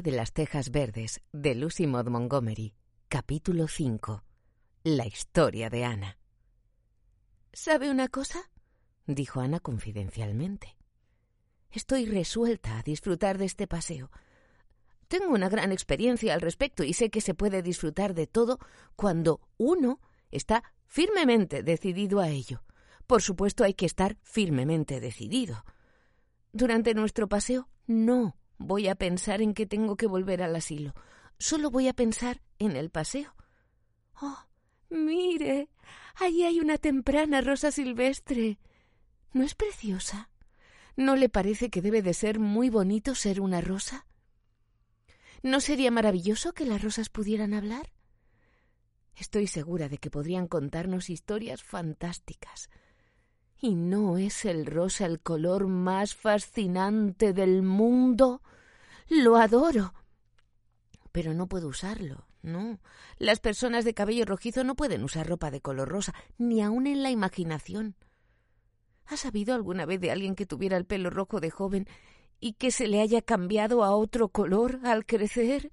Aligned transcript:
De 0.00 0.10
las 0.10 0.32
Tejas 0.32 0.70
Verdes 0.70 1.20
de 1.32 1.54
Lucy 1.54 1.86
Maud 1.86 2.08
Montgomery, 2.08 2.72
capítulo 3.08 3.68
5. 3.68 4.24
La 4.84 5.06
historia 5.06 5.68
de 5.68 5.84
Ana. 5.84 6.18
¿Sabe 7.52 7.90
una 7.90 8.08
cosa? 8.08 8.50
dijo 9.06 9.40
Ana 9.40 9.60
confidencialmente. 9.60 10.78
Estoy 11.70 12.06
resuelta 12.06 12.78
a 12.78 12.82
disfrutar 12.82 13.36
de 13.36 13.44
este 13.44 13.66
paseo. 13.66 14.10
Tengo 15.08 15.34
una 15.34 15.50
gran 15.50 15.72
experiencia 15.72 16.32
al 16.32 16.40
respecto 16.40 16.84
y 16.84 16.94
sé 16.94 17.10
que 17.10 17.20
se 17.20 17.34
puede 17.34 17.60
disfrutar 17.60 18.14
de 18.14 18.26
todo 18.26 18.58
cuando 18.96 19.42
uno 19.58 20.00
está 20.30 20.64
firmemente 20.86 21.62
decidido 21.62 22.20
a 22.20 22.30
ello. 22.30 22.64
Por 23.06 23.20
supuesto 23.20 23.62
hay 23.62 23.74
que 23.74 23.84
estar 23.84 24.16
firmemente 24.22 25.00
decidido. 25.00 25.66
Durante 26.50 26.94
nuestro 26.94 27.28
paseo 27.28 27.68
no 27.86 28.36
voy 28.62 28.88
a 28.88 28.94
pensar 28.94 29.42
en 29.42 29.54
que 29.54 29.66
tengo 29.66 29.96
que 29.96 30.06
volver 30.06 30.42
al 30.42 30.56
asilo. 30.56 30.94
Solo 31.38 31.70
voy 31.70 31.88
a 31.88 31.92
pensar 31.92 32.40
en 32.58 32.76
el 32.76 32.90
paseo. 32.90 33.34
Oh, 34.20 34.46
mire, 34.90 35.68
allí 36.16 36.44
hay 36.44 36.60
una 36.60 36.78
temprana 36.78 37.40
rosa 37.40 37.70
silvestre. 37.70 38.58
¿No 39.32 39.44
es 39.44 39.54
preciosa? 39.54 40.30
¿No 40.96 41.16
le 41.16 41.28
parece 41.28 41.70
que 41.70 41.82
debe 41.82 42.02
de 42.02 42.14
ser 42.14 42.38
muy 42.38 42.68
bonito 42.68 43.14
ser 43.14 43.40
una 43.40 43.60
rosa? 43.60 44.06
¿No 45.42 45.60
sería 45.60 45.90
maravilloso 45.90 46.52
que 46.52 46.66
las 46.66 46.82
rosas 46.82 47.08
pudieran 47.08 47.54
hablar? 47.54 47.92
Estoy 49.16 49.46
segura 49.46 49.88
de 49.88 49.98
que 49.98 50.10
podrían 50.10 50.46
contarnos 50.46 51.10
historias 51.10 51.62
fantásticas. 51.62 52.70
¿Y 53.60 53.74
no 53.74 54.18
es 54.18 54.44
el 54.44 54.66
rosa 54.66 55.06
el 55.06 55.20
color 55.20 55.66
más 55.66 56.14
fascinante 56.14 57.32
del 57.32 57.62
mundo? 57.62 58.42
Lo 59.08 59.36
adoro. 59.36 59.94
Pero 61.12 61.34
no 61.34 61.48
puedo 61.48 61.68
usarlo, 61.68 62.26
no. 62.42 62.80
Las 63.18 63.40
personas 63.40 63.84
de 63.84 63.94
cabello 63.94 64.24
rojizo 64.24 64.64
no 64.64 64.74
pueden 64.74 65.04
usar 65.04 65.28
ropa 65.28 65.50
de 65.50 65.60
color 65.60 65.88
rosa, 65.88 66.14
ni 66.38 66.62
aun 66.62 66.86
en 66.86 67.02
la 67.02 67.10
imaginación. 67.10 67.96
¿Has 69.06 69.20
sabido 69.20 69.54
alguna 69.54 69.84
vez 69.84 70.00
de 70.00 70.10
alguien 70.10 70.34
que 70.34 70.46
tuviera 70.46 70.76
el 70.76 70.86
pelo 70.86 71.10
rojo 71.10 71.40
de 71.40 71.50
joven 71.50 71.86
y 72.40 72.54
que 72.54 72.70
se 72.70 72.88
le 72.88 73.00
haya 73.00 73.20
cambiado 73.22 73.84
a 73.84 73.94
otro 73.94 74.28
color 74.28 74.80
al 74.84 75.04
crecer? 75.04 75.72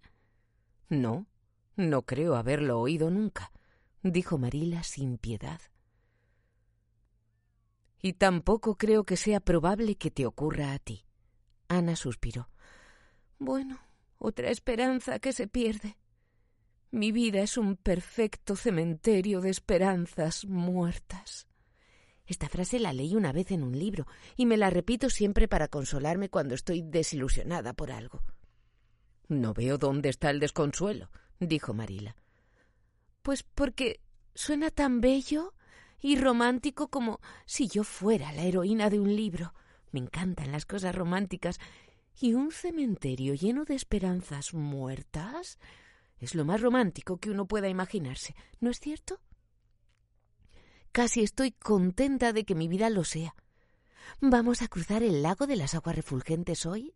No, 0.90 1.28
no 1.76 2.02
creo 2.02 2.36
haberlo 2.36 2.80
oído 2.80 3.10
nunca, 3.10 3.52
dijo 4.04 4.38
Marila 4.38 4.84
sin 4.84 5.18
piedad. 5.18 5.62
Y 8.02 8.14
tampoco 8.14 8.76
creo 8.76 9.04
que 9.04 9.18
sea 9.18 9.40
probable 9.40 9.96
que 9.96 10.12
te 10.12 10.26
ocurra 10.26 10.74
a 10.74 10.80
ti. 10.80 11.06
Ana 11.68 11.96
suspiró. 11.96 12.50
Bueno, 13.40 13.80
otra 14.18 14.50
esperanza 14.50 15.20
que 15.20 15.32
se 15.32 15.48
pierde. 15.48 15.98
Mi 16.92 17.12
vida 17.12 17.42
es 17.42 17.58
un 17.58 17.78
perfecto 17.78 18.56
cementerio 18.56 19.42
de 19.42 19.50
esperanzas 19.50 20.46
muertas. 20.46 21.48
Esta 22.26 22.50
frase 22.50 22.80
la 22.80 22.94
leí 22.94 23.16
una 23.16 23.32
vez 23.32 23.52
en 23.52 23.64
un 23.64 23.78
libro 23.80 24.06
y 24.36 24.46
me 24.46 24.58
la 24.58 24.70
repito 24.70 25.10
siempre 25.10 25.48
para 25.48 25.68
consolarme 25.68 26.30
cuando 26.30 26.54
estoy 26.54 26.82
desilusionada 26.82 27.74
por 27.74 27.92
algo. 27.92 28.22
No 29.30 29.54
veo 29.54 29.78
dónde 29.78 30.10
está 30.10 30.30
el 30.30 30.40
desconsuelo, 30.40 31.10
dijo 31.40 31.74
Marila. 31.74 32.16
Pues 33.22 33.44
porque 33.44 34.02
suena 34.36 34.70
tan 34.70 35.00
bello 35.02 35.54
y 36.02 36.18
romántico 36.18 36.90
como 36.90 37.20
si 37.46 37.68
yo 37.68 37.84
fuera 37.84 38.32
la 38.34 38.44
heroína 38.44 38.90
de 38.90 39.00
un 39.00 39.16
libro. 39.16 39.54
Me 39.92 40.00
encantan 40.00 40.52
las 40.52 40.66
cosas 40.66 40.94
románticas 40.94 41.60
y 42.22 42.34
un 42.34 42.52
cementerio 42.52 43.34
lleno 43.34 43.66
de 43.66 43.76
esperanzas 43.76 44.54
muertas 44.54 45.58
es 46.18 46.36
lo 46.36 46.44
más 46.44 46.62
romántico 46.62 47.18
que 47.18 47.32
uno 47.32 47.48
pueda 47.48 47.70
imaginarse, 47.70 48.36
¿no 48.60 48.70
es 48.70 48.80
cierto? 48.80 49.22
Casi 50.92 51.22
estoy 51.24 51.52
contenta 51.52 52.34
de 52.34 52.44
que 52.44 52.56
mi 52.56 52.68
vida 52.68 52.90
lo 52.90 53.04
sea. 53.04 53.36
¿Vamos 54.20 54.62
a 54.62 54.68
cruzar 54.68 55.04
el 55.04 55.22
lago 55.22 55.48
de 55.48 55.56
las 55.56 55.76
aguas 55.76 55.96
refulgentes 55.96 56.66
hoy? 56.66 56.94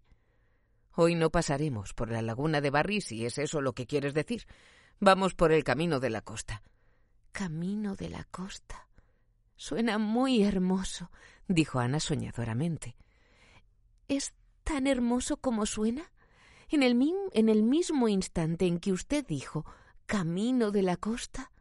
Hoy 0.95 1.15
no 1.15 1.29
pasaremos 1.29 1.93
por 1.93 2.11
la 2.11 2.21
laguna 2.21 2.59
de 2.59 2.69
Barry, 2.69 3.01
si 3.01 3.25
es 3.25 3.37
eso 3.37 3.61
lo 3.61 3.73
que 3.73 3.87
quieres 3.87 4.13
decir. 4.13 4.45
Vamos 4.99 5.35
por 5.35 5.51
el 5.51 5.63
camino 5.63 5.99
de 5.99 6.09
la 6.09 6.21
costa. 6.21 6.63
Camino 7.31 7.95
de 7.95 8.09
la 8.09 8.25
costa. 8.25 8.87
Suena 9.55 9.97
muy 9.97 10.43
hermoso, 10.43 11.11
dijo 11.47 11.79
Ana 11.79 11.99
soñadoramente. 11.99 12.95
Es 14.07 14.33
tan 14.63 14.87
hermoso 14.87 15.37
como 15.37 15.65
suena? 15.65 16.11
En 16.69 16.81
el, 16.81 17.63
mismo 17.63 18.07
instante 18.07 18.65
en 18.65 18.79
que 18.79 18.91
usted 18.91 19.25
dijo 19.27 19.65
Camino 20.07 20.71
de 20.71 20.81
la 20.81 20.97
costa, 20.97 21.51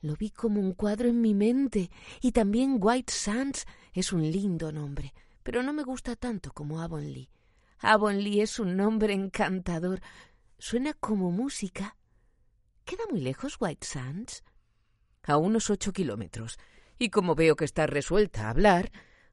lo 0.00 0.16
vi 0.16 0.30
como 0.30 0.60
un 0.60 0.72
cuadro 0.72 1.08
en 1.08 1.20
mi 1.20 1.34
mente, 1.34 1.90
y 2.22 2.32
también 2.32 2.78
White 2.80 3.12
Sands 3.12 3.66
es 3.92 4.14
un 4.14 4.22
lindo 4.22 4.72
nombre, 4.72 5.12
pero 5.42 5.62
no 5.62 5.74
me 5.74 5.82
gusta 5.82 6.16
tanto 6.16 6.52
como 6.52 6.80
Avonlea. 6.80 7.28
Avonlea 7.80 8.44
es 8.44 8.58
un 8.58 8.76
nombre 8.76 9.12
encantador. 9.12 10.00
Suena 10.58 10.94
como 10.94 11.30
música. 11.30 11.96
¿Queda 12.84 13.04
muy 13.10 13.20
lejos 13.20 13.56
White 13.60 13.86
Sands? 13.86 14.42
A 15.24 15.36
unos 15.36 15.68
ocho 15.70 15.92
kilómetros. 15.92 16.58
Y 16.98 17.10
como 17.10 17.34
veo 17.34 17.56
que 17.56 17.64
está 17.64 17.86
resuelta 17.86 18.46
a 18.46 18.50
hablar, 18.50 18.90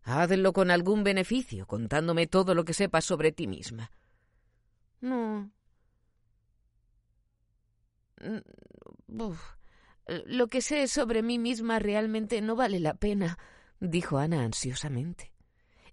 Hazlo 0.09 0.53
con 0.53 0.71
algún 0.71 1.03
beneficio, 1.03 1.67
contándome 1.67 2.27
todo 2.27 2.55
lo 2.55 2.63
que 2.63 2.73
sepas 2.73 3.03
sobre 3.03 3.33
ti 3.33 3.45
misma. 3.45 3.91
No. 5.01 5.51
Mm, 8.21 8.37
lo 10.27 10.47
que 10.47 10.61
sé 10.61 10.87
sobre 10.87 11.23
mí 11.23 11.37
misma 11.37 11.79
realmente 11.79 12.39
no 12.39 12.55
vale 12.55 12.79
la 12.79 12.93
pena, 12.93 13.37
dijo 13.81 14.17
Ana 14.17 14.45
ansiosamente. 14.45 15.33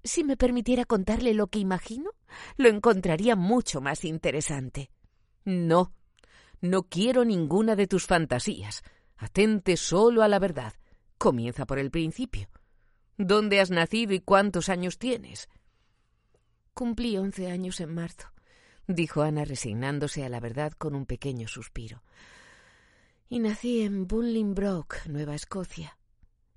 Si 0.04 0.22
me 0.22 0.36
permitiera 0.36 0.84
contarle 0.84 1.34
lo 1.34 1.48
que 1.48 1.58
imagino, 1.58 2.12
lo 2.56 2.68
encontraría 2.68 3.34
mucho 3.34 3.80
más 3.80 4.04
interesante. 4.04 4.92
No, 5.44 5.92
no 6.60 6.84
quiero 6.84 7.24
ninguna 7.24 7.74
de 7.74 7.88
tus 7.88 8.06
fantasías. 8.06 8.84
Atente 9.16 9.76
solo 9.76 10.22
a 10.22 10.28
la 10.28 10.38
verdad. 10.38 10.74
Comienza 11.18 11.66
por 11.66 11.80
el 11.80 11.90
principio. 11.90 12.48
¿Dónde 13.16 13.60
has 13.60 13.70
nacido 13.70 14.12
y 14.12 14.20
cuántos 14.20 14.68
años 14.68 14.98
tienes? 14.98 15.48
Cumplí 16.72 17.16
once 17.16 17.48
años 17.48 17.78
en 17.80 17.94
marzo, 17.94 18.32
dijo 18.88 19.22
Ana 19.22 19.44
resignándose 19.44 20.24
a 20.24 20.28
la 20.28 20.40
verdad 20.40 20.72
con 20.72 20.96
un 20.96 21.06
pequeño 21.06 21.46
suspiro. 21.46 22.02
Y 23.28 23.38
nací 23.38 23.82
en 23.82 24.08
Bunlingbroke, 24.08 25.06
Nueva 25.06 25.36
Escocia. 25.36 25.96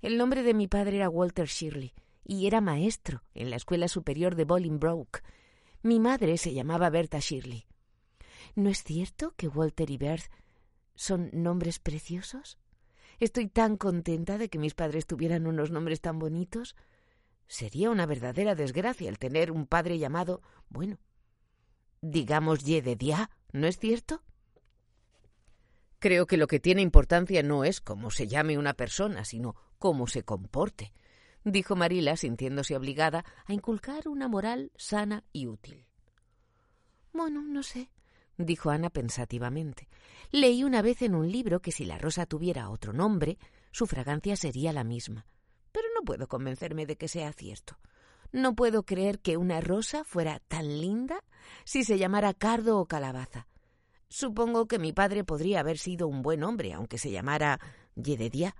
El 0.02 0.18
nombre 0.18 0.42
de 0.42 0.54
mi 0.54 0.66
padre 0.66 0.96
era 0.96 1.08
Walter 1.08 1.46
Shirley 1.46 1.94
y 2.24 2.46
era 2.46 2.60
maestro 2.60 3.22
en 3.34 3.50
la 3.50 3.56
Escuela 3.56 3.86
Superior 3.86 4.34
de 4.34 4.44
Bolingbroke. 4.44 5.22
Mi 5.82 6.00
madre 6.00 6.38
se 6.38 6.52
llamaba 6.52 6.90
Berta 6.90 7.20
Shirley. 7.20 7.66
¿No 8.56 8.68
es 8.68 8.82
cierto 8.82 9.32
que 9.36 9.46
Walter 9.46 9.90
y 9.90 9.96
Bert 9.96 10.24
son 10.96 11.30
nombres 11.32 11.78
preciosos? 11.78 12.58
Estoy 13.18 13.48
tan 13.48 13.76
contenta 13.76 14.38
de 14.38 14.48
que 14.48 14.58
mis 14.58 14.74
padres 14.74 15.06
tuvieran 15.06 15.46
unos 15.46 15.70
nombres 15.70 16.00
tan 16.00 16.18
bonitos. 16.18 16.76
Sería 17.46 17.90
una 17.90 18.06
verdadera 18.06 18.54
desgracia 18.54 19.08
el 19.08 19.18
tener 19.18 19.50
un 19.50 19.66
padre 19.66 19.98
llamado, 19.98 20.42
bueno, 20.68 20.98
digamos 22.00 22.64
Yededia, 22.64 23.30
¿no 23.52 23.66
es 23.66 23.78
cierto? 23.78 24.22
Creo 25.98 26.26
que 26.26 26.36
lo 26.36 26.46
que 26.46 26.60
tiene 26.60 26.82
importancia 26.82 27.42
no 27.42 27.64
es 27.64 27.80
cómo 27.80 28.10
se 28.10 28.28
llame 28.28 28.56
una 28.56 28.74
persona, 28.74 29.24
sino 29.24 29.56
cómo 29.78 30.06
se 30.06 30.22
comporte, 30.22 30.92
dijo 31.42 31.74
Marila, 31.74 32.16
sintiéndose 32.16 32.76
obligada 32.76 33.24
a 33.46 33.52
inculcar 33.52 34.06
una 34.06 34.28
moral 34.28 34.70
sana 34.76 35.24
y 35.32 35.48
útil. 35.48 35.86
Bueno, 37.12 37.42
no 37.42 37.64
sé, 37.64 37.90
dijo 38.38 38.70
Ana 38.70 38.88
pensativamente. 38.88 39.88
Leí 40.30 40.64
una 40.64 40.80
vez 40.80 41.02
en 41.02 41.14
un 41.14 41.30
libro 41.30 41.60
que 41.60 41.72
si 41.72 41.84
la 41.84 41.98
rosa 41.98 42.24
tuviera 42.24 42.70
otro 42.70 42.92
nombre, 42.92 43.38
su 43.72 43.86
fragancia 43.86 44.36
sería 44.36 44.72
la 44.72 44.84
misma. 44.84 45.26
Pero 45.72 45.88
no 45.94 46.02
puedo 46.02 46.28
convencerme 46.28 46.86
de 46.86 46.96
que 46.96 47.08
sea 47.08 47.32
cierto. 47.32 47.78
No 48.32 48.54
puedo 48.54 48.84
creer 48.84 49.20
que 49.20 49.36
una 49.36 49.60
rosa 49.60 50.04
fuera 50.04 50.40
tan 50.48 50.80
linda 50.80 51.24
si 51.64 51.84
se 51.84 51.98
llamara 51.98 52.34
cardo 52.34 52.78
o 52.78 52.86
calabaza. 52.86 53.46
Supongo 54.08 54.66
que 54.66 54.78
mi 54.78 54.92
padre 54.92 55.24
podría 55.24 55.60
haber 55.60 55.78
sido 55.78 56.08
un 56.08 56.22
buen 56.22 56.42
hombre, 56.42 56.72
aunque 56.72 56.98
se 56.98 57.10
llamara 57.10 57.60
Yededia, 57.94 58.54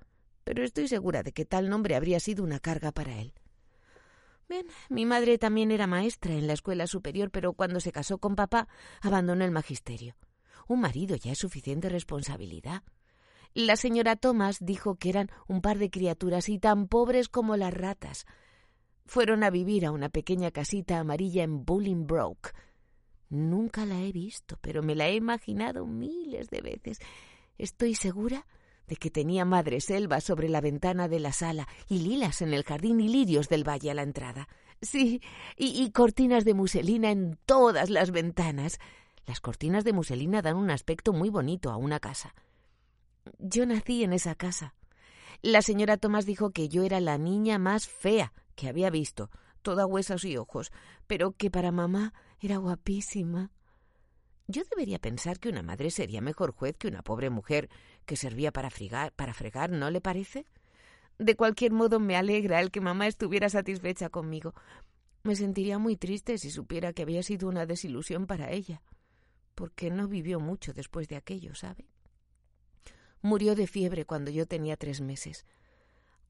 pero 0.44 0.62
estoy 0.64 0.88
segura 0.88 1.22
de 1.22 1.32
que 1.32 1.44
tal 1.44 1.68
nombre 1.68 1.96
habría 1.96 2.20
sido 2.20 2.44
una 2.44 2.60
carga 2.60 2.92
para 2.92 3.18
él. 3.18 3.32
Bien, 4.48 4.66
mi 4.88 5.04
madre 5.04 5.36
también 5.36 5.70
era 5.70 5.86
maestra 5.86 6.32
en 6.32 6.46
la 6.46 6.54
escuela 6.54 6.86
superior, 6.86 7.30
pero 7.30 7.52
cuando 7.52 7.80
se 7.80 7.92
casó 7.92 8.16
con 8.16 8.34
papá 8.34 8.66
abandonó 9.02 9.44
el 9.44 9.50
magisterio. 9.50 10.16
Un 10.66 10.80
marido 10.80 11.16
ya 11.16 11.32
es 11.32 11.38
suficiente 11.38 11.90
responsabilidad. 11.90 12.82
La 13.52 13.76
señora 13.76 14.16
Thomas 14.16 14.58
dijo 14.60 14.96
que 14.96 15.10
eran 15.10 15.30
un 15.48 15.60
par 15.60 15.78
de 15.78 15.90
criaturas 15.90 16.48
y 16.48 16.58
tan 16.58 16.88
pobres 16.88 17.28
como 17.28 17.56
las 17.56 17.74
ratas. 17.74 18.26
Fueron 19.04 19.42
a 19.42 19.50
vivir 19.50 19.84
a 19.84 19.90
una 19.90 20.08
pequeña 20.08 20.50
casita 20.50 20.98
amarilla 20.98 21.42
en 21.42 21.64
Bolingbroke. 21.66 22.52
Nunca 23.28 23.84
la 23.84 24.00
he 24.00 24.12
visto, 24.12 24.58
pero 24.62 24.82
me 24.82 24.94
la 24.94 25.08
he 25.08 25.14
imaginado 25.14 25.86
miles 25.86 26.48
de 26.48 26.62
veces. 26.62 26.98
Estoy 27.58 27.94
segura 27.94 28.46
de 28.88 28.96
que 28.96 29.10
tenía 29.10 29.44
madre 29.44 29.80
selva 29.80 30.20
sobre 30.20 30.48
la 30.48 30.60
ventana 30.60 31.08
de 31.08 31.20
la 31.20 31.32
sala 31.32 31.68
y 31.88 31.98
lilas 31.98 32.42
en 32.42 32.54
el 32.54 32.64
jardín 32.64 33.00
y 33.00 33.08
lirios 33.08 33.48
del 33.48 33.68
valle 33.68 33.90
a 33.90 33.94
la 33.94 34.02
entrada. 34.02 34.48
Sí, 34.80 35.20
y, 35.56 35.82
y, 35.82 35.90
cortinas 35.90 36.44
de 36.44 36.54
muselina 36.54 37.10
en 37.10 37.38
todas 37.46 37.90
las 37.90 38.10
ventanas. 38.10 38.78
Las 39.26 39.40
cortinas 39.40 39.84
de 39.84 39.92
muselina 39.92 40.40
dan 40.40 40.56
un 40.56 40.70
aspecto 40.70 41.12
muy 41.12 41.30
bonito 41.30 41.70
a 41.70 41.76
una 41.76 42.00
casa. 42.00 42.34
Yo 43.38 43.66
nací 43.66 44.04
en 44.04 44.12
esa 44.12 44.34
casa. 44.34 44.74
La 45.42 45.62
señora 45.62 45.96
Tomás 45.96 46.26
dijo 46.26 46.50
que 46.50 46.68
yo 46.68 46.82
era 46.82 47.00
la 47.00 47.18
niña 47.18 47.58
más 47.58 47.86
fea 47.86 48.32
que 48.54 48.68
había 48.68 48.90
visto, 48.90 49.30
toda 49.62 49.86
huesos 49.86 50.24
y 50.24 50.36
ojos, 50.36 50.72
pero 51.06 51.32
que 51.32 51.50
para 51.50 51.70
mamá 51.70 52.12
era 52.40 52.56
guapísima. 52.56 53.50
Yo 54.50 54.62
debería 54.64 54.98
pensar 54.98 55.38
que 55.38 55.50
una 55.50 55.62
madre 55.62 55.90
sería 55.90 56.22
mejor 56.22 56.52
juez 56.52 56.74
que 56.78 56.88
una 56.88 57.02
pobre 57.02 57.28
mujer 57.28 57.68
que 58.06 58.16
servía 58.16 58.50
para 58.50 58.70
fregar, 58.70 59.12
para 59.12 59.34
fregar, 59.34 59.70
¿no 59.70 59.90
le 59.90 60.00
parece? 60.00 60.46
De 61.18 61.36
cualquier 61.36 61.72
modo 61.72 62.00
me 62.00 62.16
alegra 62.16 62.58
el 62.60 62.70
que 62.70 62.80
mamá 62.80 63.06
estuviera 63.06 63.50
satisfecha 63.50 64.08
conmigo. 64.08 64.54
Me 65.22 65.36
sentiría 65.36 65.78
muy 65.78 65.98
triste 65.98 66.38
si 66.38 66.50
supiera 66.50 66.94
que 66.94 67.02
había 67.02 67.22
sido 67.22 67.46
una 67.46 67.66
desilusión 67.66 68.26
para 68.26 68.50
ella, 68.50 68.80
porque 69.54 69.90
no 69.90 70.08
vivió 70.08 70.40
mucho 70.40 70.72
después 70.72 71.08
de 71.08 71.16
aquello, 71.16 71.54
¿sabe? 71.54 71.86
Murió 73.20 73.54
de 73.54 73.66
fiebre 73.66 74.06
cuando 74.06 74.30
yo 74.30 74.46
tenía 74.46 74.78
tres 74.78 75.02
meses. 75.02 75.44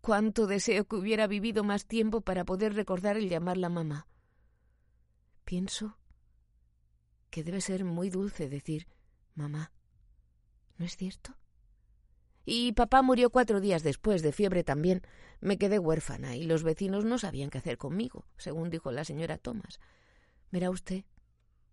Cuánto 0.00 0.48
deseo 0.48 0.86
que 0.86 0.96
hubiera 0.96 1.28
vivido 1.28 1.62
más 1.62 1.86
tiempo 1.86 2.20
para 2.22 2.44
poder 2.44 2.74
recordar 2.74 3.16
el 3.16 3.28
llamarla 3.28 3.68
mamá. 3.68 4.08
Pienso 5.44 5.97
que 7.30 7.44
debe 7.44 7.60
ser 7.60 7.84
muy 7.84 8.10
dulce 8.10 8.48
decir 8.48 8.86
mamá. 9.34 9.72
¿No 10.76 10.84
es 10.84 10.96
cierto? 10.96 11.36
Y 12.44 12.72
papá 12.72 13.02
murió 13.02 13.30
cuatro 13.30 13.60
días 13.60 13.82
después, 13.82 14.22
de 14.22 14.32
fiebre 14.32 14.64
también. 14.64 15.02
Me 15.40 15.58
quedé 15.58 15.78
huérfana 15.78 16.36
y 16.36 16.44
los 16.44 16.62
vecinos 16.62 17.04
no 17.04 17.18
sabían 17.18 17.50
qué 17.50 17.58
hacer 17.58 17.76
conmigo, 17.76 18.24
según 18.36 18.70
dijo 18.70 18.90
la 18.90 19.04
señora 19.04 19.38
Thomas. 19.38 19.80
Verá 20.50 20.70
usted, 20.70 21.04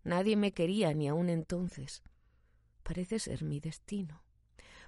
nadie 0.04 0.36
me 0.36 0.52
quería 0.52 0.94
ni 0.94 1.08
aun 1.08 1.30
entonces. 1.30 2.04
Parece 2.84 3.20
ser 3.20 3.44
mi 3.44 3.60
destino. 3.60 4.24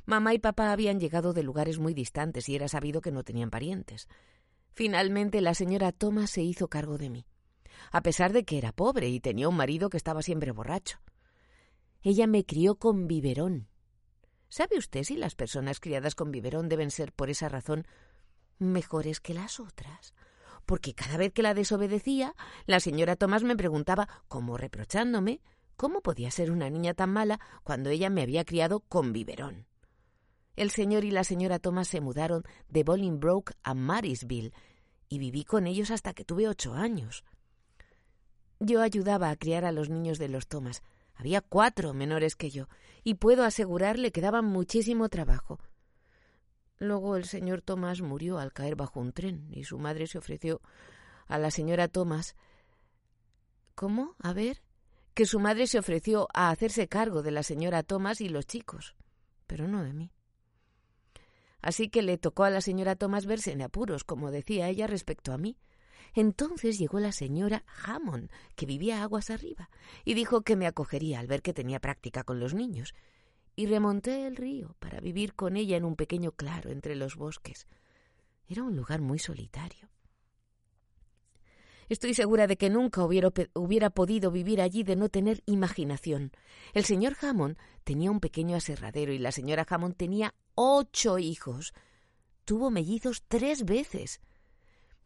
Mamá 0.06 0.34
y 0.34 0.40
papá 0.40 0.72
habían 0.72 1.00
llegado 1.00 1.34
de 1.34 1.44
lugares 1.44 1.80
muy 1.80 1.94
distantes 1.94 2.50
y 2.50 2.56
era 2.56 2.68
sabido 2.68 3.02
que 3.02 3.12
no 3.12 3.24
tenían 3.24 3.50
parientes. 3.50 4.08
Finalmente 4.74 5.42
la 5.42 5.54
señora 5.54 5.92
Thomas 5.92 6.30
se 6.30 6.44
hizo 6.44 6.68
cargo 6.68 6.98
de 6.98 7.10
mí 7.10 7.26
a 7.92 8.02
pesar 8.02 8.34
de 8.34 8.44
que 8.44 8.58
era 8.58 8.72
pobre 8.72 9.10
y 9.10 9.20
tenía 9.20 9.50
un 9.50 9.56
marido 9.56 9.90
que 9.90 9.98
estaba 9.98 10.22
siempre 10.22 10.52
borracho. 10.52 11.00
Ella 12.02 12.28
me 12.28 12.46
crió 12.46 12.76
con 12.76 13.08
biberón. 13.08 13.68
¿Sabe 14.50 14.78
usted 14.78 15.04
si 15.04 15.18
las 15.18 15.36
personas 15.36 15.80
criadas 15.80 16.16
con 16.16 16.32
biberón 16.32 16.70
deben 16.70 16.92
ser 16.92 17.12
por 17.12 17.30
esa 17.30 17.50
razón 17.50 17.86
mejores 18.60 19.20
que 19.20 19.34
las 19.34 19.60
otras? 19.60 20.14
Porque 20.66 20.94
cada 20.94 21.18
vez 21.18 21.34
que 21.34 21.42
la 21.42 21.54
desobedecía, 21.54 22.34
la 22.66 22.80
señora 22.80 23.16
Tomás 23.16 23.44
me 23.44 23.56
preguntaba, 23.56 24.08
como 24.28 24.58
reprochándome, 24.58 25.42
cómo 25.76 26.02
podía 26.02 26.32
ser 26.32 26.52
una 26.52 26.70
niña 26.70 26.94
tan 26.94 27.12
mala 27.12 27.40
cuando 27.64 27.90
ella 27.90 28.10
me 28.10 28.22
había 28.22 28.46
criado 28.46 28.82
con 28.82 29.14
biberón. 29.14 29.68
El 30.56 30.72
señor 30.72 31.06
y 31.06 31.12
la 31.12 31.24
señora 31.24 31.60
Tomás 31.60 31.88
se 31.88 32.02
mudaron 32.02 32.44
de 32.68 32.84
Bolingbroke 32.84 33.54
a 33.64 33.74
Marysville 33.76 34.54
y 35.08 35.20
viví 35.20 35.44
con 35.46 35.68
ellos 35.68 35.92
hasta 35.92 36.14
que 36.14 36.26
tuve 36.26 36.48
ocho 36.48 36.74
años. 36.74 37.24
Yo 38.60 38.82
ayudaba 38.82 39.30
a 39.30 39.36
criar 39.36 39.66
a 39.66 39.72
los 39.72 39.90
niños 39.90 40.18
de 40.18 40.30
los 40.30 40.48
Thomas. 40.48 40.82
Había 41.16 41.42
cuatro 41.42 41.94
menores 41.94 42.36
que 42.36 42.50
yo, 42.50 42.68
y 43.04 43.16
puedo 43.16 43.44
asegurarle 43.44 44.12
que 44.12 44.22
daban 44.22 44.46
muchísimo 44.46 45.10
trabajo. 45.10 45.60
Luego 46.80 47.16
el 47.16 47.26
señor 47.26 47.62
Thomas 47.62 48.02
murió 48.02 48.38
al 48.38 48.54
caer 48.54 48.76
bajo 48.76 49.00
un 49.00 49.14
tren, 49.14 49.48
y 49.52 49.64
su 49.64 49.80
madre 49.80 50.08
se 50.08 50.18
ofreció 50.18 50.62
a 51.28 51.38
la 51.38 51.52
señora 51.52 51.88
Thomas. 51.88 52.36
¿Cómo? 53.76 54.16
A 54.20 54.34
ver. 54.34 54.62
Que 55.14 55.26
su 55.26 55.40
madre 55.40 55.66
se 55.66 55.80
ofreció 55.80 56.28
a 56.34 56.52
hacerse 56.52 56.88
cargo 56.88 57.24
de 57.24 57.32
la 57.32 57.42
señora 57.42 57.82
Thomas 57.82 58.22
y 58.22 58.30
los 58.30 58.46
chicos, 58.46 58.96
pero 59.48 59.68
no 59.68 59.84
de 59.84 59.94
mí. 59.94 60.12
Así 61.60 61.90
que 61.90 62.04
le 62.04 62.20
tocó 62.20 62.44
a 62.44 62.52
la 62.52 62.62
señora 62.62 62.96
Thomas 62.96 63.26
verse 63.26 63.52
en 63.52 63.64
apuros, 63.64 64.04
como 64.04 64.30
decía 64.30 64.70
ella 64.70 64.86
respecto 64.86 65.34
a 65.34 65.40
mí. 65.40 65.58
Entonces 66.18 66.80
llegó 66.80 67.00
la 67.00 67.12
señora 67.12 67.64
Hammond, 67.86 68.32
que 68.56 68.66
vivía 68.66 69.04
aguas 69.04 69.30
arriba, 69.30 69.70
y 70.04 70.16
dijo 70.16 70.42
que 70.42 70.56
me 70.56 70.66
acogería 70.66 71.20
al 71.20 71.28
ver 71.28 71.44
que 71.44 71.54
tenía 71.54 71.80
práctica 71.80 72.24
con 72.24 72.40
los 72.40 72.56
niños, 72.56 72.96
y 73.56 73.68
remonté 73.68 74.26
el 74.26 74.36
río 74.36 74.76
para 74.80 75.00
vivir 75.00 75.36
con 75.36 75.58
ella 75.58 75.78
en 75.78 75.86
un 75.86 75.96
pequeño 75.96 76.32
claro 76.32 76.72
entre 76.72 76.96
los 76.96 77.18
bosques. 77.18 77.68
Era 78.48 78.64
un 78.64 78.76
lugar 78.76 79.00
muy 79.00 79.20
solitario. 79.20 79.92
Estoy 81.88 82.16
segura 82.16 82.48
de 82.48 82.58
que 82.58 82.72
nunca 82.72 83.04
hubiera, 83.04 83.90
podido 83.92 84.32
vivir 84.32 84.60
allí 84.60 84.82
de 84.82 84.96
no 84.96 85.10
tener 85.10 85.44
imaginación. 85.46 86.32
El 86.74 86.86
señor 86.86 87.16
Hammond 87.22 87.60
tenía 87.84 88.10
un 88.10 88.22
pequeño 88.22 88.56
aserradero 88.56 89.14
y 89.14 89.20
la 89.20 89.32
señora 89.32 89.68
Hammond 89.70 89.96
tenía 89.96 90.34
ocho 90.56 91.20
hijos. 91.20 91.76
Tuvo 92.44 92.72
mellizos 92.72 93.24
tres 93.28 93.66
veces. 93.66 94.20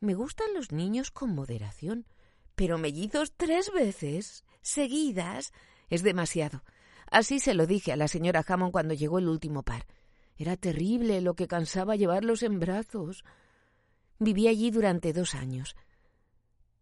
Me 0.01 0.15
gustan 0.15 0.53
los 0.55 0.71
niños 0.71 1.11
con 1.11 1.35
moderación, 1.35 2.07
pero 2.55 2.79
mellizos 2.79 3.33
tres 3.37 3.71
veces, 3.71 4.43
seguidas, 4.63 5.53
es 5.89 6.01
demasiado. 6.01 6.63
Así 7.11 7.39
se 7.39 7.53
lo 7.53 7.67
dije 7.67 7.91
a 7.91 7.95
la 7.97 8.07
señora 8.07 8.43
Hammond 8.47 8.71
cuando 8.71 8.95
llegó 8.95 9.19
el 9.19 9.27
último 9.27 9.61
par. 9.61 9.85
Era 10.37 10.57
terrible 10.57 11.21
lo 11.21 11.35
que 11.35 11.47
cansaba 11.47 11.95
llevarlos 11.95 12.41
en 12.41 12.59
brazos. 12.59 13.23
Viví 14.17 14.47
allí 14.47 14.71
durante 14.71 15.13
dos 15.13 15.35
años. 15.35 15.75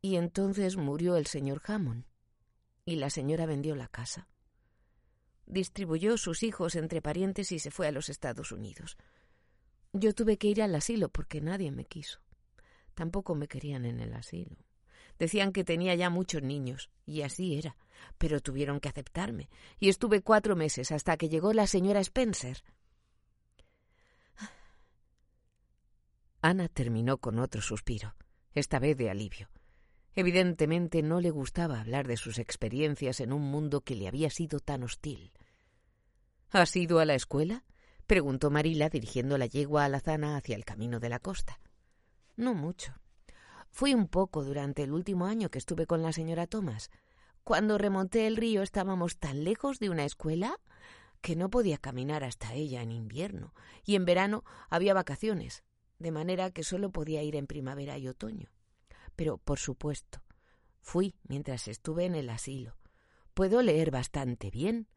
Y 0.01 0.15
entonces 0.15 0.77
murió 0.77 1.17
el 1.17 1.25
señor 1.25 1.61
Hammond. 1.65 2.05
Y 2.85 2.95
la 2.95 3.09
señora 3.09 3.45
vendió 3.45 3.75
la 3.75 3.89
casa. 3.89 4.29
Distribuyó 5.45 6.15
sus 6.15 6.41
hijos 6.43 6.75
entre 6.75 7.01
parientes 7.01 7.51
y 7.51 7.59
se 7.59 7.69
fue 7.69 7.87
a 7.87 7.91
los 7.91 8.07
Estados 8.07 8.53
Unidos. 8.53 8.95
Yo 9.91 10.13
tuve 10.13 10.37
que 10.37 10.47
ir 10.47 10.61
al 10.61 10.73
asilo 10.73 11.09
porque 11.09 11.41
nadie 11.41 11.71
me 11.71 11.83
quiso. 11.83 12.21
Tampoco 12.99 13.33
me 13.33 13.47
querían 13.47 13.85
en 13.85 14.01
el 14.01 14.13
asilo. 14.13 14.57
Decían 15.17 15.53
que 15.53 15.63
tenía 15.63 15.95
ya 15.95 16.09
muchos 16.09 16.41
niños, 16.43 16.89
y 17.05 17.21
así 17.21 17.57
era, 17.57 17.77
pero 18.17 18.41
tuvieron 18.41 18.81
que 18.81 18.89
aceptarme, 18.89 19.49
y 19.79 19.87
estuve 19.87 20.21
cuatro 20.21 20.57
meses 20.57 20.91
hasta 20.91 21.15
que 21.15 21.29
llegó 21.29 21.53
la 21.53 21.65
señora 21.65 22.01
Spencer. 22.01 22.61
Ana 26.41 26.67
terminó 26.67 27.19
con 27.19 27.39
otro 27.39 27.61
suspiro, 27.61 28.15
esta 28.53 28.79
vez 28.79 28.97
de 28.97 29.09
alivio. 29.09 29.49
Evidentemente 30.13 31.01
no 31.01 31.21
le 31.21 31.31
gustaba 31.31 31.79
hablar 31.79 32.05
de 32.05 32.17
sus 32.17 32.37
experiencias 32.37 33.21
en 33.21 33.31
un 33.31 33.43
mundo 33.43 33.79
que 33.79 33.95
le 33.95 34.09
había 34.09 34.29
sido 34.29 34.59
tan 34.59 34.83
hostil. 34.83 35.31
¿Has 36.49 36.75
ido 36.75 36.99
a 36.99 37.05
la 37.05 37.15
escuela? 37.15 37.63
preguntó 38.07 38.51
Marila 38.51 38.89
dirigiendo 38.89 39.37
la 39.37 39.45
yegua 39.45 39.85
alazana 39.85 40.35
hacia 40.35 40.57
el 40.57 40.65
camino 40.65 40.99
de 40.99 41.07
la 41.07 41.19
costa. 41.19 41.61
No 42.39 42.53
mucho. 42.53 42.93
Fui 43.69 43.93
un 43.93 44.07
poco 44.07 44.45
durante 44.45 44.83
el 44.83 44.93
último 44.93 45.25
año 45.25 45.49
que 45.49 45.57
estuve 45.57 45.85
con 45.85 46.01
la 46.01 46.13
señora 46.13 46.47
Thomas. 46.47 46.89
Cuando 47.43 47.77
remonté 47.77 48.27
el 48.27 48.37
río 48.37 48.61
estábamos 48.61 49.17
tan 49.17 49.43
lejos 49.43 49.79
de 49.79 49.89
una 49.89 50.05
escuela 50.05 50.57
que 51.19 51.35
no 51.35 51.49
podía 51.49 51.77
caminar 51.77 52.23
hasta 52.23 52.53
ella 52.53 52.81
en 52.81 52.93
invierno, 52.93 53.53
y 53.83 53.95
en 53.95 54.05
verano 54.05 54.45
había 54.69 54.93
vacaciones, 54.93 55.65
de 55.97 56.11
manera 56.11 56.49
que 56.49 56.63
solo 56.63 56.91
podía 56.91 57.21
ir 57.23 57.35
en 57.35 57.45
primavera 57.45 57.97
y 57.97 58.07
otoño. 58.07 58.49
Pero, 59.17 59.37
por 59.37 59.59
supuesto, 59.59 60.21
fui 60.79 61.15
mientras 61.27 61.67
estuve 61.67 62.05
en 62.05 62.15
el 62.15 62.29
asilo. 62.29 62.77
Puedo 63.33 63.61
leer 63.61 63.91
bastante 63.91 64.49
bien, 64.49 64.87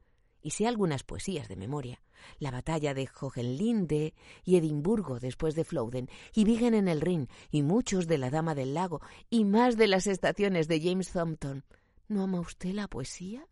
y 0.42 0.50
sé 0.50 0.66
algunas 0.66 1.02
poesías 1.04 1.48
de 1.48 1.56
memoria. 1.56 2.02
La 2.38 2.50
batalla 2.50 2.94
de 2.94 3.08
Hohenlinde 3.20 4.14
y 4.44 4.56
Edimburgo 4.56 5.18
después 5.18 5.54
de 5.54 5.64
Flowden, 5.64 6.08
y 6.34 6.44
Vigen 6.44 6.74
en 6.74 6.88
el 6.88 7.00
Rin, 7.00 7.28
y 7.50 7.62
muchos 7.62 8.06
de 8.06 8.18
La 8.18 8.30
Dama 8.30 8.54
del 8.54 8.74
Lago, 8.74 9.00
y 9.30 9.44
más 9.44 9.76
de 9.76 9.88
las 9.88 10.06
estaciones 10.06 10.68
de 10.68 10.80
James 10.80 11.10
Thompson. 11.10 11.64
¿No 12.08 12.22
ama 12.22 12.40
usted 12.40 12.72
la 12.72 12.88
poesía? 12.88 13.46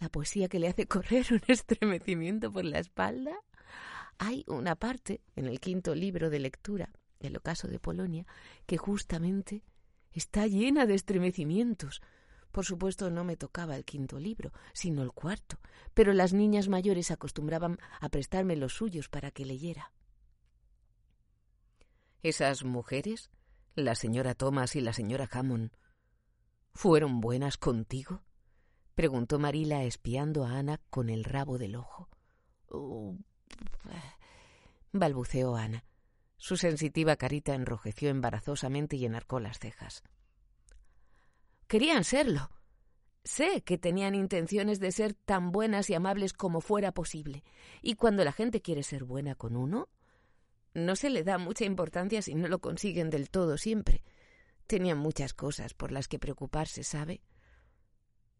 la 0.00 0.08
poesía 0.08 0.48
que 0.48 0.58
le 0.58 0.68
hace 0.68 0.86
correr 0.86 1.26
un 1.30 1.42
estremecimiento 1.46 2.50
por 2.50 2.64
la 2.64 2.78
espalda. 2.80 3.38
Hay 4.18 4.44
una 4.48 4.74
parte 4.74 5.20
en 5.36 5.46
el 5.46 5.60
quinto 5.60 5.94
libro 5.94 6.30
de 6.30 6.40
lectura, 6.40 6.90
El 7.20 7.36
ocaso 7.36 7.68
de 7.68 7.78
Polonia, 7.78 8.26
que 8.66 8.78
justamente 8.78 9.62
está 10.12 10.46
llena 10.46 10.86
de 10.86 10.94
estremecimientos. 10.94 12.00
Por 12.52 12.64
supuesto, 12.64 13.10
no 13.10 13.24
me 13.24 13.36
tocaba 13.36 13.76
el 13.76 13.84
quinto 13.84 14.18
libro, 14.18 14.52
sino 14.72 15.02
el 15.02 15.12
cuarto, 15.12 15.58
pero 15.94 16.12
las 16.12 16.32
niñas 16.32 16.68
mayores 16.68 17.10
acostumbraban 17.10 17.78
a 18.00 18.08
prestarme 18.08 18.56
los 18.56 18.74
suyos 18.74 19.08
para 19.08 19.30
que 19.30 19.44
leyera. 19.44 19.92
Esas 22.22 22.64
mujeres, 22.64 23.30
la 23.74 23.94
señora 23.94 24.34
Thomas 24.34 24.76
y 24.76 24.80
la 24.80 24.92
señora 24.92 25.28
Hammond, 25.30 25.70
¿fueron 26.74 27.20
buenas 27.20 27.56
contigo? 27.56 28.22
preguntó 28.94 29.38
Marila 29.38 29.84
espiando 29.84 30.44
a 30.44 30.58
Ana 30.58 30.80
con 30.90 31.08
el 31.08 31.24
rabo 31.24 31.56
del 31.56 31.76
ojo. 31.76 32.10
Oh, 32.68 33.16
balbuceó 34.92 35.56
Ana. 35.56 35.84
Su 36.36 36.56
sensitiva 36.56 37.16
carita 37.16 37.54
enrojeció 37.54 38.10
embarazosamente 38.10 38.96
y 38.96 39.06
enarcó 39.06 39.40
las 39.40 39.58
cejas. 39.58 40.02
Querían 41.70 42.02
serlo. 42.02 42.50
Sé 43.22 43.62
que 43.62 43.78
tenían 43.78 44.16
intenciones 44.16 44.80
de 44.80 44.90
ser 44.90 45.14
tan 45.14 45.52
buenas 45.52 45.88
y 45.88 45.94
amables 45.94 46.32
como 46.32 46.60
fuera 46.60 46.90
posible. 46.90 47.44
Y 47.80 47.94
cuando 47.94 48.24
la 48.24 48.32
gente 48.32 48.60
quiere 48.60 48.82
ser 48.82 49.04
buena 49.04 49.36
con 49.36 49.54
uno, 49.54 49.88
no 50.74 50.96
se 50.96 51.10
le 51.10 51.22
da 51.22 51.38
mucha 51.38 51.64
importancia 51.64 52.22
si 52.22 52.34
no 52.34 52.48
lo 52.48 52.58
consiguen 52.58 53.08
del 53.08 53.30
todo 53.30 53.56
siempre. 53.56 54.02
Tenían 54.66 54.98
muchas 54.98 55.32
cosas 55.32 55.72
por 55.72 55.92
las 55.92 56.08
que 56.08 56.18
preocuparse, 56.18 56.82
¿sabe? 56.82 57.22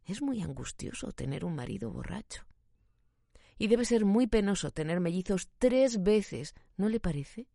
Es 0.06 0.22
muy 0.22 0.42
angustioso 0.42 1.12
tener 1.12 1.44
un 1.44 1.54
marido 1.54 1.92
borracho. 1.92 2.42
Y 3.58 3.68
debe 3.68 3.84
ser 3.84 4.04
muy 4.04 4.26
penoso 4.26 4.72
tener 4.72 4.98
mellizos 4.98 5.48
tres 5.58 6.02
veces, 6.02 6.56
¿no 6.76 6.88
le 6.88 6.98
parece? 6.98 7.46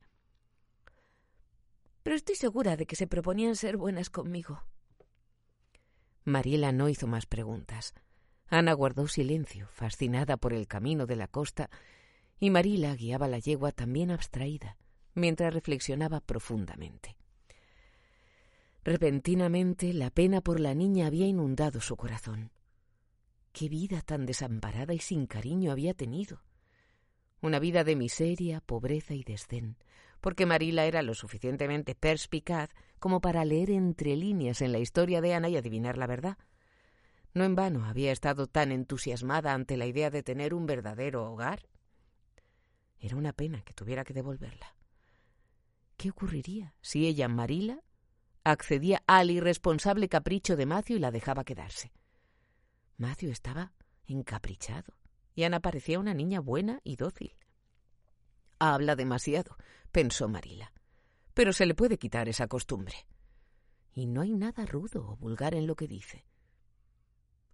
Pero 2.02 2.16
estoy 2.16 2.36
segura 2.36 2.78
de 2.78 2.86
que 2.86 2.96
se 2.96 3.08
proponían 3.08 3.58
ser 3.58 3.76
buenas 3.76 4.10
conmigo. 4.10 4.64
Mariela 6.26 6.72
no 6.72 6.90
hizo 6.90 7.06
más 7.08 7.28
preguntas. 7.28 7.94
Ana 8.48 8.74
guardó 8.74 9.08
silencio, 9.08 9.68
fascinada 9.72 10.38
por 10.38 10.54
el 10.54 10.68
camino 10.68 11.06
de 11.06 11.16
la 11.16 11.28
costa, 11.28 11.70
y 12.40 12.50
Marila 12.50 12.96
guiaba 12.96 13.28
la 13.28 13.40
yegua 13.40 13.72
también 13.72 14.12
abstraída, 14.12 14.78
mientras 15.14 15.54
reflexionaba 15.54 16.20
profundamente. 16.20 17.16
Repentinamente 18.84 19.94
la 19.94 20.12
pena 20.12 20.42
por 20.42 20.60
la 20.60 20.74
niña 20.76 21.08
había 21.08 21.28
inundado 21.28 21.80
su 21.80 21.96
corazón. 21.96 22.52
Qué 23.52 23.70
vida 23.70 24.02
tan 24.02 24.26
desamparada 24.26 24.94
y 24.94 25.00
sin 25.00 25.28
cariño 25.28 25.72
había 25.72 25.94
tenido. 25.94 26.44
Una 27.42 27.60
vida 27.60 27.84
de 27.84 27.96
miseria, 27.96 28.62
pobreza 28.62 29.14
y 29.14 29.24
desdén, 29.24 29.78
porque 30.22 30.46
Marila 30.46 30.86
era 30.86 31.02
lo 31.04 31.14
suficientemente 31.14 31.96
perspicaz 31.96 32.70
como 33.00 33.22
para 33.22 33.46
leer 33.46 33.70
entre 33.70 34.16
líneas 34.16 34.62
en 34.62 34.72
la 34.72 34.80
historia 34.80 35.22
de 35.22 35.34
Ana 35.34 35.50
y 35.50 35.58
adivinar 35.58 35.98
la 35.98 36.08
verdad. 36.08 36.38
No 37.34 37.44
en 37.44 37.56
vano 37.56 37.86
había 37.86 38.12
estado 38.12 38.48
tan 38.48 38.72
entusiasmada 38.72 39.54
ante 39.54 39.78
la 39.78 39.86
idea 39.86 40.10
de 40.10 40.24
tener 40.24 40.54
un 40.54 40.66
verdadero 40.66 41.32
hogar. 41.32 41.68
Era 43.00 43.18
una 43.18 43.34
pena 43.34 43.62
que 43.62 43.74
tuviera 43.74 44.04
que 44.04 44.14
devolverla. 44.14 44.76
¿Qué 45.98 46.10
ocurriría 46.10 46.74
si 46.82 47.08
ella, 47.08 47.28
Marila, 47.28 47.82
accedía 48.46 49.02
al 49.08 49.32
irresponsable 49.32 50.08
capricho 50.08 50.56
de 50.56 50.68
Matthew 50.68 50.98
y 50.98 51.00
la 51.00 51.12
dejaba 51.12 51.44
quedarse. 51.44 51.92
Matthew 52.98 53.32
estaba 53.32 53.74
encaprichado 54.06 54.94
y 55.34 55.44
Ana 55.44 55.60
parecía 55.60 56.00
una 56.00 56.14
niña 56.14 56.40
buena 56.40 56.80
y 56.84 56.96
dócil. 56.96 57.36
Habla 58.60 58.96
demasiado, 58.96 59.58
pensó 59.92 60.30
Marila, 60.30 60.72
pero 61.36 61.54
se 61.54 61.68
le 61.68 61.76
puede 61.76 62.00
quitar 62.00 62.28
esa 62.28 62.48
costumbre. 62.48 62.96
Y 63.94 64.08
no 64.08 64.22
hay 64.22 64.34
nada 64.34 64.66
rudo 64.66 65.08
o 65.08 65.18
vulgar 65.18 65.54
en 65.54 65.68
lo 65.68 65.76
que 65.76 65.88
dice. 65.88 66.26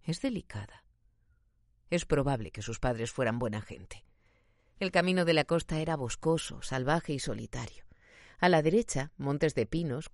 Es 0.02 0.22
delicada. 0.22 0.84
Es 1.90 2.06
probable 2.06 2.52
que 2.52 2.62
sus 2.62 2.78
padres 2.78 3.12
fueran 3.12 3.38
buena 3.38 3.60
gente. 3.60 4.06
El 4.78 4.92
camino 4.92 5.24
de 5.24 5.34
la 5.34 5.44
costa 5.44 5.80
era 5.80 5.96
boscoso, 5.96 6.62
salvaje 6.62 7.12
y 7.12 7.18
solitario. 7.18 7.84
A 8.38 8.48
la 8.48 8.62
derecha, 8.62 9.12
montes 9.16 9.54
de 9.54 9.66
pinos, 9.66 10.10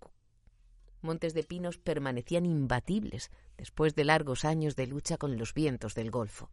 montes 1.00 1.34
de 1.34 1.44
pinos 1.44 1.78
permanecían 1.78 2.46
imbatibles 2.46 3.30
después 3.56 3.94
de 3.94 4.04
largos 4.04 4.44
años 4.44 4.76
de 4.76 4.86
lucha 4.86 5.18
con 5.18 5.38
los 5.38 5.54
vientos 5.54 5.94
del 5.94 6.10
Golfo, 6.10 6.50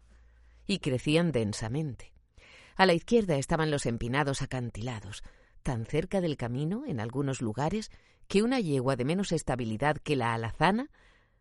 y 0.68 0.80
crecían 0.80 1.32
densamente. 1.32 2.14
A 2.76 2.86
la 2.86 2.94
izquierda 2.94 3.38
estaban 3.38 3.72
los 3.72 3.86
empinados 3.86 4.42
acantilados, 4.42 5.24
tan 5.66 5.88
cerca 5.88 6.22
del 6.22 6.38
camino, 6.38 6.84
en 6.86 7.00
algunos 7.00 7.42
lugares, 7.42 7.90
que 8.28 8.44
una 8.44 8.60
yegua 8.60 8.96
de 8.96 9.04
menos 9.04 9.32
estabilidad 9.32 9.98
que 9.98 10.16
la 10.16 10.36
alazana 10.36 10.92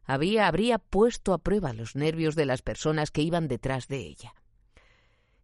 había, 0.03 0.49
habría 0.49 0.79
puesto 0.79 1.35
a 1.35 1.39
prueba 1.39 1.75
los 1.75 1.95
nervios 1.95 2.35
de 2.35 2.47
las 2.47 2.63
personas 2.63 3.11
que 3.11 3.21
iban 3.21 3.49
detrás 3.49 3.87
de 3.87 3.99
ella. 3.99 4.35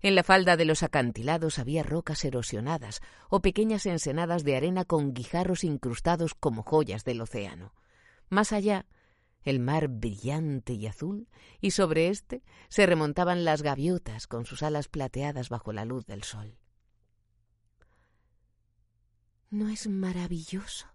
En 0.00 0.14
la 0.14 0.24
falda 0.24 0.56
de 0.56 0.64
los 0.64 0.82
acantilados 0.82 1.58
había 1.58 1.82
rocas 1.82 2.24
erosionadas 2.24 3.02
o 3.28 3.40
pequeñas 3.40 3.84
ensenadas 3.84 4.44
de 4.44 4.56
arena 4.56 4.86
con 4.86 5.12
guijarros 5.12 5.62
incrustados 5.62 6.32
como 6.32 6.62
joyas 6.62 7.04
del 7.04 7.20
océano. 7.20 7.74
Más 8.30 8.50
allá, 8.50 8.86
el 9.42 9.60
mar 9.60 9.88
brillante 9.88 10.72
y 10.72 10.86
azul, 10.86 11.28
y 11.60 11.72
sobre 11.72 12.08
éste 12.08 12.42
se 12.70 12.86
remontaban 12.86 13.44
las 13.44 13.60
gaviotas 13.60 14.26
con 14.26 14.46
sus 14.46 14.62
alas 14.62 14.88
plateadas 14.88 15.50
bajo 15.50 15.74
la 15.74 15.84
luz 15.84 16.06
del 16.06 16.22
sol. 16.22 16.59
¿No 19.50 19.68
es 19.68 19.88
maravilloso? 19.88 20.86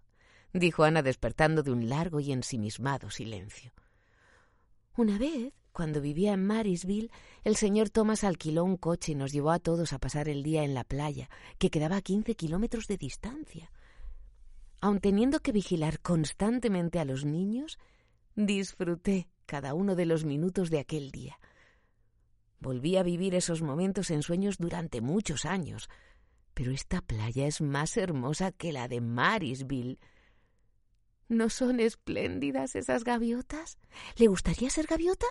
dijo 0.52 0.84
Ana 0.84 1.02
despertando 1.02 1.62
de 1.62 1.70
un 1.70 1.88
largo 1.88 2.20
y 2.20 2.32
ensimismado 2.32 3.10
silencio. 3.10 3.72
Una 4.96 5.18
vez 5.18 5.52
cuando 5.76 6.00
vivía 6.00 6.32
en 6.32 6.46
Marisville, 6.46 7.10
el 7.44 7.54
señor 7.54 7.90
Thomas 7.90 8.24
alquiló 8.24 8.64
un 8.64 8.78
coche 8.78 9.12
y 9.12 9.14
nos 9.14 9.30
llevó 9.30 9.50
a 9.50 9.58
todos 9.58 9.92
a 9.92 9.98
pasar 9.98 10.26
el 10.26 10.42
día 10.42 10.64
en 10.64 10.72
la 10.72 10.84
playa, 10.84 11.28
que 11.58 11.68
quedaba 11.68 11.96
a 11.96 12.00
quince 12.00 12.34
kilómetros 12.34 12.86
de 12.86 12.96
distancia. 12.96 13.70
Aun 14.80 15.00
teniendo 15.00 15.40
que 15.40 15.52
vigilar 15.52 16.00
constantemente 16.00 16.98
a 16.98 17.04
los 17.04 17.26
niños, 17.26 17.78
disfruté 18.34 19.28
cada 19.44 19.74
uno 19.74 19.96
de 19.96 20.06
los 20.06 20.24
minutos 20.24 20.70
de 20.70 20.78
aquel 20.78 21.10
día. 21.10 21.38
Volví 22.58 22.96
a 22.96 23.02
vivir 23.02 23.34
esos 23.34 23.60
momentos 23.60 24.10
en 24.10 24.22
sueños 24.22 24.56
durante 24.56 25.02
muchos 25.02 25.44
años, 25.44 25.90
pero 26.56 26.72
esta 26.72 27.02
playa 27.02 27.46
es 27.46 27.60
más 27.60 27.98
hermosa 27.98 28.50
que 28.50 28.72
la 28.72 28.88
de 28.88 29.02
Marisville. 29.02 29.98
¿No 31.28 31.50
son 31.50 31.80
espléndidas 31.80 32.76
esas 32.76 33.04
gaviotas? 33.04 33.76
¿Le 34.16 34.28
gustaría 34.28 34.70
ser 34.70 34.86
gaviota? 34.86 35.26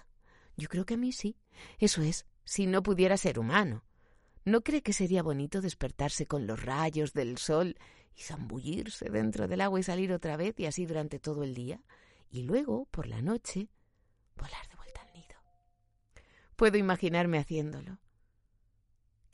Yo 0.55 0.70
creo 0.70 0.86
que 0.86 0.94
a 0.94 0.98
mí 0.98 1.12
sí. 1.12 1.36
Eso 1.79 2.03
es, 2.03 2.27
si 2.44 2.67
no 2.67 2.84
pudiera 2.84 3.17
ser 3.17 3.39
humano. 3.39 3.84
¿No 4.44 4.62
cree 4.62 4.84
que 4.84 4.94
sería 4.94 5.24
bonito 5.24 5.62
despertarse 5.62 6.27
con 6.27 6.46
los 6.46 6.62
rayos 6.62 7.13
del 7.13 7.39
sol 7.39 7.75
y 8.13 8.22
zambullirse 8.22 9.10
dentro 9.10 9.48
del 9.48 9.62
agua 9.62 9.79
y 9.79 9.84
salir 9.84 10.13
otra 10.13 10.38
vez 10.38 10.60
y 10.60 10.67
así 10.67 10.86
durante 10.86 11.17
todo 11.17 11.44
el 11.44 11.55
día? 11.55 11.82
Y 12.29 12.44
luego, 12.44 12.86
por 12.91 13.08
la 13.08 13.24
noche, 13.24 13.72
volar 14.36 14.67
de 14.70 14.75
vuelta 14.75 15.01
al 15.01 15.12
nido. 15.13 15.38
Puedo 16.55 16.77
imaginarme 16.77 17.39
haciéndolo. 17.39 17.98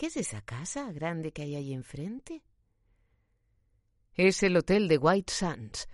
¿Qué 0.02 0.08
es 0.08 0.18
esa 0.18 0.42
casa 0.42 0.92
grande 0.92 1.32
que 1.32 1.44
hay 1.44 1.54
ahí 1.54 1.74
enfrente? 1.74 2.42
Es 4.16 4.42
el 4.42 4.58
hotel 4.58 4.88
de 4.88 4.98
White 4.98 5.32
Sands. 5.32 5.88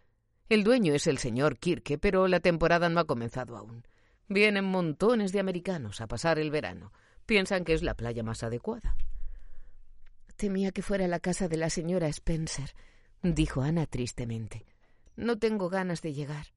El 0.47 0.63
dueño 0.63 0.93
es 0.93 1.07
el 1.07 1.17
señor 1.17 1.57
Kirke, 1.57 1.97
pero 1.97 2.29
la 2.29 2.39
temporada 2.39 2.87
no 2.87 3.01
ha 3.01 3.05
comenzado 3.05 3.57
aún. 3.57 3.85
Vienen 4.29 4.63
montones 4.63 5.33
de 5.33 5.41
americanos 5.41 5.99
a 5.99 6.07
pasar 6.07 6.39
el 6.39 6.51
verano. 6.51 6.93
Piensan 7.25 7.65
que 7.65 7.73
es 7.73 7.83
la 7.83 7.95
playa 7.95 8.23
más 8.23 8.43
adecuada. 8.43 8.95
Temía 10.37 10.71
que 10.71 10.83
fuera 10.83 11.05
la 11.09 11.19
casa 11.19 11.49
de 11.49 11.57
la 11.57 11.69
señora 11.69 12.07
Spencer, 12.07 12.75
dijo 13.21 13.61
Ana 13.61 13.87
tristemente. 13.87 14.65
No 15.17 15.37
tengo 15.37 15.67
ganas 15.67 16.01
de 16.01 16.13
llegar. 16.13 16.47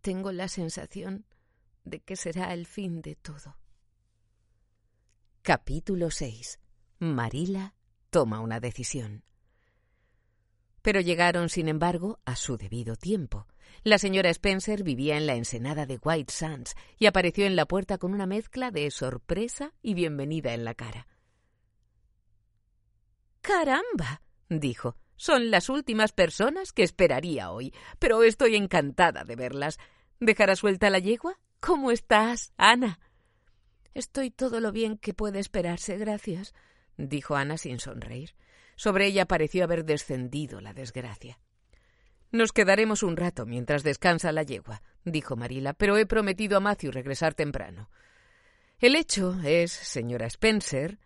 Tengo 0.00 0.32
la 0.32 0.48
sensación 0.48 1.26
de 1.84 2.00
que 2.00 2.16
será 2.16 2.54
el 2.54 2.64
fin 2.64 3.02
de 3.02 3.14
todo. 3.14 3.58
Capítulo 5.46 6.10
6. 6.10 6.58
Marila 7.00 7.74
toma 8.08 8.40
una 8.40 8.60
decisión. 8.60 9.24
Pero 10.80 11.02
llegaron, 11.02 11.50
sin 11.50 11.68
embargo, 11.68 12.18
a 12.24 12.34
su 12.34 12.56
debido 12.56 12.96
tiempo. 12.96 13.46
La 13.82 13.98
señora 13.98 14.30
Spencer 14.30 14.82
vivía 14.82 15.18
en 15.18 15.26
la 15.26 15.34
ensenada 15.34 15.84
de 15.84 15.98
White 16.02 16.32
Sands 16.32 16.74
y 16.96 17.04
apareció 17.04 17.44
en 17.44 17.56
la 17.56 17.66
puerta 17.66 17.98
con 17.98 18.14
una 18.14 18.24
mezcla 18.24 18.70
de 18.70 18.90
sorpresa 18.90 19.74
y 19.82 19.92
bienvenida 19.92 20.54
en 20.54 20.64
la 20.64 20.72
cara. 20.72 21.08
Caramba, 23.42 24.22
dijo. 24.48 24.96
Son 25.14 25.50
las 25.50 25.68
últimas 25.68 26.12
personas 26.12 26.72
que 26.72 26.84
esperaría 26.84 27.50
hoy, 27.50 27.74
pero 27.98 28.22
estoy 28.22 28.56
encantada 28.56 29.24
de 29.24 29.36
verlas. 29.36 29.78
¿Dejará 30.20 30.56
suelta 30.56 30.88
la 30.88 31.00
yegua? 31.00 31.38
¿Cómo 31.60 31.90
estás, 31.90 32.54
Ana? 32.56 32.98
Estoy 33.94 34.30
todo 34.30 34.60
lo 34.60 34.72
bien 34.72 34.98
que 34.98 35.14
puede 35.14 35.38
esperarse, 35.38 35.96
gracias, 35.96 36.52
dijo 36.96 37.36
Ana 37.36 37.56
sin 37.56 37.78
sonreír. 37.78 38.34
Sobre 38.76 39.06
ella 39.06 39.26
pareció 39.26 39.62
haber 39.64 39.84
descendido 39.84 40.60
la 40.60 40.74
desgracia. 40.74 41.38
Nos 42.32 42.50
quedaremos 42.50 43.04
un 43.04 43.16
rato 43.16 43.46
mientras 43.46 43.84
descansa 43.84 44.32
la 44.32 44.42
yegua, 44.42 44.82
dijo 45.04 45.36
Marila, 45.36 45.72
pero 45.72 45.96
he 45.96 46.06
prometido 46.06 46.56
a 46.56 46.60
Matthew 46.60 46.90
regresar 46.90 47.34
temprano. 47.34 47.88
El 48.80 48.96
hecho 48.96 49.38
es, 49.44 49.70
señora 49.70 50.26
Spencer, 50.26 50.98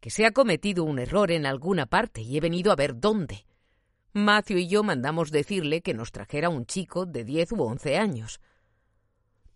que 0.00 0.08
se 0.08 0.24
ha 0.24 0.30
cometido 0.30 0.84
un 0.84 0.98
error 0.98 1.30
en 1.30 1.44
alguna 1.44 1.84
parte 1.84 2.22
y 2.22 2.38
he 2.38 2.40
venido 2.40 2.72
a 2.72 2.76
ver 2.76 2.98
dónde. 2.98 3.44
Matthew 4.14 4.58
y 4.58 4.68
yo 4.68 4.82
mandamos 4.82 5.30
decirle 5.30 5.82
que 5.82 5.92
nos 5.92 6.10
trajera 6.10 6.48
un 6.48 6.64
chico 6.64 7.04
de 7.04 7.24
diez 7.24 7.52
u 7.52 7.62
once 7.62 7.98
años. 7.98 8.40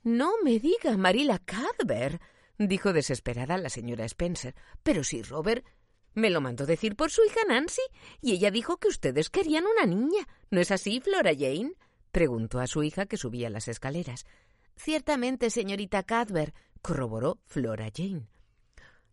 No 0.02 0.32
me 0.44 0.58
diga, 0.58 0.98
Marila 0.98 1.38
Cadver, 1.38 2.20
dijo 2.66 2.92
desesperada 2.92 3.56
la 3.56 3.70
señora 3.70 4.04
Spencer. 4.04 4.54
Pero 4.82 5.02
si 5.02 5.22
Robert 5.22 5.64
me 6.14 6.30
lo 6.30 6.40
mandó 6.40 6.66
decir 6.66 6.96
por 6.96 7.10
su 7.10 7.22
hija 7.24 7.40
Nancy, 7.48 7.82
y 8.20 8.32
ella 8.32 8.50
dijo 8.50 8.76
que 8.78 8.88
ustedes 8.88 9.30
querían 9.30 9.64
una 9.66 9.86
niña. 9.86 10.28
¿No 10.50 10.60
es 10.60 10.70
así, 10.70 11.00
Flora 11.00 11.32
Jane? 11.32 11.72
preguntó 12.12 12.58
a 12.58 12.66
su 12.66 12.82
hija 12.82 13.06
que 13.06 13.16
subía 13.16 13.48
las 13.48 13.68
escaleras. 13.68 14.26
Ciertamente, 14.76 15.50
señorita 15.50 16.02
Cadver, 16.02 16.52
corroboró 16.82 17.38
Flora 17.46 17.90
Jane. 17.94 18.28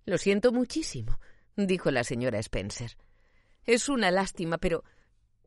Lo 0.06 0.18
siento 0.18 0.52
muchísimo, 0.52 1.20
dijo 1.56 1.92
la 1.92 2.04
señora 2.04 2.40
Spencer. 2.40 2.98
Es 3.66 3.90
una 3.90 4.12
lástima, 4.12 4.58
pero 4.58 4.84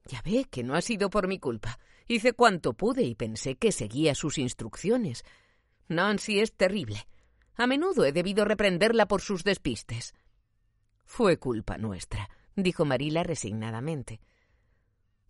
ya 0.06 0.22
ve 0.22 0.46
que 0.50 0.62
no 0.62 0.74
ha 0.74 0.82
sido 0.82 1.10
por 1.10 1.28
mi 1.28 1.38
culpa. 1.38 1.78
Hice 2.06 2.32
cuanto 2.32 2.74
pude 2.74 3.02
y 3.02 3.14
pensé 3.14 3.56
que 3.56 3.72
seguía 3.72 4.14
sus 4.14 4.38
instrucciones. 4.38 5.24
Nancy 5.88 6.40
es 6.40 6.52
terrible. 6.52 7.06
A 7.60 7.66
menudo 7.66 8.06
he 8.06 8.12
debido 8.12 8.46
reprenderla 8.46 9.06
por 9.06 9.20
sus 9.20 9.44
despistes. 9.44 10.14
Fue 11.04 11.36
culpa 11.36 11.76
nuestra, 11.76 12.30
dijo 12.56 12.86
Marila 12.86 13.22
resignadamente. 13.22 14.22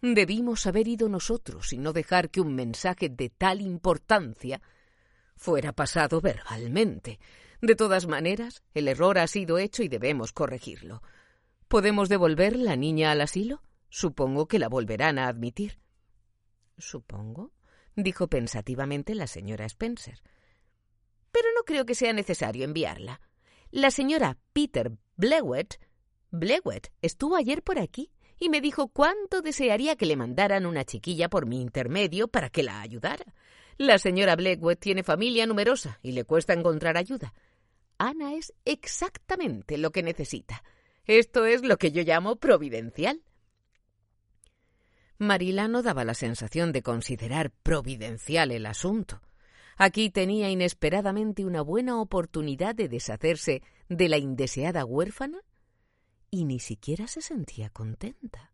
Debimos 0.01 0.65
haber 0.69 0.87
ido 0.87 1.09
nosotros 1.09 1.73
y 1.73 1.79
no 1.79 1.93
dejar 1.93 2.31
que 2.31 2.41
un 2.41 2.55
mensaje 2.55 3.09
de 3.09 3.31
tal 3.31 3.61
importancia 3.61 4.63
fuera 5.35 5.73
pasado 5.73 6.21
verbalmente. 6.21 7.19
De 7.61 7.75
todas 7.75 8.07
maneras, 8.07 8.63
el 8.75 8.87
error 8.87 9.19
ha 9.19 9.27
sido 9.27 9.59
hecho 9.59 9.83
y 9.83 9.89
debemos 9.89 10.31
corregirlo. 10.31 11.03
¿Podemos 11.67 12.09
devolver 12.09 12.55
la 12.55 12.77
niña 12.77 13.11
al 13.11 13.23
asilo? 13.23 13.65
Supongo 13.89 14.47
que 14.47 14.61
la 14.61 14.69
volverán 14.69 15.19
a 15.19 15.27
admitir. 15.27 15.81
Supongo, 16.79 17.51
dijo 17.97 18.29
pensativamente 18.29 19.17
la 19.17 19.27
señora 19.27 19.65
Spencer. 19.65 20.23
Pero 21.31 21.49
no 21.57 21.63
creo 21.65 21.87
que 21.87 21.95
sea 21.95 22.13
necesario 22.13 22.65
enviarla. 22.65 23.21
La 23.71 23.91
señora 23.91 24.37
Peter 24.53 24.93
Blewett 25.17 25.79
Blewett 26.31 26.93
estuvo 27.03 27.37
ayer 27.37 27.63
por 27.63 27.79
aquí 27.79 28.11
y 28.39 28.49
me 28.49 28.61
dijo 28.61 28.89
cuánto 28.89 29.43
desearía 29.43 29.97
que 29.97 30.07
le 30.07 30.17
mandaran 30.17 30.65
una 30.65 30.85
chiquilla 30.85 31.29
por 31.29 31.47
mi 31.47 31.61
intermedio 31.61 32.29
para 32.29 32.51
que 32.51 32.63
la 32.63 32.81
ayudara. 32.81 33.35
La 33.77 33.99
señora 33.99 34.37
Blewett 34.37 34.79
tiene 34.79 35.03
familia 35.03 35.47
numerosa 35.47 35.99
y 36.03 36.13
le 36.13 36.25
cuesta 36.25 36.53
encontrar 36.53 36.97
ayuda. 36.97 37.35
Ana 37.99 38.35
es 38.35 38.55
exactamente 38.65 39.77
lo 39.77 39.91
que 39.91 40.03
necesita. 40.03 40.63
Esto 41.05 41.45
es 41.45 41.63
lo 41.63 41.77
que 41.77 41.91
yo 41.91 42.03
llamo 42.03 42.37
providencial. 42.37 43.23
Marila 45.19 45.69
no 45.69 45.83
daba 45.83 46.05
la 46.05 46.15
sensación 46.15 46.73
de 46.73 46.83
considerar 46.83 47.51
providencial 47.51 48.53
el 48.53 48.65
asunto. 48.67 49.21
Aquí 49.83 50.11
tenía 50.11 50.51
inesperadamente 50.51 51.47
una 51.47 51.63
buena 51.63 52.03
oportunidad 52.03 52.75
de 52.75 52.91
deshacerse 52.91 53.63
de 53.89 54.11
la 54.11 54.19
indeseada 54.19 54.85
huérfana 54.85 55.41
y 56.31 56.45
ni 56.45 56.61
siquiera 56.61 57.07
se 57.07 57.23
sentía 57.23 57.71
contenta. 57.71 58.53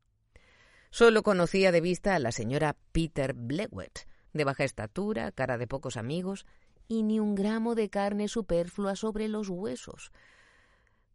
Solo 0.90 1.24
conocía 1.24 1.72
de 1.72 1.80
vista 1.80 2.14
a 2.14 2.20
la 2.20 2.30
señora 2.30 2.76
Peter 2.92 3.34
Blewett, 3.34 4.06
de 4.34 4.44
baja 4.44 4.62
estatura, 4.62 5.32
cara 5.32 5.58
de 5.58 5.66
pocos 5.66 5.96
amigos 5.96 6.46
y 6.86 7.02
ni 7.02 7.18
un 7.18 7.34
gramo 7.34 7.74
de 7.74 7.90
carne 7.90 8.28
superflua 8.28 8.94
sobre 8.94 9.26
los 9.26 9.48
huesos. 9.48 10.12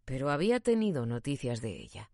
Pero 0.03 0.29
había 0.29 0.59
tenido 0.59 1.05
noticias 1.05 1.61
de 1.61 1.69
ella 1.69 2.11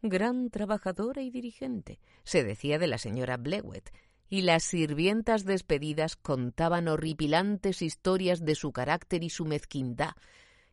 gran 0.00 0.50
trabajadora 0.50 1.20
y 1.22 1.30
dirigente, 1.30 1.98
se 2.24 2.44
decía 2.44 2.78
de 2.78 2.86
la 2.86 2.98
señora 2.98 3.36
Blewett, 3.36 3.90
y 4.28 4.42
las 4.42 4.64
sirvientas 4.64 5.44
despedidas 5.44 6.16
contaban 6.16 6.88
horripilantes 6.88 7.82
historias 7.82 8.44
de 8.44 8.54
su 8.54 8.72
carácter 8.72 9.22
y 9.22 9.30
su 9.30 9.44
mezquindad, 9.44 10.14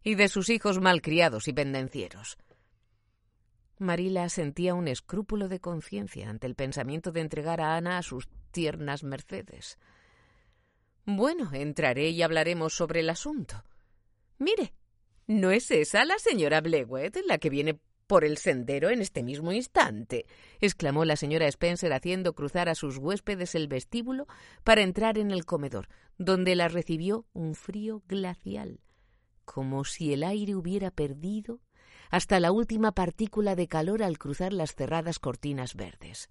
y 0.04 0.16
de 0.16 0.28
sus 0.28 0.50
hijos 0.50 0.80
malcriados 0.80 1.48
y 1.48 1.54
pendencieros. 1.54 2.38
Marila 3.80 4.30
sentía 4.30 4.74
un 4.74 4.88
escrúpulo 4.88 5.48
de 5.48 5.60
conciencia 5.60 6.30
ante 6.30 6.48
el 6.48 6.56
pensamiento 6.56 7.12
de 7.12 7.22
entregar 7.22 7.62
a 7.62 7.76
Ana 7.76 7.98
a 7.98 8.04
sus 8.04 8.28
tiernas 8.52 9.04
mercedes. 9.04 9.78
Bueno, 11.06 11.50
entraré 11.54 12.10
y 12.10 12.22
hablaremos 12.22 12.74
sobre 12.74 13.02
el 13.02 13.10
asunto. 13.10 13.64
Mire, 14.38 14.74
¿no 15.28 15.52
es 15.52 15.70
esa 15.72 16.06
la 16.06 16.18
señora 16.18 16.62
Blewett 16.62 17.18
la 17.26 17.38
que 17.38 17.50
viene 17.50 17.80
por 18.14 18.26
el 18.26 18.38
sendero 18.38 18.92
en 18.92 19.02
este 19.02 19.24
mismo 19.24 19.52
instante, 19.54 20.28
exclamó 20.62 21.04
la 21.04 21.16
señora 21.16 21.48
Spencer 21.48 21.92
haciendo 21.94 22.36
cruzar 22.36 22.70
a 22.70 22.76
sus 22.76 23.00
huéspedes 23.00 23.56
el 23.56 23.68
vestíbulo 23.68 24.28
para 24.64 24.84
entrar 24.84 25.18
en 25.18 25.32
el 25.32 25.46
comedor, 25.46 25.88
donde 26.20 26.56
la 26.56 26.68
recibió 26.68 27.26
un 27.34 27.56
frío 27.56 28.04
glacial, 28.08 28.82
como 29.46 29.84
si 29.84 30.14
el 30.14 30.24
aire 30.24 30.54
hubiera 30.54 30.92
perdido 30.92 31.60
hasta 32.12 32.40
la 32.40 32.52
última 32.52 32.92
partícula 32.92 33.56
de 33.56 33.68
calor 33.68 34.04
al 34.04 34.20
cruzar 34.20 34.54
las 34.54 34.76
cerradas 34.76 35.18
cortinas 35.18 35.74
verdes. 35.74 36.30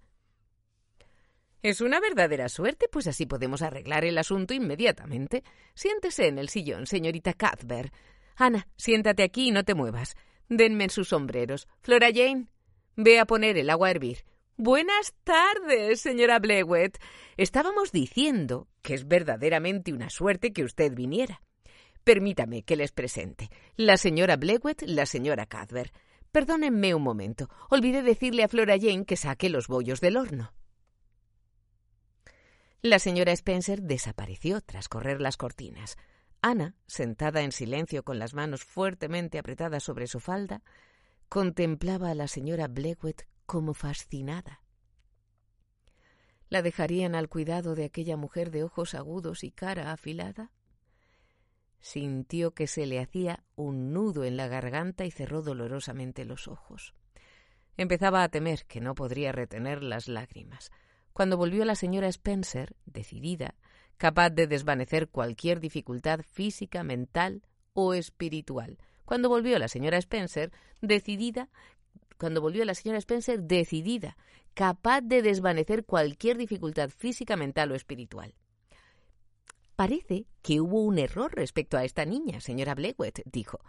Es 1.62 1.80
una 1.80 1.98
verdadera 1.98 2.48
suerte, 2.48 2.86
pues 2.92 3.08
así 3.08 3.26
podemos 3.26 3.60
arreglar 3.60 4.04
el 4.04 4.18
asunto 4.18 4.54
inmediatamente. 4.54 5.42
Siéntese 5.74 6.28
en 6.28 6.38
el 6.38 6.48
sillón, 6.48 6.86
señorita 6.86 7.34
Cuthbert. 7.34 7.92
Ana, 8.36 8.68
siéntate 8.76 9.24
aquí 9.24 9.48
y 9.48 9.50
no 9.50 9.64
te 9.64 9.74
muevas. 9.74 10.14
Denme 10.54 10.90
sus 10.90 11.08
sombreros. 11.08 11.66
Flora 11.80 12.08
Jane, 12.12 12.46
ve 12.94 13.18
a 13.18 13.24
poner 13.24 13.56
el 13.56 13.70
agua 13.70 13.88
a 13.88 13.90
hervir. 13.92 14.26
Buenas 14.58 15.14
tardes, 15.24 16.02
señora 16.02 16.40
Blewett. 16.40 16.98
Estábamos 17.38 17.90
diciendo 17.90 18.68
que 18.82 18.92
es 18.92 19.08
verdaderamente 19.08 19.94
una 19.94 20.10
suerte 20.10 20.52
que 20.52 20.62
usted 20.62 20.92
viniera. 20.92 21.40
Permítame 22.04 22.64
que 22.64 22.76
les 22.76 22.92
presente. 22.92 23.48
La 23.76 23.96
señora 23.96 24.36
Blewett, 24.36 24.82
la 24.82 25.06
señora 25.06 25.46
Cadver. 25.46 25.90
Perdónenme 26.32 26.94
un 26.94 27.02
momento. 27.02 27.48
Olvidé 27.70 28.02
decirle 28.02 28.44
a 28.44 28.48
Flora 28.48 28.76
Jane 28.78 29.06
que 29.06 29.16
saque 29.16 29.48
los 29.48 29.68
bollos 29.68 30.02
del 30.02 30.18
horno. 30.18 30.52
La 32.82 32.98
señora 32.98 33.32
Spencer 33.32 33.80
desapareció 33.80 34.60
tras 34.60 34.90
correr 34.90 35.22
las 35.22 35.38
cortinas. 35.38 35.96
Ana, 36.42 36.74
sentada 36.88 37.42
en 37.42 37.52
silencio 37.52 38.02
con 38.02 38.18
las 38.18 38.34
manos 38.34 38.64
fuertemente 38.64 39.38
apretadas 39.38 39.84
sobre 39.84 40.08
su 40.08 40.18
falda, 40.18 40.62
contemplaba 41.28 42.10
a 42.10 42.14
la 42.16 42.26
señora 42.26 42.66
Blewett 42.66 43.28
como 43.46 43.74
fascinada. 43.74 44.60
¿La 46.48 46.60
dejarían 46.60 47.14
al 47.14 47.28
cuidado 47.28 47.76
de 47.76 47.84
aquella 47.84 48.16
mujer 48.16 48.50
de 48.50 48.64
ojos 48.64 48.94
agudos 48.94 49.44
y 49.44 49.52
cara 49.52 49.92
afilada? 49.92 50.50
Sintió 51.80 52.54
que 52.54 52.66
se 52.66 52.86
le 52.86 52.98
hacía 52.98 53.44
un 53.54 53.92
nudo 53.92 54.24
en 54.24 54.36
la 54.36 54.48
garganta 54.48 55.04
y 55.04 55.12
cerró 55.12 55.42
dolorosamente 55.42 56.24
los 56.24 56.48
ojos. 56.48 56.92
Empezaba 57.76 58.24
a 58.24 58.28
temer 58.28 58.66
que 58.66 58.80
no 58.80 58.96
podría 58.96 59.30
retener 59.30 59.82
las 59.82 60.08
lágrimas. 60.08 60.72
Cuando 61.12 61.36
volvió 61.36 61.64
la 61.64 61.76
señora 61.76 62.08
Spencer, 62.08 62.74
decidida, 62.84 63.54
capaz 63.98 64.30
de 64.30 64.46
desvanecer 64.46 65.08
cualquier 65.08 65.60
dificultad 65.60 66.20
física, 66.22 66.82
mental 66.82 67.42
o 67.74 67.94
espiritual. 67.94 68.78
Cuando 69.04 69.28
volvió 69.28 69.58
la 69.58 69.68
señora 69.68 69.98
Spencer, 69.98 70.52
decidida, 70.80 71.48
cuando 72.18 72.40
volvió 72.40 72.64
la 72.64 72.74
señora 72.74 72.98
Spencer, 72.98 73.42
decidida, 73.42 74.16
capaz 74.54 75.00
de 75.00 75.22
desvanecer 75.22 75.84
cualquier 75.84 76.36
dificultad 76.36 76.90
física, 76.90 77.36
mental 77.36 77.72
o 77.72 77.74
espiritual. 77.74 78.34
Parece 79.76 80.26
que 80.42 80.60
hubo 80.60 80.82
un 80.82 80.98
error 80.98 81.34
respecto 81.34 81.76
a 81.76 81.84
esta 81.84 82.04
niña, 82.04 82.40
señora 82.40 82.74
Blewett, 82.74 83.22
dijo. 83.24 83.60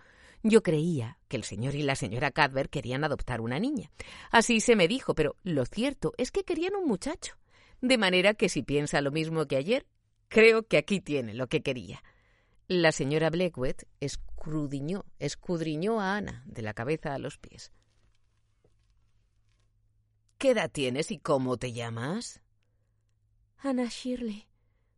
Yo 0.43 0.61
creía 0.61 1.17
que 1.29 1.37
el 1.37 1.45
señor 1.45 1.73
y 1.73 1.83
la 1.83 1.95
señora 1.95 2.31
Cadver 2.31 2.69
querían 2.69 3.05
adoptar 3.05 3.39
una 3.39 3.59
niña. 3.59 3.89
Así 4.29 4.59
se 4.59 4.75
me 4.75 4.89
dijo, 4.89 5.15
pero 5.15 5.37
lo 5.43 5.65
cierto 5.65 6.13
es 6.17 6.31
que 6.31 6.43
querían 6.43 6.75
un 6.75 6.85
muchacho. 6.85 7.37
De 7.79 7.97
manera 7.97 8.33
que 8.33 8.49
si 8.49 8.61
piensa 8.61 9.01
lo 9.01 9.11
mismo 9.11 9.45
que 9.45 9.55
ayer, 9.55 9.85
Creo 10.33 10.63
que 10.63 10.77
aquí 10.77 10.99
tiene 10.99 11.35
lo 11.35 11.45
que 11.45 11.61
quería. 11.61 12.03
La 12.67 12.91
señora 12.91 13.29
Blackwell 13.29 13.75
escudriñó, 13.99 15.05
escudriñó 15.19 16.01
a 16.01 16.15
Ana 16.15 16.41
de 16.47 16.63
la 16.63 16.73
cabeza 16.73 17.13
a 17.13 17.19
los 17.19 17.37
pies. 17.37 17.71
¿Qué 20.39 20.49
edad 20.49 20.71
tienes 20.71 21.11
y 21.11 21.19
cómo 21.19 21.57
te 21.57 21.71
llamas? 21.71 22.41
Ana 23.59 23.85
Shirley, 23.85 24.47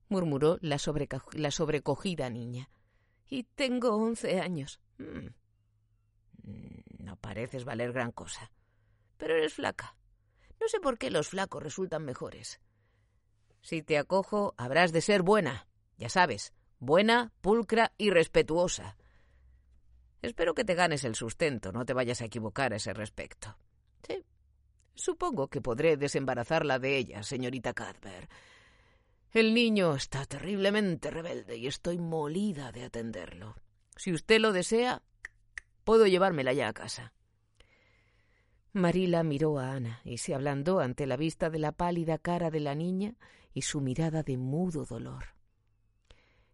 murmuró 0.07 0.57
la, 0.61 0.77
la 1.33 1.51
sobrecogida 1.51 2.29
niña. 2.29 2.69
Y 3.27 3.43
tengo 3.43 3.97
once 3.97 4.39
años. 4.39 4.79
Mm. 4.99 5.27
No 6.99 7.17
pareces 7.17 7.65
valer 7.65 7.91
gran 7.91 8.13
cosa. 8.13 8.53
Pero 9.17 9.35
eres 9.35 9.55
flaca. 9.55 9.97
No 10.61 10.69
sé 10.69 10.79
por 10.79 10.97
qué 10.97 11.11
los 11.11 11.27
flacos 11.27 11.61
resultan 11.61 12.05
mejores. 12.05 12.61
Si 13.65 13.81
te 13.81 13.97
acojo, 13.97 14.53
habrás 14.57 14.91
de 14.91 15.01
ser 15.01 15.23
buena, 15.23 15.65
ya 15.97 16.07
sabes, 16.07 16.53
buena, 16.77 17.31
pulcra 17.41 17.93
y 17.97 18.11
respetuosa. 18.11 18.95
Espero 20.21 20.53
que 20.53 20.63
te 20.63 20.75
ganes 20.75 21.03
el 21.03 21.15
sustento, 21.15 21.71
no 21.71 21.83
te 21.83 21.93
vayas 21.93 22.21
a 22.21 22.25
equivocar 22.25 22.73
a 22.73 22.75
ese 22.75 22.93
respecto. 22.93 23.57
Sí, 24.07 24.23
supongo 24.93 25.47
que 25.47 25.61
podré 25.61 25.97
desembarazarla 25.97 26.77
de 26.77 26.95
ella, 26.95 27.23
señorita 27.23 27.73
Cadver. 27.73 28.29
El 29.31 29.55
niño 29.55 29.95
está 29.95 30.25
terriblemente 30.25 31.09
rebelde 31.09 31.57
y 31.57 31.65
estoy 31.65 31.97
molida 31.97 32.71
de 32.71 32.83
atenderlo. 32.83 33.55
Si 33.95 34.13
usted 34.13 34.39
lo 34.41 34.53
desea, 34.53 35.01
puedo 35.83 36.05
llevármela 36.05 36.53
ya 36.53 36.67
a 36.67 36.73
casa. 36.73 37.13
Marila 38.75 39.23
miró 39.23 39.57
a 39.57 39.71
Ana 39.71 40.01
y 40.03 40.17
se 40.17 40.35
ablandó 40.35 40.81
ante 40.81 41.07
la 41.07 41.15
vista 41.15 41.49
de 41.49 41.59
la 41.59 41.71
pálida 41.71 42.17
cara 42.17 42.51
de 42.51 42.59
la 42.59 42.75
niña 42.75 43.15
y 43.53 43.61
su 43.61 43.79
mirada 43.79 44.21
de 44.21 44.35
mudo 44.35 44.83
dolor. 44.83 45.27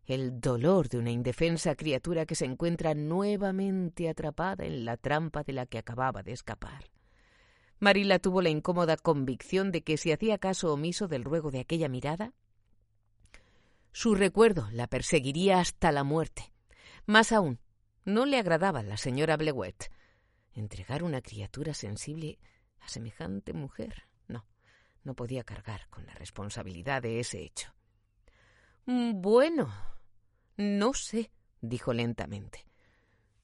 El 0.06 0.40
dolor 0.40 0.88
de 0.88 1.00
una 1.00 1.10
indefensa 1.10 1.74
criatura 1.74 2.28
que 2.28 2.36
se 2.36 2.46
encuentra 2.46 2.94
nuevamente 2.94 4.08
atrapada 4.08 4.66
en 4.66 4.86
la 4.86 4.98
trampa 4.98 5.42
de 5.42 5.54
la 5.54 5.66
que 5.66 5.80
acababa 5.80 6.22
de 6.22 6.34
escapar. 6.34 6.92
Marila 7.80 8.20
tuvo 8.20 8.44
la 8.44 8.50
incómoda 8.50 8.98
convicción 8.98 9.72
de 9.72 9.82
que 9.82 9.98
si 9.98 10.12
hacía 10.12 10.38
caso 10.38 10.72
omiso 10.72 11.08
del 11.08 11.24
ruego 11.24 11.50
de 11.50 11.62
aquella 11.62 11.90
mirada, 11.90 12.34
su 13.94 14.14
recuerdo 14.14 14.70
la 14.72 14.86
perseguiría 14.86 15.60
hasta 15.60 15.92
la 15.92 16.04
muerte. 16.04 16.54
Más 17.08 17.32
aún, 17.32 17.58
no 18.06 18.28
le 18.28 18.38
agradaba 18.38 18.84
la 18.84 18.98
señora 18.98 19.38
Blewett 19.38 19.90
entregar 20.54 21.04
una 21.04 21.22
criatura 21.22 21.74
sensible 21.74 22.40
a 22.80 22.88
semejante 22.90 23.54
mujer. 23.54 24.04
No, 24.28 24.46
no 25.04 25.14
podía 25.16 25.44
cargar 25.44 25.88
con 25.90 26.06
la 26.06 26.14
responsabilidad 26.14 27.02
de 27.02 27.20
ese 27.20 27.42
hecho. 27.42 27.74
Bueno, 28.86 29.74
no 30.58 30.94
sé, 30.94 31.32
dijo 31.62 31.94
lentamente. 31.94 32.66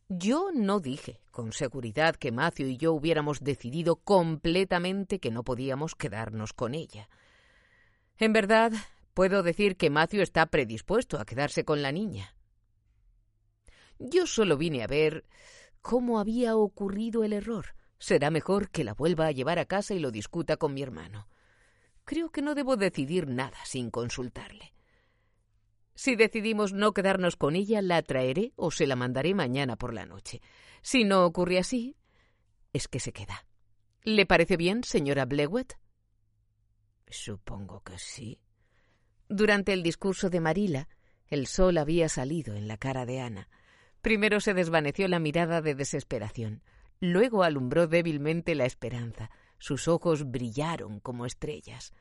Yo 0.10 0.52
no 0.54 0.80
dije 0.80 1.22
con 1.32 1.52
seguridad 1.52 2.16
que 2.16 2.32
Macio 2.32 2.68
y 2.68 2.78
yo 2.78 2.94
hubiéramos 2.94 3.44
decidido 3.44 3.98
completamente 3.98 5.20
que 5.20 5.32
no 5.32 5.44
podíamos 5.44 5.96
quedarnos 5.96 6.54
con 6.54 6.74
ella. 6.74 7.10
En 8.18 8.32
verdad, 8.32 8.72
puedo 9.14 9.44
decir 9.44 9.76
que 9.76 9.90
Macio 9.90 10.24
está 10.24 10.46
predispuesto 10.46 11.20
a 11.20 11.26
quedarse 11.26 11.66
con 11.66 11.82
la 11.82 11.92
niña. 11.92 12.34
Yo 14.00 14.28
solo 14.28 14.58
vine 14.58 14.84
a 14.84 14.88
ver 14.88 15.26
cómo 15.88 16.20
había 16.20 16.58
ocurrido 16.58 17.24
el 17.24 17.32
error. 17.32 17.68
Será 17.98 18.30
mejor 18.30 18.70
que 18.72 18.84
la 18.84 18.94
vuelva 18.94 19.28
a 19.28 19.32
llevar 19.32 19.58
a 19.58 19.64
casa 19.64 19.94
y 19.94 20.00
lo 20.00 20.12
discuta 20.12 20.58
con 20.58 20.74
mi 20.74 20.82
hermano. 20.82 21.30
Creo 22.04 22.30
que 22.30 22.42
no 22.42 22.56
debo 22.56 22.76
decidir 22.76 23.26
nada 23.30 23.58
sin 23.64 23.90
consultarle. 23.90 24.74
Si 25.96 26.18
decidimos 26.18 26.74
no 26.74 26.92
quedarnos 26.92 27.38
con 27.38 27.56
ella, 27.56 27.82
la 27.82 28.02
traeré 28.02 28.52
o 28.58 28.70
se 28.70 28.86
la 28.86 28.98
mandaré 28.98 29.34
mañana 29.34 29.78
por 29.78 29.94
la 29.94 30.06
noche. 30.06 30.42
Si 30.82 31.06
no 31.06 31.26
ocurre 31.26 31.58
así, 31.58 31.96
es 32.74 32.90
que 32.90 33.00
se 33.00 33.14
queda. 33.14 33.46
¿Le 34.04 34.26
parece 34.26 34.58
bien, 34.58 34.84
señora 34.84 35.24
Blewett? 35.24 35.80
Supongo 37.08 37.80
que 37.80 37.98
sí. 37.98 38.42
Durante 39.30 39.72
el 39.72 39.84
discurso 39.84 40.30
de 40.30 40.42
Marila, 40.42 40.90
el 41.28 41.48
sol 41.48 41.78
había 41.78 42.10
salido 42.10 42.56
en 42.56 42.68
la 42.68 42.76
cara 42.76 43.06
de 43.06 43.22
Ana. 43.22 43.48
Primero 44.02 44.40
se 44.40 44.54
desvaneció 44.54 45.08
la 45.08 45.20
mirada 45.20 45.62
de 45.62 45.76
desesperación, 45.76 46.62
luego 47.00 47.44
alumbró 47.44 47.88
débilmente 47.88 48.56
la 48.56 48.66
esperanza. 48.66 49.30
Sus 49.58 49.88
ojos 49.88 50.30
brillaron 50.30 51.00
como 51.00 51.26
estrellas. 51.26 51.94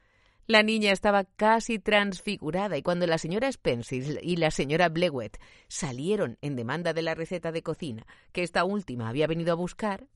La 0.46 0.62
niña 0.62 0.92
estaba 0.92 1.24
casi 1.24 1.80
transfigurada 1.80 2.76
y 2.76 2.82
cuando 2.82 3.06
la 3.08 3.18
señora 3.18 3.48
Spencer 3.48 4.20
y 4.22 4.36
la 4.36 4.52
señora 4.52 4.88
Blewett 4.88 5.40
salieron 5.66 6.38
en 6.40 6.54
demanda 6.54 6.92
de 6.92 7.02
la 7.02 7.16
receta 7.16 7.50
de 7.50 7.62
cocina 7.62 8.06
que 8.32 8.44
esta 8.44 8.64
última 8.64 9.08
había 9.08 9.26
venido 9.26 9.52
a 9.52 9.56
buscar, 9.56 10.06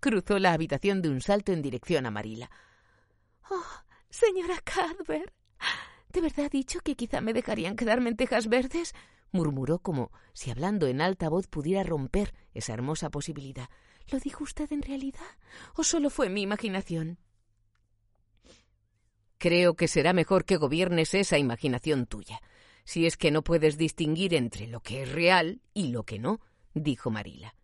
cruzó 0.00 0.40
la 0.40 0.52
habitación 0.52 1.02
de 1.02 1.10
un 1.10 1.20
salto 1.20 1.52
en 1.52 1.62
dirección 1.62 2.04
a 2.04 2.10
Marila. 2.10 2.50
Oh, 3.48 3.62
señora 4.10 4.56
Cadver, 4.64 5.32
¿de 6.12 6.20
verdad 6.20 6.46
ha 6.46 6.48
dicho 6.48 6.80
que 6.80 6.96
quizá 6.96 7.20
me 7.20 7.32
dejarían 7.32 7.76
quedarme 7.76 8.10
en 8.10 8.16
Tejas 8.16 8.48
Verdes? 8.48 8.92
Murmuró 9.32 9.78
como 9.78 10.12
si 10.32 10.50
hablando 10.50 10.86
en 10.86 11.00
alta 11.00 11.28
voz 11.28 11.46
pudiera 11.46 11.82
romper 11.82 12.34
esa 12.54 12.72
hermosa 12.72 13.10
posibilidad. 13.10 13.68
¿Lo 14.08 14.18
dijo 14.18 14.44
usted 14.44 14.70
en 14.72 14.82
realidad? 14.82 15.20
¿O 15.74 15.84
solo 15.84 16.10
fue 16.10 16.28
mi 16.28 16.42
imaginación? 16.42 17.18
Creo 19.38 19.74
que 19.74 19.88
será 19.88 20.12
mejor 20.12 20.44
que 20.44 20.56
gobiernes 20.56 21.12
esa 21.14 21.38
imaginación 21.38 22.06
tuya, 22.06 22.40
si 22.84 23.06
es 23.06 23.16
que 23.16 23.30
no 23.30 23.42
puedes 23.42 23.76
distinguir 23.76 24.34
entre 24.34 24.66
lo 24.66 24.80
que 24.80 25.02
es 25.02 25.12
real 25.12 25.60
y 25.74 25.88
lo 25.88 26.04
que 26.04 26.18
no, 26.18 26.40
dijo 26.72 27.10
Marila. 27.10 27.54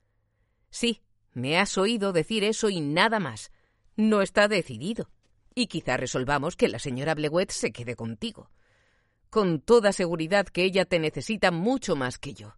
Sí, 0.70 1.01
me 1.33 1.59
has 1.59 1.79
oído 1.79 2.12
decir 2.12 2.44
eso 2.44 2.68
y 2.68 2.81
nada 2.81 3.20
más. 3.20 3.53
No 3.96 4.20
está 4.20 4.48
decidido. 4.48 5.11
Y 5.55 5.66
quizá 5.66 5.96
resolvamos 5.96 6.57
que 6.57 6.68
la 6.68 6.79
señora 6.79 7.14
Blewett 7.14 7.51
se 7.51 7.72
quede 7.72 7.94
contigo 7.94 8.51
con 9.33 9.62
toda 9.62 9.95
seguridad 9.95 10.45
que 10.45 10.62
ella 10.62 10.85
te 10.85 10.99
necesita 10.99 11.51
mucho 11.51 11.97
más 11.97 12.18
que 12.18 12.35
yo. 12.35 12.55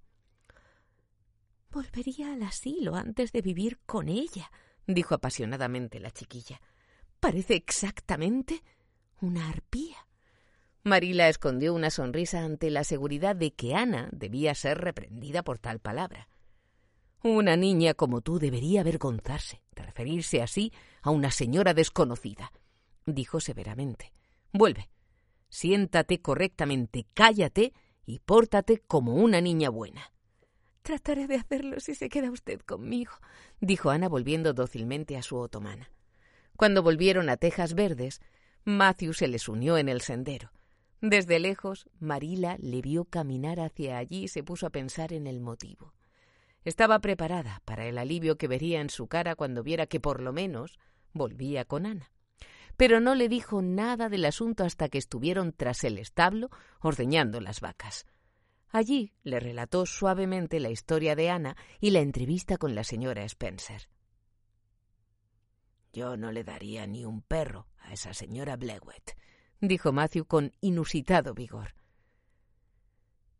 Volvería 1.71 2.33
al 2.33 2.43
asilo 2.43 2.97
antes 2.97 3.31
de 3.31 3.43
vivir 3.43 3.79
con 3.87 4.09
ella, 4.09 4.51
dijo 4.85 5.15
apasionadamente 5.15 6.01
la 6.01 6.11
chiquilla. 6.11 6.61
Parece 7.21 7.55
exactamente 7.55 8.65
una 9.21 9.49
arpía. 9.51 9.99
Marila 10.83 11.29
escondió 11.29 11.75
una 11.75 11.91
sonrisa 11.91 12.41
ante 12.41 12.71
la 12.71 12.83
seguridad 12.83 13.37
de 13.37 13.53
que 13.53 13.77
Ana 13.77 14.09
debía 14.11 14.53
ser 14.57 14.79
reprendida 14.79 15.45
por 15.45 15.61
tal 15.61 15.79
palabra. 15.79 16.29
Una 17.23 17.57
niña 17.57 17.95
como 17.95 18.21
tú 18.21 18.41
debería 18.41 18.81
avergonzarse 18.81 19.63
de 19.77 19.83
referirse 19.85 20.43
así 20.43 20.73
a 21.03 21.11
una 21.11 21.31
señora 21.31 21.73
desconocida, 21.73 22.51
dijo 23.07 23.39
severamente. 23.39 24.13
Vuelve, 24.53 24.89
Siéntate 25.55 26.21
correctamente, 26.21 27.07
cállate 27.14 27.75
y 28.05 28.19
pórtate 28.19 28.81
como 28.81 29.14
una 29.14 29.40
niña 29.40 29.71
buena. 29.71 30.11
Trataré 30.83 31.29
de 31.29 31.37
hacerlo 31.37 31.79
si 31.79 31.95
se 31.95 32.09
queda 32.09 32.33
usted 32.33 32.61
conmigo, 32.62 33.12
dijo 33.61 33.90
Ana 33.90 34.09
volviendo 34.09 34.53
dócilmente 34.53 35.17
a 35.17 35.23
su 35.23 35.37
otomana. 35.37 35.93
Cuando 36.57 36.83
volvieron 36.83 37.29
a 37.29 37.37
Tejas 37.37 37.75
Verdes, 37.75 38.21
Matthew 38.64 39.12
se 39.12 39.29
les 39.29 39.49
unió 39.49 39.79
en 39.79 39.88
el 39.88 40.01
sendero. 40.01 40.51
Desde 41.01 41.38
lejos, 41.38 41.88
Marila 42.01 42.57
le 42.59 42.83
vio 42.83 43.05
caminar 43.05 43.61
hacia 43.61 43.99
allí 43.99 44.25
y 44.25 44.29
se 44.29 44.43
puso 44.43 44.67
a 44.67 44.71
pensar 44.71 45.12
en 45.12 45.29
el 45.29 45.40
motivo. 45.40 45.95
Estaba 46.64 46.99
preparada 46.99 47.62
para 47.64 47.87
el 47.87 47.99
alivio 47.99 48.38
que 48.38 48.49
vería 48.49 48.81
en 48.81 48.90
su 48.90 49.07
cara 49.07 49.37
cuando 49.37 49.62
viera 49.62 49.87
que 49.87 50.01
por 50.01 50.21
lo 50.21 50.33
menos 50.33 50.81
volvía 51.12 51.64
con 51.64 51.87
Ana 51.87 52.11
pero 52.77 53.01
no 53.01 53.15
le 53.15 53.29
dijo 53.29 53.63
nada 53.63 54.09
del 54.09 54.25
asunto 54.25 54.65
hasta 54.65 54.89
que 54.89 54.99
estuvieron 54.99 55.53
tras 55.53 55.85
el 55.85 55.99
establo 55.99 56.51
ordeñando 56.81 57.41
las 57.41 57.61
vacas. 57.61 58.07
Allí 58.69 59.13
le 59.23 59.39
relató 59.39 59.87
suavemente 59.87 60.59
la 60.59 60.71
historia 60.71 61.15
de 61.15 61.31
Ana 61.31 61.57
y 61.81 61.91
la 61.91 62.01
entrevista 62.01 62.57
con 62.57 62.75
la 62.75 62.83
señora 62.83 63.25
Spencer. 63.25 63.89
Yo 65.93 66.17
no 66.17 66.33
le 66.33 66.43
daría 66.43 66.87
ni 66.87 67.05
un 67.05 67.23
perro 67.23 67.69
a 67.79 67.93
esa 67.93 68.13
señora 68.15 68.57
Blewett, 68.57 69.17
dijo 69.61 69.93
Matthew 69.93 70.27
con 70.27 70.53
inusitado 70.61 71.35
vigor. 71.35 71.77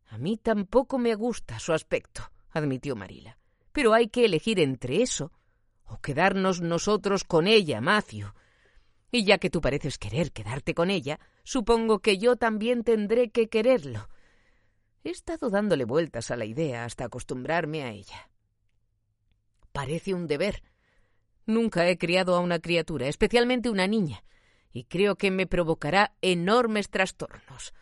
A 0.07 0.17
mí 0.17 0.37
tampoco 0.37 0.97
me 0.97 1.15
gusta 1.15 1.59
su 1.59 1.73
aspecto, 1.73 2.31
admitió 2.51 2.95
Marila. 2.95 3.37
Pero 3.73 3.93
hay 3.93 4.07
que 4.07 4.23
elegir 4.23 4.61
entre 4.61 5.01
eso 5.01 5.33
o 5.83 5.99
quedarnos 5.99 6.61
nosotros 6.61 7.25
con 7.25 7.47
ella, 7.47 7.81
Matthew. 7.81 8.29
Y 9.15 9.23
ya 9.23 9.37
que 9.37 9.49
tú 9.49 9.61
pareces 9.61 9.97
querer 9.97 10.33
quedarte 10.33 10.73
con 10.73 10.91
ella, 10.91 11.21
supongo 11.45 11.99
que 11.99 12.17
yo 12.17 12.35
también 12.35 12.83
tendré 12.83 13.29
que 13.29 13.47
quererlo. 13.47 14.09
He 15.05 15.09
estado 15.09 15.49
dándole 15.49 15.85
vueltas 15.85 16.31
a 16.31 16.35
la 16.35 16.43
idea 16.43 16.83
hasta 16.83 17.05
acostumbrarme 17.05 17.83
a 17.83 17.91
ella. 17.91 18.29
Parece 19.71 20.13
un 20.13 20.27
deber. 20.27 20.63
Nunca 21.45 21.87
he 21.87 21.97
criado 21.97 22.35
a 22.35 22.41
una 22.41 22.59
criatura, 22.59 23.07
especialmente 23.07 23.69
una 23.69 23.87
niña, 23.87 24.25
y 24.73 24.83
creo 24.83 25.15
que 25.15 25.31
me 25.31 25.47
provocará 25.47 26.13
enormes 26.21 26.89
trastornos. 26.89 27.73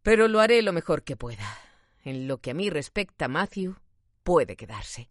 Pero 0.00 0.28
lo 0.28 0.40
haré 0.40 0.62
lo 0.62 0.72
mejor 0.72 1.02
que 1.02 1.16
pueda. 1.16 1.58
En 2.04 2.26
lo 2.26 2.38
que 2.38 2.52
a 2.52 2.54
mí 2.54 2.70
respecta, 2.70 3.28
Matthew 3.28 3.76
puede 4.22 4.56
quedarse. 4.56 5.10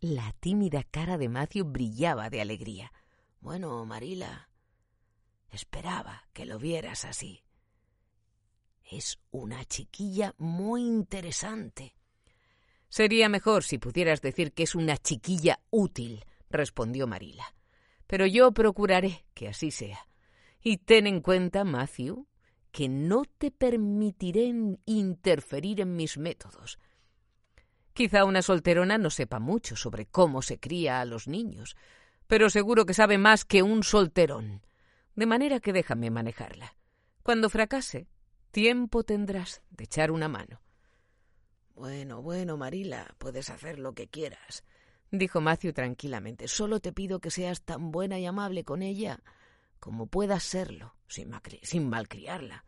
La 0.00 0.34
tímida 0.40 0.82
cara 0.82 1.16
de 1.16 1.28
Matthew 1.28 1.64
brillaba 1.66 2.28
de 2.28 2.40
alegría. 2.40 2.90
Bueno, 3.42 3.84
Marila, 3.84 4.48
esperaba 5.50 6.28
que 6.32 6.46
lo 6.46 6.60
vieras 6.60 7.04
así. 7.04 7.42
Es 8.88 9.18
una 9.32 9.64
chiquilla 9.64 10.32
muy 10.38 10.82
interesante. 10.82 11.96
Sería 12.88 13.28
mejor 13.28 13.64
si 13.64 13.78
pudieras 13.78 14.22
decir 14.22 14.52
que 14.52 14.62
es 14.62 14.76
una 14.76 14.96
chiquilla 14.96 15.58
útil, 15.70 16.24
respondió 16.50 17.08
Marila. 17.08 17.52
Pero 18.06 18.26
yo 18.26 18.52
procuraré 18.52 19.24
que 19.34 19.48
así 19.48 19.72
sea. 19.72 20.06
Y 20.62 20.76
ten 20.78 21.08
en 21.08 21.20
cuenta, 21.20 21.64
Matthew, 21.64 22.28
que 22.70 22.88
no 22.88 23.24
te 23.24 23.50
permitiré 23.50 24.52
interferir 24.86 25.80
en 25.80 25.96
mis 25.96 26.16
métodos. 26.16 26.78
Quizá 27.92 28.24
una 28.24 28.40
solterona 28.40 28.98
no 28.98 29.10
sepa 29.10 29.40
mucho 29.40 29.74
sobre 29.74 30.06
cómo 30.06 30.42
se 30.42 30.60
cría 30.60 31.00
a 31.00 31.04
los 31.04 31.26
niños, 31.26 31.76
pero 32.32 32.48
seguro 32.48 32.86
que 32.86 32.94
sabe 32.94 33.18
más 33.18 33.44
que 33.44 33.62
un 33.62 33.82
solterón. 33.82 34.62
De 35.14 35.26
manera 35.26 35.60
que 35.60 35.74
déjame 35.74 36.10
manejarla. 36.10 36.74
Cuando 37.22 37.50
fracase, 37.50 38.08
tiempo 38.50 39.04
tendrás 39.04 39.60
de 39.68 39.84
echar 39.84 40.10
una 40.10 40.28
mano. 40.28 40.62
Bueno, 41.74 42.22
bueno, 42.22 42.56
Marila, 42.56 43.14
puedes 43.18 43.50
hacer 43.50 43.78
lo 43.78 43.92
que 43.92 44.08
quieras, 44.08 44.64
dijo 45.10 45.42
Matthew 45.42 45.74
tranquilamente. 45.74 46.48
Solo 46.48 46.80
te 46.80 46.94
pido 46.94 47.20
que 47.20 47.30
seas 47.30 47.60
tan 47.64 47.92
buena 47.92 48.18
y 48.18 48.24
amable 48.24 48.64
con 48.64 48.80
ella 48.80 49.20
como 49.78 50.06
puedas 50.06 50.42
serlo, 50.42 50.94
sin, 51.08 51.30
sin 51.60 51.86
malcriarla. 51.86 52.64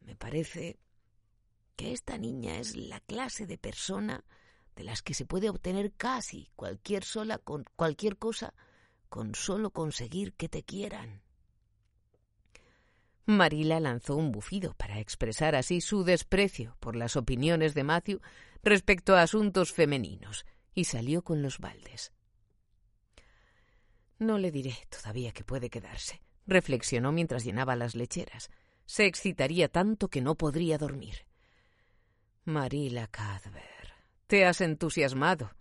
Me 0.00 0.16
parece 0.16 0.78
que 1.76 1.92
esta 1.92 2.16
niña 2.16 2.56
es 2.56 2.74
la 2.74 3.00
clase 3.00 3.46
de 3.46 3.58
persona 3.58 4.24
de 4.76 4.84
las 4.84 5.02
que 5.02 5.12
se 5.12 5.26
puede 5.26 5.50
obtener 5.50 5.92
casi 5.92 6.48
cualquier 6.56 7.04
sola 7.04 7.36
con 7.36 7.66
cualquier 7.76 8.16
cosa 8.16 8.54
con 9.08 9.34
solo 9.34 9.70
conseguir 9.70 10.34
que 10.34 10.48
te 10.48 10.62
quieran. 10.62 11.22
Marila 13.26 13.78
lanzó 13.78 14.16
un 14.16 14.32
bufido 14.32 14.72
para 14.74 15.00
expresar 15.00 15.54
así 15.54 15.82
su 15.82 16.02
desprecio 16.02 16.76
por 16.80 16.96
las 16.96 17.14
opiniones 17.14 17.74
de 17.74 17.84
Matthew 17.84 18.20
respecto 18.62 19.16
a 19.16 19.22
asuntos 19.22 19.72
femeninos 19.72 20.46
y 20.74 20.84
salió 20.84 21.22
con 21.22 21.42
los 21.42 21.58
baldes. 21.58 22.12
No 24.18 24.38
le 24.38 24.50
diré 24.50 24.76
todavía 24.88 25.32
que 25.32 25.44
puede 25.44 25.68
quedarse, 25.68 26.22
reflexionó 26.46 27.12
mientras 27.12 27.44
llenaba 27.44 27.76
las 27.76 27.94
lecheras. 27.94 28.50
Se 28.86 29.04
excitaría 29.04 29.68
tanto 29.68 30.08
que 30.08 30.22
no 30.22 30.34
podría 30.34 30.78
dormir. 30.78 31.26
Marila 32.44 33.08
Cadver, 33.08 33.92
te 34.26 34.46
has 34.46 34.62
entusiasmado. 34.62 35.52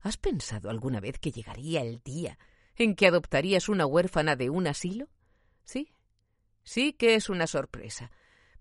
¿Has 0.00 0.16
pensado 0.16 0.68
alguna 0.68 0.98
vez 0.98 1.20
que 1.20 1.30
llegaría 1.30 1.82
el 1.82 2.02
día 2.02 2.36
en 2.76 2.94
que 2.94 3.06
adoptarías 3.06 3.68
una 3.68 3.86
huérfana 3.86 4.36
de 4.36 4.50
un 4.50 4.66
asilo? 4.66 5.08
Sí, 5.64 5.92
Sí 6.64 6.92
que 6.92 7.14
es 7.14 7.28
una 7.28 7.46
sorpresa, 7.46 8.10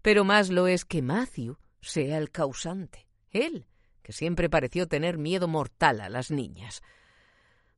pero 0.01 0.23
más 0.23 0.49
lo 0.49 0.67
es 0.67 0.85
que 0.85 1.01
Matthew 1.01 1.57
sea 1.81 2.17
el 2.17 2.31
causante. 2.31 3.07
Él, 3.29 3.67
que 4.01 4.11
siempre 4.11 4.49
pareció 4.49 4.87
tener 4.87 5.17
miedo 5.17 5.47
mortal 5.47 6.01
a 6.01 6.09
las 6.09 6.31
niñas. 6.31 6.81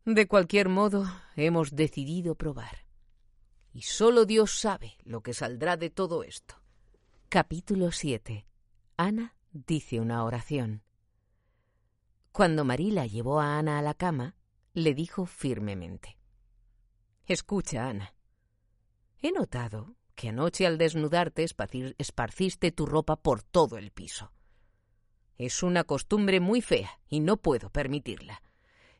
De 0.05 0.27
cualquier 0.27 0.69
modo, 0.69 1.05
hemos 1.35 1.75
decidido 1.75 2.35
probar. 2.35 2.85
Y 3.73 3.81
solo 3.81 4.25
Dios 4.25 4.59
sabe 4.59 4.97
lo 5.03 5.21
que 5.21 5.33
saldrá 5.33 5.77
de 5.77 5.89
todo 5.89 6.23
esto. 6.23 6.55
Capítulo 7.29 7.91
7. 7.91 8.45
Ana 8.97 9.35
dice 9.51 9.99
una 9.99 10.23
oración. 10.23 10.83
Cuando 12.31 12.65
Marila 12.65 13.05
llevó 13.05 13.39
a 13.39 13.57
Ana 13.57 13.79
a 13.79 13.81
la 13.81 13.93
cama, 13.93 14.35
le 14.73 14.93
dijo 14.93 15.25
firmemente 15.25 16.17
Escucha, 17.25 17.87
Ana. 17.87 18.13
He 19.21 19.31
notado 19.31 19.95
que 20.15 20.29
anoche 20.29 20.67
al 20.67 20.77
desnudarte 20.77 21.45
esparciste 21.97 22.71
tu 22.71 22.85
ropa 22.85 23.15
por 23.15 23.41
todo 23.41 23.77
el 23.77 23.91
piso. 23.91 24.31
Es 25.37 25.63
una 25.63 25.83
costumbre 25.83 26.39
muy 26.39 26.61
fea 26.61 26.99
y 27.09 27.21
no 27.21 27.37
puedo 27.37 27.69
permitirla. 27.69 28.41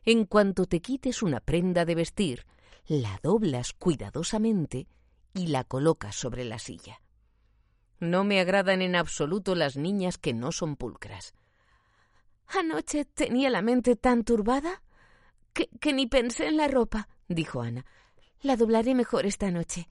En 0.04 0.24
cuanto 0.24 0.66
te 0.66 0.80
quites 0.80 1.22
una 1.22 1.40
prenda 1.40 1.84
de 1.84 1.94
vestir, 1.94 2.46
la 2.86 3.20
doblas 3.22 3.72
cuidadosamente 3.72 4.88
y 5.32 5.46
la 5.48 5.64
colocas 5.64 6.14
sobre 6.14 6.44
la 6.44 6.58
silla. 6.58 7.00
No 8.00 8.24
me 8.24 8.40
agradan 8.40 8.82
en 8.82 8.96
absoluto 8.96 9.54
las 9.54 9.76
niñas 9.76 10.18
que 10.18 10.34
no 10.34 10.52
son 10.52 10.76
pulcras. 10.76 11.34
Anoche 12.48 13.04
tenía 13.04 13.50
la 13.50 13.62
mente 13.62 13.96
tan 13.96 14.24
turbada 14.24 14.82
que, 15.52 15.68
que 15.80 15.92
ni 15.92 16.06
pensé 16.06 16.46
en 16.46 16.56
la 16.56 16.68
ropa, 16.68 17.08
dijo 17.28 17.62
Ana. 17.62 17.86
La 18.44 18.56
doblaré 18.56 18.94
mejor 18.94 19.24
esta 19.24 19.50
noche. 19.50 19.88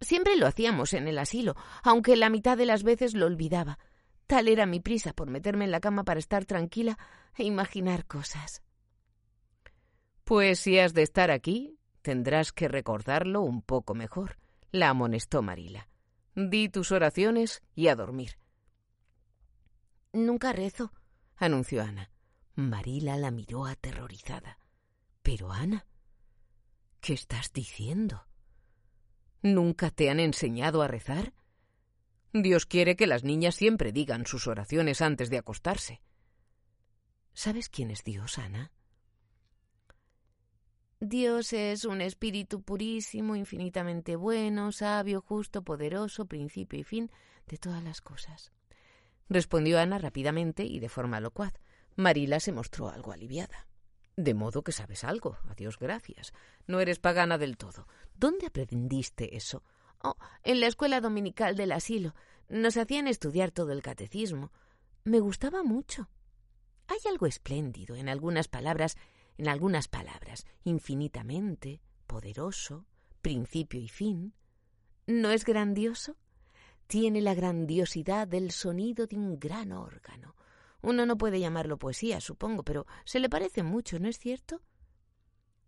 Siempre 0.00 0.34
lo 0.34 0.48
hacíamos 0.48 0.92
en 0.92 1.06
el 1.06 1.18
asilo, 1.18 1.54
aunque 1.84 2.16
la 2.16 2.30
mitad 2.30 2.58
de 2.58 2.66
las 2.66 2.82
veces 2.82 3.14
lo 3.14 3.26
olvidaba. 3.26 3.78
Tal 4.26 4.48
era 4.48 4.66
mi 4.66 4.80
prisa 4.80 5.12
por 5.12 5.30
meterme 5.30 5.66
en 5.66 5.70
la 5.70 5.78
cama 5.78 6.02
para 6.02 6.18
estar 6.18 6.46
tranquila 6.46 6.98
e 7.36 7.44
imaginar 7.44 8.04
cosas. 8.04 8.60
Pues 10.24 10.58
si 10.58 10.80
has 10.80 10.94
de 10.94 11.02
estar 11.02 11.30
aquí, 11.30 11.78
tendrás 12.02 12.52
que 12.52 12.66
recordarlo 12.66 13.42
un 13.42 13.62
poco 13.62 13.94
mejor, 13.94 14.36
la 14.72 14.88
amonestó 14.88 15.40
Marila. 15.40 15.88
Di 16.34 16.68
tus 16.68 16.90
oraciones 16.90 17.62
y 17.76 17.86
a 17.86 17.94
dormir. 17.94 18.36
Nunca 20.12 20.52
rezo, 20.52 20.92
anunció 21.36 21.84
Ana. 21.84 22.10
Marila 22.56 23.16
la 23.16 23.30
miró 23.30 23.64
aterrorizada. 23.64 24.58
Pero 25.22 25.52
Ana, 25.52 25.86
¿qué 27.00 27.12
estás 27.12 27.52
diciendo? 27.52 28.26
¿Nunca 29.42 29.90
te 29.90 30.10
han 30.10 30.20
enseñado 30.20 30.82
a 30.82 30.88
rezar? 30.88 31.32
Dios 32.32 32.66
quiere 32.66 32.96
que 32.96 33.06
las 33.06 33.24
niñas 33.24 33.54
siempre 33.54 33.92
digan 33.92 34.26
sus 34.26 34.46
oraciones 34.46 35.00
antes 35.00 35.30
de 35.30 35.38
acostarse. 35.38 36.02
¿Sabes 37.32 37.68
quién 37.68 37.90
es 37.90 38.02
Dios, 38.02 38.38
Ana? 38.38 38.72
Dios 41.00 41.52
es 41.52 41.84
un 41.84 42.00
espíritu 42.00 42.62
purísimo, 42.62 43.36
infinitamente 43.36 44.16
bueno, 44.16 44.72
sabio, 44.72 45.20
justo, 45.20 45.62
poderoso, 45.62 46.26
principio 46.26 46.78
y 46.78 46.84
fin 46.84 47.10
de 47.46 47.58
todas 47.58 47.84
las 47.84 48.00
cosas. 48.00 48.52
Respondió 49.28 49.78
Ana 49.78 49.98
rápidamente 49.98 50.64
y 50.64 50.78
de 50.78 50.88
forma 50.88 51.20
locuaz. 51.20 51.52
Marila 51.96 52.40
se 52.40 52.52
mostró 52.52 52.88
algo 52.88 53.12
aliviada. 53.12 53.68
De 54.16 54.32
modo 54.32 54.62
que 54.62 54.72
sabes 54.72 55.04
algo. 55.04 55.36
Adiós, 55.50 55.78
gracias. 55.78 56.32
No 56.66 56.80
eres 56.80 56.98
pagana 56.98 57.36
del 57.36 57.58
todo. 57.58 57.86
¿Dónde 58.14 58.46
aprendiste 58.46 59.36
eso? 59.36 59.62
Oh, 60.02 60.16
en 60.42 60.60
la 60.60 60.66
escuela 60.66 61.00
dominical 61.00 61.54
del 61.54 61.72
asilo. 61.72 62.14
Nos 62.48 62.76
hacían 62.78 63.08
estudiar 63.08 63.50
todo 63.50 63.72
el 63.72 63.82
catecismo. 63.82 64.52
Me 65.04 65.20
gustaba 65.20 65.62
mucho. 65.62 66.08
Hay 66.88 66.98
algo 67.10 67.26
espléndido 67.26 67.94
en 67.96 68.08
algunas 68.08 68.48
palabras, 68.48 68.96
en 69.36 69.48
algunas 69.48 69.88
palabras, 69.88 70.46
infinitamente, 70.64 71.80
poderoso, 72.06 72.86
principio 73.20 73.80
y 73.80 73.88
fin. 73.88 74.34
¿No 75.06 75.30
es 75.30 75.44
grandioso? 75.44 76.16
Tiene 76.86 77.20
la 77.20 77.34
grandiosidad 77.34 78.28
del 78.28 78.52
sonido 78.52 79.06
de 79.06 79.16
un 79.16 79.38
gran 79.38 79.72
órgano, 79.72 80.36
uno 80.82 81.06
no 81.06 81.16
puede 81.16 81.40
llamarlo 81.40 81.78
poesía, 81.78 82.20
supongo, 82.20 82.62
pero 82.62 82.86
se 83.04 83.20
le 83.20 83.28
parece 83.28 83.62
mucho, 83.62 83.98
¿no 83.98 84.08
es 84.08 84.18
cierto? 84.18 84.62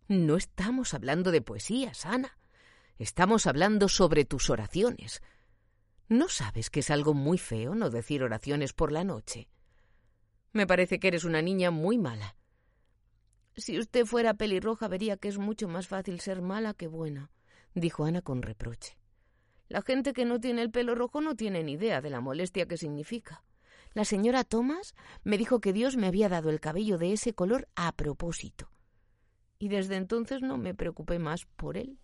No 0.08 0.36
estamos 0.36 0.94
hablando 0.94 1.30
de 1.30 1.42
poesía, 1.42 1.92
Ana. 2.04 2.38
Estamos 2.98 3.46
hablando 3.46 3.88
sobre 3.88 4.24
tus 4.24 4.50
oraciones. 4.50 5.22
¿No 6.08 6.28
sabes 6.28 6.70
que 6.70 6.80
es 6.80 6.90
algo 6.90 7.12
muy 7.14 7.36
feo 7.36 7.74
no 7.74 7.90
decir 7.90 8.22
oraciones 8.22 8.72
por 8.72 8.90
la 8.90 9.04
noche? 9.04 9.48
Me 10.52 10.66
parece 10.66 10.98
que 10.98 11.08
eres 11.08 11.24
una 11.24 11.42
niña 11.42 11.70
muy 11.70 11.98
mala. 11.98 12.36
Si 13.56 13.78
usted 13.78 14.06
fuera 14.06 14.34
pelirroja 14.34 14.88
vería 14.88 15.16
que 15.16 15.28
es 15.28 15.36
mucho 15.36 15.68
más 15.68 15.86
fácil 15.86 16.20
ser 16.20 16.40
mala 16.40 16.74
que 16.74 16.86
buena, 16.86 17.30
dijo 17.74 18.04
Ana 18.04 18.22
con 18.22 18.42
reproche. 18.42 18.96
La 19.68 19.82
gente 19.82 20.14
que 20.14 20.24
no 20.24 20.40
tiene 20.40 20.62
el 20.62 20.70
pelo 20.70 20.94
rojo 20.94 21.20
no 21.20 21.36
tiene 21.36 21.62
ni 21.62 21.72
idea 21.72 22.00
de 22.00 22.08
la 22.08 22.20
molestia 22.20 22.66
que 22.66 22.78
significa. 22.78 23.44
La 23.94 24.04
señora 24.04 24.44
Thomas 24.44 24.94
me 25.24 25.38
dijo 25.38 25.60
que 25.60 25.72
Dios 25.72 25.96
me 25.96 26.06
había 26.06 26.28
dado 26.28 26.50
el 26.50 26.60
cabello 26.60 26.98
de 26.98 27.12
ese 27.12 27.34
color 27.34 27.68
a 27.74 27.92
propósito. 27.92 28.70
Y 29.58 29.68
desde 29.68 29.96
entonces 29.96 30.42
no 30.42 30.56
me 30.56 30.74
preocupé 30.74 31.18
más 31.18 31.46
por 31.56 31.76
él. 31.76 31.98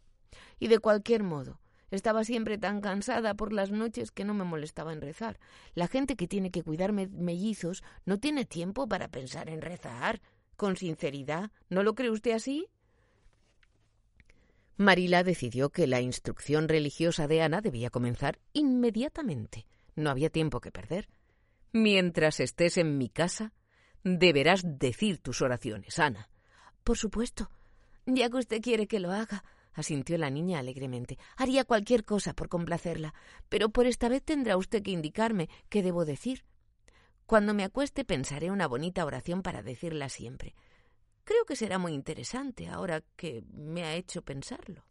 Y 0.58 0.68
de 0.68 0.80
cualquier 0.80 1.22
modo, 1.22 1.60
estaba 1.90 2.24
siempre 2.24 2.58
tan 2.58 2.80
cansada 2.80 3.34
por 3.34 3.52
las 3.52 3.70
noches 3.70 4.10
que 4.10 4.24
no 4.24 4.34
me 4.34 4.44
molestaba 4.44 4.92
en 4.92 5.00
rezar. 5.00 5.38
La 5.74 5.86
gente 5.86 6.16
que 6.16 6.26
tiene 6.26 6.50
que 6.50 6.62
cuidarme 6.62 7.06
mellizos 7.06 7.84
no 8.04 8.18
tiene 8.18 8.44
tiempo 8.44 8.88
para 8.88 9.08
pensar 9.08 9.48
en 9.48 9.60
rezar. 9.60 10.20
Con 10.56 10.76
sinceridad, 10.76 11.50
¿no 11.68 11.82
lo 11.82 11.94
cree 11.94 12.10
usted 12.10 12.32
así? 12.32 12.68
Marila 14.76 15.22
decidió 15.22 15.70
que 15.70 15.86
la 15.86 16.00
instrucción 16.00 16.68
religiosa 16.68 17.28
de 17.28 17.42
Ana 17.42 17.60
debía 17.60 17.90
comenzar 17.90 18.40
inmediatamente. 18.52 19.66
No 19.94 20.10
había 20.10 20.30
tiempo 20.30 20.60
que 20.60 20.72
perder. 20.72 21.08
Mientras 21.76 22.38
estés 22.38 22.78
en 22.78 22.98
mi 22.98 23.08
casa, 23.08 23.52
deberás 24.04 24.62
decir 24.78 25.18
tus 25.18 25.42
oraciones, 25.42 25.98
Ana. 25.98 26.30
Por 26.84 26.96
supuesto. 26.96 27.50
Ya 28.06 28.30
que 28.30 28.36
usted 28.36 28.62
quiere 28.62 28.86
que 28.86 29.00
lo 29.00 29.10
haga, 29.10 29.42
asintió 29.72 30.16
la 30.16 30.30
niña 30.30 30.60
alegremente. 30.60 31.18
Haría 31.36 31.64
cualquier 31.64 32.04
cosa 32.04 32.32
por 32.32 32.48
complacerla, 32.48 33.12
pero 33.48 33.70
por 33.70 33.88
esta 33.88 34.08
vez 34.08 34.22
tendrá 34.22 34.56
usted 34.56 34.84
que 34.84 34.92
indicarme 34.92 35.48
qué 35.68 35.82
debo 35.82 36.04
decir. 36.04 36.44
Cuando 37.26 37.54
me 37.54 37.64
acueste 37.64 38.04
pensaré 38.04 38.52
una 38.52 38.68
bonita 38.68 39.04
oración 39.04 39.42
para 39.42 39.64
decirla 39.64 40.08
siempre. 40.08 40.54
Creo 41.24 41.44
que 41.44 41.56
será 41.56 41.78
muy 41.78 41.92
interesante 41.92 42.68
ahora 42.68 43.02
que 43.16 43.42
me 43.52 43.82
ha 43.82 43.96
hecho 43.96 44.22
pensarlo. 44.22 44.84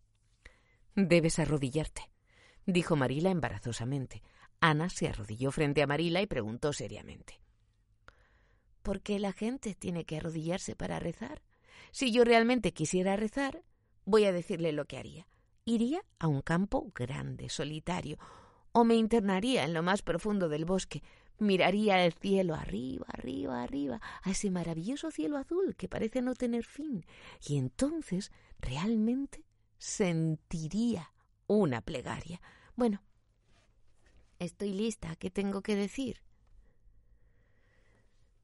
Debes 0.96 1.40
arrodillarte, 1.40 2.12
dijo 2.66 2.98
Marila 2.98 3.30
embarazosamente. 3.30 4.22
Ana 4.66 4.88
se 4.88 5.10
arrodilló 5.10 5.52
frente 5.52 5.84
a 5.84 5.88
Marila 5.88 6.22
y 6.22 6.26
preguntó 6.26 6.72
seriamente. 6.72 7.38
¿Por 8.82 9.02
qué 9.02 9.20
la 9.20 9.34
gente 9.34 9.76
tiene 9.76 10.06
que 10.06 10.16
arrodillarse 10.16 10.74
para 10.74 11.00
rezar? 11.00 11.42
Si 11.92 12.14
yo 12.14 12.24
realmente 12.24 12.72
quisiera 12.72 13.18
rezar, 13.18 13.66
voy 14.06 14.24
a 14.24 14.32
decirle 14.32 14.72
lo 14.72 14.86
que 14.86 14.98
haría. 14.98 15.28
Iría 15.66 16.06
a 16.18 16.28
un 16.28 16.42
campo 16.42 16.90
grande, 16.96 17.50
solitario, 17.50 18.18
o 18.72 18.86
me 18.86 18.96
internaría 18.96 19.66
en 19.66 19.74
lo 19.74 19.84
más 19.84 20.02
profundo 20.02 20.48
del 20.48 20.64
bosque, 20.64 21.04
miraría 21.40 22.06
el 22.06 22.14
cielo 22.14 22.56
arriba, 22.56 23.06
arriba, 23.10 23.64
arriba, 23.64 24.00
a 24.22 24.32
ese 24.32 24.50
maravilloso 24.50 25.12
cielo 25.12 25.38
azul 25.38 25.76
que 25.76 25.90
parece 25.90 26.22
no 26.22 26.36
tener 26.36 26.64
fin, 26.64 27.06
y 27.46 27.58
entonces 27.58 28.32
realmente 28.60 29.44
sentiría 29.78 31.12
una 31.48 31.82
plegaria. 31.82 32.42
Bueno, 32.78 33.02
estoy 34.44 34.74
lista. 34.74 35.16
¿Qué 35.16 35.30
tengo 35.30 35.62
que 35.62 35.76
decir? 35.76 36.22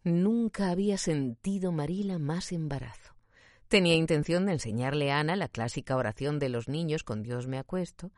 Nunca 0.03 0.69
había 0.69 0.97
sentido 0.97 1.71
Marila 1.71 2.19
más 2.19 2.51
embarazo. 2.51 3.15
Tenía 3.67 3.95
intención 3.95 4.45
de 4.45 4.53
enseñarle 4.53 5.11
a 5.11 5.19
Ana 5.19 5.35
la 5.35 5.47
clásica 5.47 5.95
oración 5.95 6.39
de 6.39 6.49
los 6.49 6.67
niños 6.67 7.03
con 7.03 7.21
Dios 7.21 7.47
me 7.47 7.59
acuesto, 7.59 8.11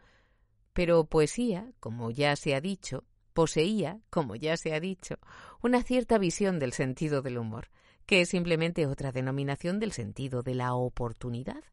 pero 0.74 1.06
poesía, 1.06 1.72
como 1.80 2.12
ya 2.12 2.36
se 2.36 2.56
ha 2.56 2.62
dicho, 2.62 3.04
poseía, 3.34 4.00
como 4.10 4.36
ya 4.36 4.56
se 4.56 4.74
ha 4.74 4.80
dicho, 4.80 5.16
una 5.62 5.84
cierta 5.84 6.18
visión 6.18 6.60
del 6.60 6.72
sentido 6.72 7.22
del 7.22 7.38
humor, 7.38 7.70
que 8.12 8.20
es 8.20 8.28
simplemente 8.28 8.88
otra 8.88 9.14
denominación 9.14 9.80
del 9.80 9.94
sentido 9.94 10.44
de 10.44 10.54
la 10.54 10.74
oportunidad. 10.74 11.64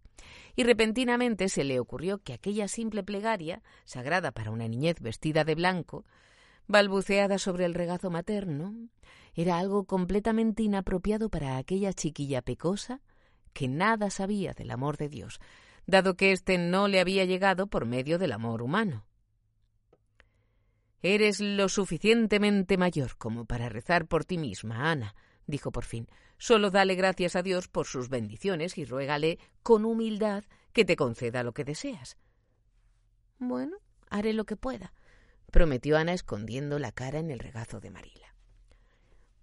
Y 0.55 0.63
repentinamente 0.63 1.49
se 1.49 1.65
le 1.65 1.81
ocurrió 1.81 2.19
que 2.19 2.33
aquella 2.33 2.69
simple 2.69 3.03
plegaria, 3.03 3.61
sagrada 3.85 4.31
para 4.31 4.53
una 4.53 4.69
niñez 4.69 5.01
vestida 5.01 5.43
de 5.43 5.57
blanco, 5.57 6.05
balbuceada 6.69 7.39
sobre 7.39 7.65
el 7.65 7.75
regazo 7.75 8.09
materno, 8.11 8.73
era 9.35 9.59
algo 9.59 9.83
completamente 9.83 10.63
inapropiado 10.63 11.29
para 11.29 11.57
aquella 11.57 11.93
chiquilla 11.93 12.41
pecosa 12.41 13.01
que 13.53 13.67
nada 13.67 14.09
sabía 14.09 14.53
del 14.53 14.71
amor 14.71 14.97
de 14.97 15.09
Dios, 15.09 15.41
dado 15.89 16.15
que 16.15 16.31
éste 16.31 16.57
no 16.57 16.87
le 16.87 17.01
había 17.01 17.25
llegado 17.25 17.67
por 17.67 17.85
medio 17.85 18.17
del 18.17 18.31
amor 18.31 18.63
humano. 18.63 19.05
Eres 21.03 21.41
lo 21.41 21.69
suficientemente 21.69 22.79
mayor 22.79 23.17
como 23.17 23.45
para 23.45 23.69
rezar 23.69 24.07
por 24.07 24.25
ti 24.25 24.39
misma, 24.39 24.93
Ana, 24.93 25.17
dijo 25.49 25.73
por 25.73 25.85
fin. 25.85 26.07
Solo 26.39 26.71
dale 26.71 26.95
gracias 26.95 27.37
a 27.37 27.43
Dios 27.43 27.69
por 27.69 27.87
sus 27.87 28.09
bendiciones 28.09 28.79
y 28.79 28.85
ruégale 28.85 29.39
con 29.63 29.85
humildad 29.85 30.45
que 30.73 30.85
te 30.85 30.97
conceda 30.97 31.43
lo 31.43 31.53
que 31.53 31.65
deseas. 31.65 32.17
Bueno, 33.39 33.77
haré 34.09 34.33
lo 34.33 34.47
que 34.47 34.57
pueda, 34.57 34.93
prometió 35.51 35.97
Ana 35.99 36.13
escondiendo 36.13 36.79
la 36.79 36.93
cara 36.93 37.19
en 37.19 37.31
el 37.31 37.39
regazo 37.39 37.81
de 37.81 37.91
Marila. 37.91 38.35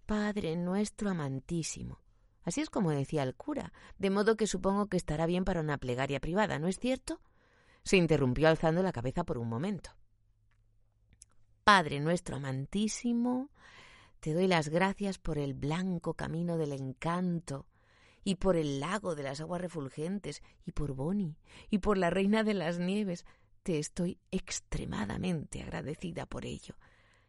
Padre 0.05 0.55
nuestro 0.55 1.09
amantísimo, 1.09 1.99
Así 2.45 2.61
es 2.61 2.69
como 2.69 2.91
decía 2.91 3.23
el 3.23 3.35
cura, 3.35 3.73
de 3.97 4.11
modo 4.11 4.37
que 4.37 4.45
supongo 4.45 4.85
que 4.85 4.97
estará 4.97 5.25
bien 5.25 5.45
para 5.45 5.61
una 5.61 5.79
plegaria 5.79 6.19
privada, 6.19 6.59
¿no 6.59 6.67
es 6.67 6.77
cierto? 6.77 7.19
Se 7.83 7.97
interrumpió 7.97 8.47
alzando 8.47 8.83
la 8.83 8.91
cabeza 8.91 9.23
por 9.23 9.39
un 9.39 9.49
momento. 9.49 9.89
Padre 11.63 11.99
nuestro 11.99 12.35
amantísimo, 12.35 13.49
te 14.25 14.33
doy 14.33 14.47
las 14.47 14.69
gracias 14.69 15.19
por 15.19 15.37
el 15.37 15.53
blanco 15.53 16.15
camino 16.15 16.57
del 16.57 16.71
encanto, 16.71 17.67
y 18.23 18.37
por 18.37 18.55
el 18.55 18.79
lago 18.79 19.13
de 19.13 19.21
las 19.21 19.39
aguas 19.39 19.61
refulgentes, 19.61 20.41
y 20.65 20.71
por 20.71 20.93
Boni, 20.93 21.37
y 21.69 21.77
por 21.77 21.95
la 21.95 22.09
reina 22.09 22.43
de 22.43 22.55
las 22.55 22.79
nieves. 22.79 23.23
Te 23.61 23.77
estoy 23.77 24.17
extremadamente 24.31 25.61
agradecida 25.61 26.25
por 26.25 26.43
ello. 26.43 26.73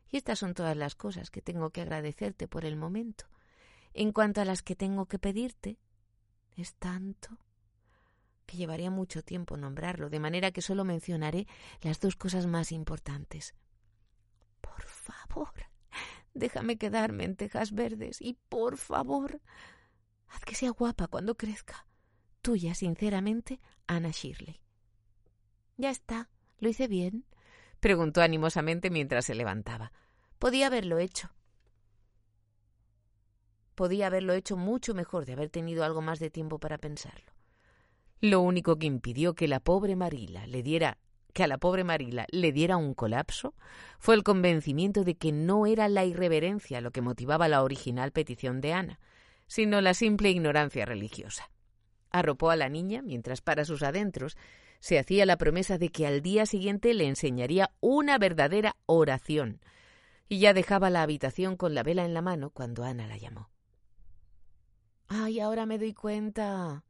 Y 0.08 0.16
estas 0.16 0.38
son 0.38 0.54
todas 0.54 0.74
las 0.74 0.94
cosas 0.94 1.30
que 1.30 1.42
tengo 1.42 1.68
que 1.68 1.82
agradecerte 1.82 2.48
por 2.48 2.64
el 2.64 2.76
momento. 2.76 3.26
En 3.92 4.10
cuanto 4.10 4.40
a 4.40 4.46
las 4.46 4.62
que 4.62 4.74
tengo 4.74 5.04
que 5.04 5.18
pedirte, 5.18 5.78
es 6.56 6.76
tanto 6.76 7.36
que 8.46 8.56
llevaría 8.56 8.90
mucho 8.90 9.20
tiempo 9.20 9.58
nombrarlo, 9.58 10.08
de 10.08 10.20
manera 10.20 10.50
que 10.50 10.62
solo 10.62 10.82
mencionaré 10.82 11.46
las 11.82 12.00
dos 12.00 12.16
cosas 12.16 12.46
más 12.46 12.72
importantes. 12.72 13.54
Por 14.62 14.82
favor, 14.82 15.65
déjame 16.36 16.76
quedarme 16.76 17.24
en 17.24 17.36
Tejas 17.36 17.72
Verdes 17.72 18.20
y 18.20 18.34
por 18.48 18.76
favor, 18.76 19.40
haz 20.28 20.40
que 20.40 20.54
sea 20.54 20.70
guapa 20.70 21.08
cuando 21.08 21.36
crezca. 21.36 21.86
Tuya, 22.42 22.74
sinceramente, 22.74 23.60
Ana 23.86 24.10
Shirley. 24.10 24.60
Ya 25.76 25.90
está, 25.90 26.30
¿lo 26.58 26.68
hice 26.68 26.86
bien? 26.88 27.24
preguntó 27.80 28.22
animosamente 28.22 28.90
mientras 28.90 29.26
se 29.26 29.34
levantaba. 29.34 29.92
Podía 30.38 30.68
haberlo 30.68 30.98
hecho. 30.98 31.30
Podía 33.74 34.06
haberlo 34.06 34.32
hecho 34.32 34.56
mucho 34.56 34.94
mejor 34.94 35.26
de 35.26 35.34
haber 35.34 35.50
tenido 35.50 35.84
algo 35.84 36.00
más 36.00 36.18
de 36.18 36.30
tiempo 36.30 36.58
para 36.58 36.78
pensarlo. 36.78 37.32
Lo 38.20 38.40
único 38.40 38.78
que 38.78 38.86
impidió 38.86 39.34
que 39.34 39.48
la 39.48 39.60
pobre 39.60 39.96
Marila 39.96 40.46
le 40.46 40.62
diera 40.62 40.98
que 41.36 41.44
a 41.44 41.48
la 41.48 41.58
pobre 41.58 41.84
Marila 41.84 42.24
le 42.30 42.50
diera 42.50 42.78
un 42.78 42.94
colapso 42.94 43.52
fue 43.98 44.14
el 44.14 44.22
convencimiento 44.22 45.04
de 45.04 45.16
que 45.16 45.32
no 45.32 45.66
era 45.66 45.86
la 45.86 46.06
irreverencia 46.06 46.80
lo 46.80 46.92
que 46.92 47.02
motivaba 47.02 47.46
la 47.46 47.62
original 47.62 48.10
petición 48.10 48.62
de 48.62 48.72
Ana, 48.72 49.00
sino 49.46 49.82
la 49.82 49.92
simple 49.92 50.30
ignorancia 50.30 50.86
religiosa. 50.86 51.50
Arropó 52.10 52.48
a 52.48 52.56
la 52.56 52.70
niña 52.70 53.02
mientras 53.02 53.42
para 53.42 53.66
sus 53.66 53.82
adentros 53.82 54.38
se 54.80 54.98
hacía 54.98 55.26
la 55.26 55.36
promesa 55.36 55.76
de 55.76 55.90
que 55.90 56.06
al 56.06 56.22
día 56.22 56.46
siguiente 56.46 56.94
le 56.94 57.06
enseñaría 57.06 57.70
una 57.80 58.16
verdadera 58.16 58.76
oración, 58.86 59.60
y 60.30 60.38
ya 60.38 60.54
dejaba 60.54 60.88
la 60.88 61.02
habitación 61.02 61.58
con 61.58 61.74
la 61.74 61.82
vela 61.82 62.06
en 62.06 62.14
la 62.14 62.22
mano 62.22 62.48
cuando 62.48 62.82
Ana 62.82 63.06
la 63.06 63.18
llamó. 63.18 63.50
Ay, 65.06 65.38
ahora 65.38 65.66
me 65.66 65.76
doy 65.76 65.92
cuenta. 65.92 66.82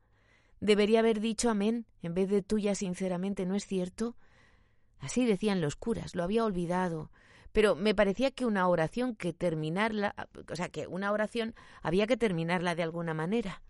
Debería 0.61 1.01
haber 1.01 1.19
dicho 1.19 1.51
amén 1.51 1.85
en 2.01 2.15
vez 2.15 2.31
de 2.31 2.43
tuya 2.43 2.77
sinceramente, 2.77 3.45
¿no 3.45 3.57
es 3.57 3.67
cierto? 3.67 4.15
Así 4.99 5.27
decían 5.27 5.61
los 5.61 5.77
curas, 5.77 6.15
lo 6.15 6.23
había 6.23 6.45
olvidado. 6.45 7.11
Pero 7.53 7.75
me 7.75 7.95
parecía 7.95 8.31
que 8.31 8.45
una 8.45 8.69
oración 8.69 9.17
que 9.17 9.33
terminarla, 9.33 10.15
o 10.51 10.57
sea, 10.57 10.69
que 10.69 10.87
una 10.87 11.13
oración 11.13 11.55
había 11.83 12.07
que 12.07 12.17
terminarla 12.17 12.75
de 12.75 12.83
alguna 12.83 13.15
manera. 13.15 13.63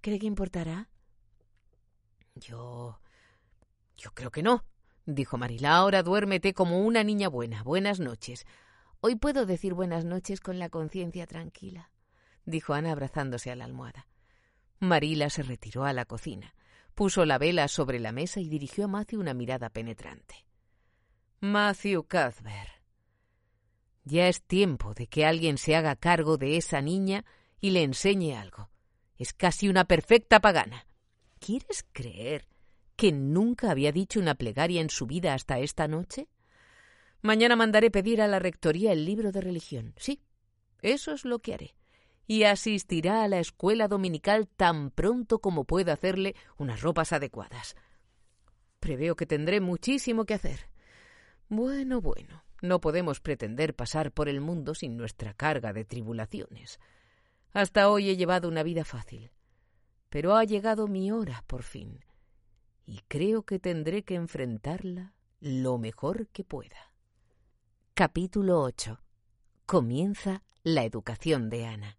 ¿Cree 0.00 0.18
que 0.18 0.26
importará? 0.26 0.88
Yo. 2.34 3.00
Yo 3.96 4.12
creo 4.14 4.30
que 4.30 4.42
no, 4.42 4.64
dijo 5.06 5.38
Marila. 5.38 5.76
Ahora 5.76 6.02
duérmete 6.02 6.54
como 6.54 6.80
una 6.80 7.02
niña 7.02 7.28
buena. 7.28 7.62
Buenas 7.62 7.98
noches. 7.98 8.46
Hoy 9.00 9.16
puedo 9.16 9.46
decir 9.46 9.74
buenas 9.74 10.04
noches 10.04 10.40
con 10.40 10.58
la 10.58 10.68
conciencia 10.68 11.26
tranquila 11.26 11.90
dijo 12.48 12.74
Ana 12.74 12.92
abrazándose 12.92 13.50
a 13.50 13.56
la 13.56 13.64
almohada. 13.64 14.06
Marila 14.80 15.30
se 15.30 15.42
retiró 15.42 15.84
a 15.84 15.92
la 15.92 16.04
cocina, 16.04 16.54
puso 16.98 17.24
la 17.24 17.38
vela 17.38 17.68
sobre 17.68 18.00
la 18.00 18.10
mesa 18.10 18.40
y 18.40 18.48
dirigió 18.48 18.86
a 18.86 18.88
Matthew 18.88 19.20
una 19.20 19.32
mirada 19.32 19.70
penetrante. 19.70 20.34
Matthew 21.38 22.02
Cuthbert. 22.02 22.82
Ya 24.02 24.26
es 24.26 24.42
tiempo 24.42 24.94
de 24.94 25.06
que 25.06 25.24
alguien 25.24 25.58
se 25.58 25.76
haga 25.76 25.94
cargo 25.94 26.38
de 26.38 26.56
esa 26.56 26.80
niña 26.80 27.24
y 27.60 27.70
le 27.70 27.84
enseñe 27.84 28.34
algo. 28.34 28.68
Es 29.16 29.32
casi 29.32 29.68
una 29.68 29.84
perfecta 29.84 30.40
pagana. 30.40 30.88
¿Quieres 31.38 31.86
creer 31.92 32.48
que 32.96 33.12
nunca 33.12 33.70
había 33.70 33.92
dicho 33.92 34.18
una 34.18 34.34
plegaria 34.34 34.80
en 34.80 34.90
su 34.90 35.06
vida 35.06 35.34
hasta 35.34 35.60
esta 35.60 35.86
noche? 35.86 36.26
Mañana 37.22 37.54
mandaré 37.54 37.92
pedir 37.92 38.20
a 38.20 38.26
la 38.26 38.40
rectoría 38.40 38.90
el 38.90 39.04
libro 39.04 39.30
de 39.30 39.40
religión. 39.40 39.94
Sí, 39.98 40.20
eso 40.82 41.12
es 41.12 41.24
lo 41.24 41.38
que 41.38 41.54
haré 41.54 41.77
y 42.28 42.44
asistirá 42.44 43.24
a 43.24 43.28
la 43.28 43.40
escuela 43.40 43.88
dominical 43.88 44.46
tan 44.46 44.90
pronto 44.90 45.40
como 45.40 45.64
pueda 45.64 45.94
hacerle 45.94 46.36
unas 46.58 46.82
ropas 46.82 47.14
adecuadas. 47.14 47.74
Preveo 48.80 49.16
que 49.16 49.24
tendré 49.24 49.60
muchísimo 49.60 50.26
que 50.26 50.34
hacer. 50.34 50.68
Bueno, 51.48 52.02
bueno, 52.02 52.44
no 52.60 52.82
podemos 52.82 53.20
pretender 53.20 53.74
pasar 53.74 54.12
por 54.12 54.28
el 54.28 54.42
mundo 54.42 54.74
sin 54.74 54.98
nuestra 54.98 55.32
carga 55.32 55.72
de 55.72 55.86
tribulaciones. 55.86 56.78
Hasta 57.52 57.88
hoy 57.88 58.10
he 58.10 58.16
llevado 58.18 58.46
una 58.46 58.62
vida 58.62 58.84
fácil, 58.84 59.32
pero 60.10 60.36
ha 60.36 60.44
llegado 60.44 60.86
mi 60.86 61.10
hora 61.10 61.42
por 61.46 61.62
fin, 61.62 62.04
y 62.84 63.00
creo 63.08 63.42
que 63.42 63.58
tendré 63.58 64.02
que 64.02 64.16
enfrentarla 64.16 65.14
lo 65.40 65.78
mejor 65.78 66.28
que 66.28 66.44
pueda. 66.44 66.92
Capítulo 67.94 68.60
8. 68.60 69.00
Comienza 69.64 70.42
la 70.62 70.84
educación 70.84 71.48
de 71.48 71.66
Ana. 71.66 71.98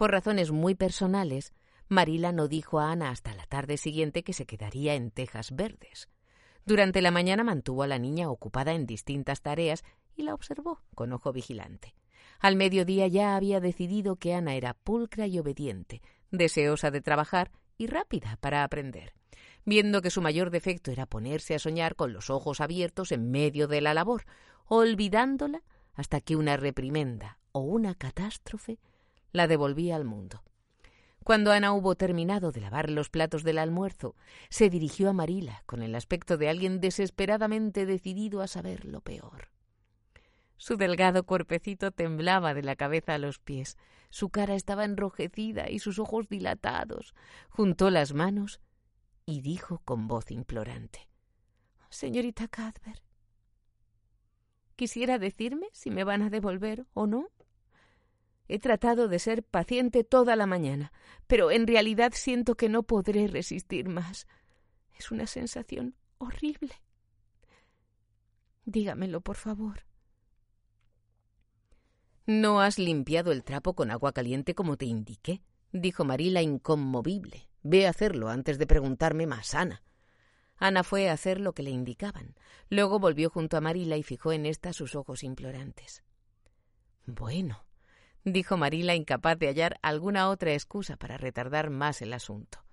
Por 0.00 0.12
razones 0.12 0.50
muy 0.50 0.74
personales, 0.74 1.52
Marila 1.90 2.32
no 2.32 2.48
dijo 2.48 2.80
a 2.80 2.90
Ana 2.90 3.10
hasta 3.10 3.34
la 3.34 3.44
tarde 3.44 3.76
siguiente 3.76 4.22
que 4.22 4.32
se 4.32 4.46
quedaría 4.46 4.94
en 4.94 5.10
Tejas 5.10 5.54
Verdes. 5.54 6.08
Durante 6.64 7.02
la 7.02 7.10
mañana 7.10 7.44
mantuvo 7.44 7.82
a 7.82 7.86
la 7.86 7.98
niña 7.98 8.30
ocupada 8.30 8.72
en 8.72 8.86
distintas 8.86 9.42
tareas 9.42 9.84
y 10.16 10.22
la 10.22 10.32
observó 10.32 10.80
con 10.94 11.12
ojo 11.12 11.34
vigilante. 11.34 11.94
Al 12.38 12.56
mediodía 12.56 13.08
ya 13.08 13.36
había 13.36 13.60
decidido 13.60 14.16
que 14.16 14.32
Ana 14.32 14.54
era 14.54 14.72
pulcra 14.72 15.26
y 15.26 15.38
obediente, 15.38 16.00
deseosa 16.30 16.90
de 16.90 17.02
trabajar 17.02 17.50
y 17.76 17.86
rápida 17.86 18.38
para 18.40 18.64
aprender. 18.64 19.12
Viendo 19.66 20.00
que 20.00 20.08
su 20.08 20.22
mayor 20.22 20.48
defecto 20.48 20.90
era 20.90 21.04
ponerse 21.04 21.54
a 21.54 21.58
soñar 21.58 21.94
con 21.94 22.14
los 22.14 22.30
ojos 22.30 22.62
abiertos 22.62 23.12
en 23.12 23.30
medio 23.30 23.68
de 23.68 23.82
la 23.82 23.92
labor, 23.92 24.24
olvidándola 24.64 25.62
hasta 25.92 26.22
que 26.22 26.36
una 26.36 26.56
reprimenda 26.56 27.36
o 27.52 27.60
una 27.60 27.94
catástrofe 27.94 28.78
la 29.32 29.46
devolvía 29.46 29.96
al 29.96 30.04
mundo. 30.04 30.42
Cuando 31.24 31.52
Ana 31.52 31.72
hubo 31.72 31.94
terminado 31.96 32.50
de 32.50 32.60
lavar 32.62 32.90
los 32.90 33.10
platos 33.10 33.44
del 33.44 33.58
almuerzo, 33.58 34.16
se 34.48 34.70
dirigió 34.70 35.10
a 35.10 35.12
Marila 35.12 35.62
con 35.66 35.82
el 35.82 35.94
aspecto 35.94 36.38
de 36.38 36.48
alguien 36.48 36.80
desesperadamente 36.80 37.84
decidido 37.84 38.40
a 38.40 38.46
saber 38.46 38.86
lo 38.86 39.00
peor. 39.00 39.50
Su 40.56 40.76
delgado 40.76 41.24
cuerpecito 41.24 41.90
temblaba 41.90 42.54
de 42.54 42.62
la 42.62 42.76
cabeza 42.76 43.14
a 43.14 43.18
los 43.18 43.38
pies, 43.38 43.76
su 44.10 44.30
cara 44.30 44.54
estaba 44.54 44.84
enrojecida 44.84 45.70
y 45.70 45.78
sus 45.78 45.98
ojos 45.98 46.28
dilatados. 46.28 47.14
Juntó 47.48 47.90
las 47.90 48.12
manos 48.12 48.60
y 49.24 49.40
dijo 49.40 49.80
con 49.84 50.08
voz 50.08 50.30
implorante 50.30 51.08
Señorita 51.90 52.48
Cadver, 52.48 53.02
¿quisiera 54.76 55.18
decirme 55.18 55.68
si 55.72 55.90
me 55.90 56.04
van 56.04 56.22
a 56.22 56.30
devolver 56.30 56.86
o 56.92 57.06
no? 57.06 57.28
He 58.52 58.58
tratado 58.58 59.06
de 59.06 59.20
ser 59.20 59.44
paciente 59.44 60.02
toda 60.02 60.34
la 60.34 60.44
mañana, 60.44 60.92
pero 61.28 61.52
en 61.52 61.68
realidad 61.68 62.10
siento 62.16 62.56
que 62.56 62.68
no 62.68 62.82
podré 62.82 63.28
resistir 63.28 63.88
más. 63.88 64.26
Es 64.98 65.12
una 65.12 65.28
sensación 65.28 65.94
horrible. 66.18 66.74
Dígamelo, 68.64 69.20
por 69.20 69.36
favor. 69.36 69.84
No 72.26 72.60
has 72.60 72.80
limpiado 72.80 73.30
el 73.30 73.44
trapo 73.44 73.76
con 73.76 73.92
agua 73.92 74.10
caliente 74.10 74.56
como 74.56 74.76
te 74.76 74.86
indiqué, 74.86 75.42
dijo 75.70 76.04
Marila 76.04 76.42
inconmovible. 76.42 77.48
Ve 77.62 77.86
a 77.86 77.90
hacerlo 77.90 78.30
antes 78.30 78.58
de 78.58 78.66
preguntarme 78.66 79.28
más, 79.28 79.54
Ana. 79.54 79.84
Ana 80.56 80.82
fue 80.82 81.08
a 81.08 81.12
hacer 81.12 81.40
lo 81.40 81.52
que 81.52 81.62
le 81.62 81.70
indicaban. 81.70 82.34
Luego 82.68 82.98
volvió 82.98 83.30
junto 83.30 83.56
a 83.56 83.60
Marila 83.60 83.96
y 83.96 84.02
fijó 84.02 84.32
en 84.32 84.44
ésta 84.44 84.72
sus 84.72 84.96
ojos 84.96 85.22
implorantes. 85.22 86.02
Bueno, 87.06 87.64
dijo 88.24 88.56
Marila, 88.56 88.94
incapaz 88.94 89.38
de 89.38 89.48
hallar 89.48 89.78
alguna 89.82 90.28
otra 90.28 90.52
excusa 90.52 90.96
para 90.96 91.16
retardar 91.16 91.70
más 91.70 92.02
el 92.02 92.12
asunto. 92.12 92.64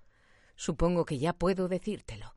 Supongo 0.56 1.06
que 1.06 1.20
ya 1.20 1.34
puedo 1.34 1.68
decírtelo. 1.68 2.36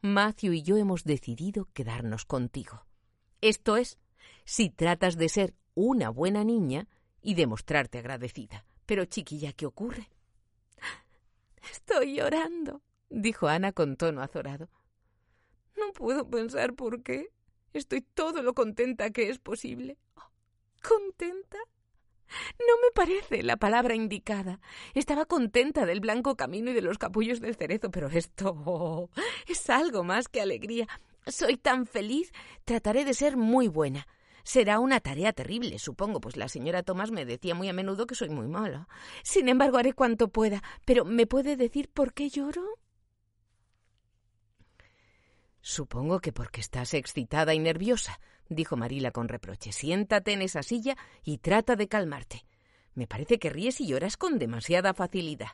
Matthew 0.00 0.52
y 0.52 0.62
yo 0.62 0.76
hemos 0.76 1.04
decidido 1.04 1.68
quedarnos 1.72 2.24
contigo. 2.24 2.86
Esto 3.40 3.76
es, 3.76 3.98
si 4.44 4.70
tratas 4.70 5.16
de 5.16 5.28
ser 5.28 5.54
una 5.74 6.10
buena 6.10 6.44
niña 6.44 6.88
y 7.20 7.34
demostrarte 7.34 7.98
agradecida. 7.98 8.64
Pero, 8.86 9.04
chiquilla, 9.04 9.52
¿qué 9.52 9.66
ocurre? 9.66 10.08
Estoy 11.72 12.16
llorando, 12.16 12.82
dijo 13.10 13.48
Ana 13.48 13.72
con 13.72 13.96
tono 13.96 14.22
azorado. 14.22 14.70
No 15.76 15.92
puedo 15.92 16.28
pensar 16.28 16.74
por 16.74 17.02
qué. 17.02 17.30
Estoy 17.72 18.00
todo 18.00 18.42
lo 18.42 18.54
contenta 18.54 19.10
que 19.10 19.28
es 19.28 19.38
posible. 19.38 19.98
¿Contenta? 20.82 21.58
No 22.58 22.74
me 22.82 22.90
parece 22.94 23.42
la 23.42 23.56
palabra 23.56 23.94
indicada. 23.94 24.60
Estaba 24.94 25.24
contenta 25.24 25.86
del 25.86 26.00
blanco 26.00 26.36
camino 26.36 26.70
y 26.70 26.74
de 26.74 26.82
los 26.82 26.98
capullos 26.98 27.40
del 27.40 27.56
cerezo, 27.56 27.90
pero 27.90 28.08
esto 28.08 29.10
es 29.46 29.70
algo 29.70 30.04
más 30.04 30.28
que 30.28 30.40
alegría. 30.40 30.86
Soy 31.26 31.56
tan 31.56 31.86
feliz. 31.86 32.32
Trataré 32.64 33.04
de 33.04 33.14
ser 33.14 33.36
muy 33.36 33.68
buena. 33.68 34.06
Será 34.44 34.78
una 34.78 35.00
tarea 35.00 35.34
terrible, 35.34 35.78
supongo, 35.78 36.22
pues 36.22 36.38
la 36.38 36.48
señora 36.48 36.82
Tomás 36.82 37.10
me 37.10 37.26
decía 37.26 37.54
muy 37.54 37.68
a 37.68 37.74
menudo 37.74 38.06
que 38.06 38.14
soy 38.14 38.30
muy 38.30 38.48
mala. 38.48 38.88
Sin 39.22 39.46
embargo, 39.48 39.76
haré 39.76 39.92
cuanto 39.92 40.28
pueda. 40.28 40.62
Pero 40.86 41.04
¿me 41.04 41.26
puede 41.26 41.56
decir 41.56 41.90
por 41.90 42.14
qué 42.14 42.30
lloro? 42.30 42.64
Supongo 45.60 46.20
que 46.20 46.32
porque 46.32 46.62
estás 46.62 46.94
excitada 46.94 47.52
y 47.52 47.58
nerviosa, 47.58 48.20
dijo 48.48 48.76
Marila 48.76 49.10
con 49.10 49.28
reproche. 49.28 49.72
Siéntate 49.72 50.32
en 50.32 50.42
esa 50.42 50.62
silla 50.62 50.96
y 51.24 51.38
trata 51.38 51.76
de 51.76 51.88
calmarte. 51.88 52.44
Me 52.94 53.06
parece 53.06 53.38
que 53.38 53.50
ríes 53.50 53.80
y 53.80 53.86
lloras 53.86 54.16
con 54.16 54.38
demasiada 54.38 54.94
facilidad. 54.94 55.50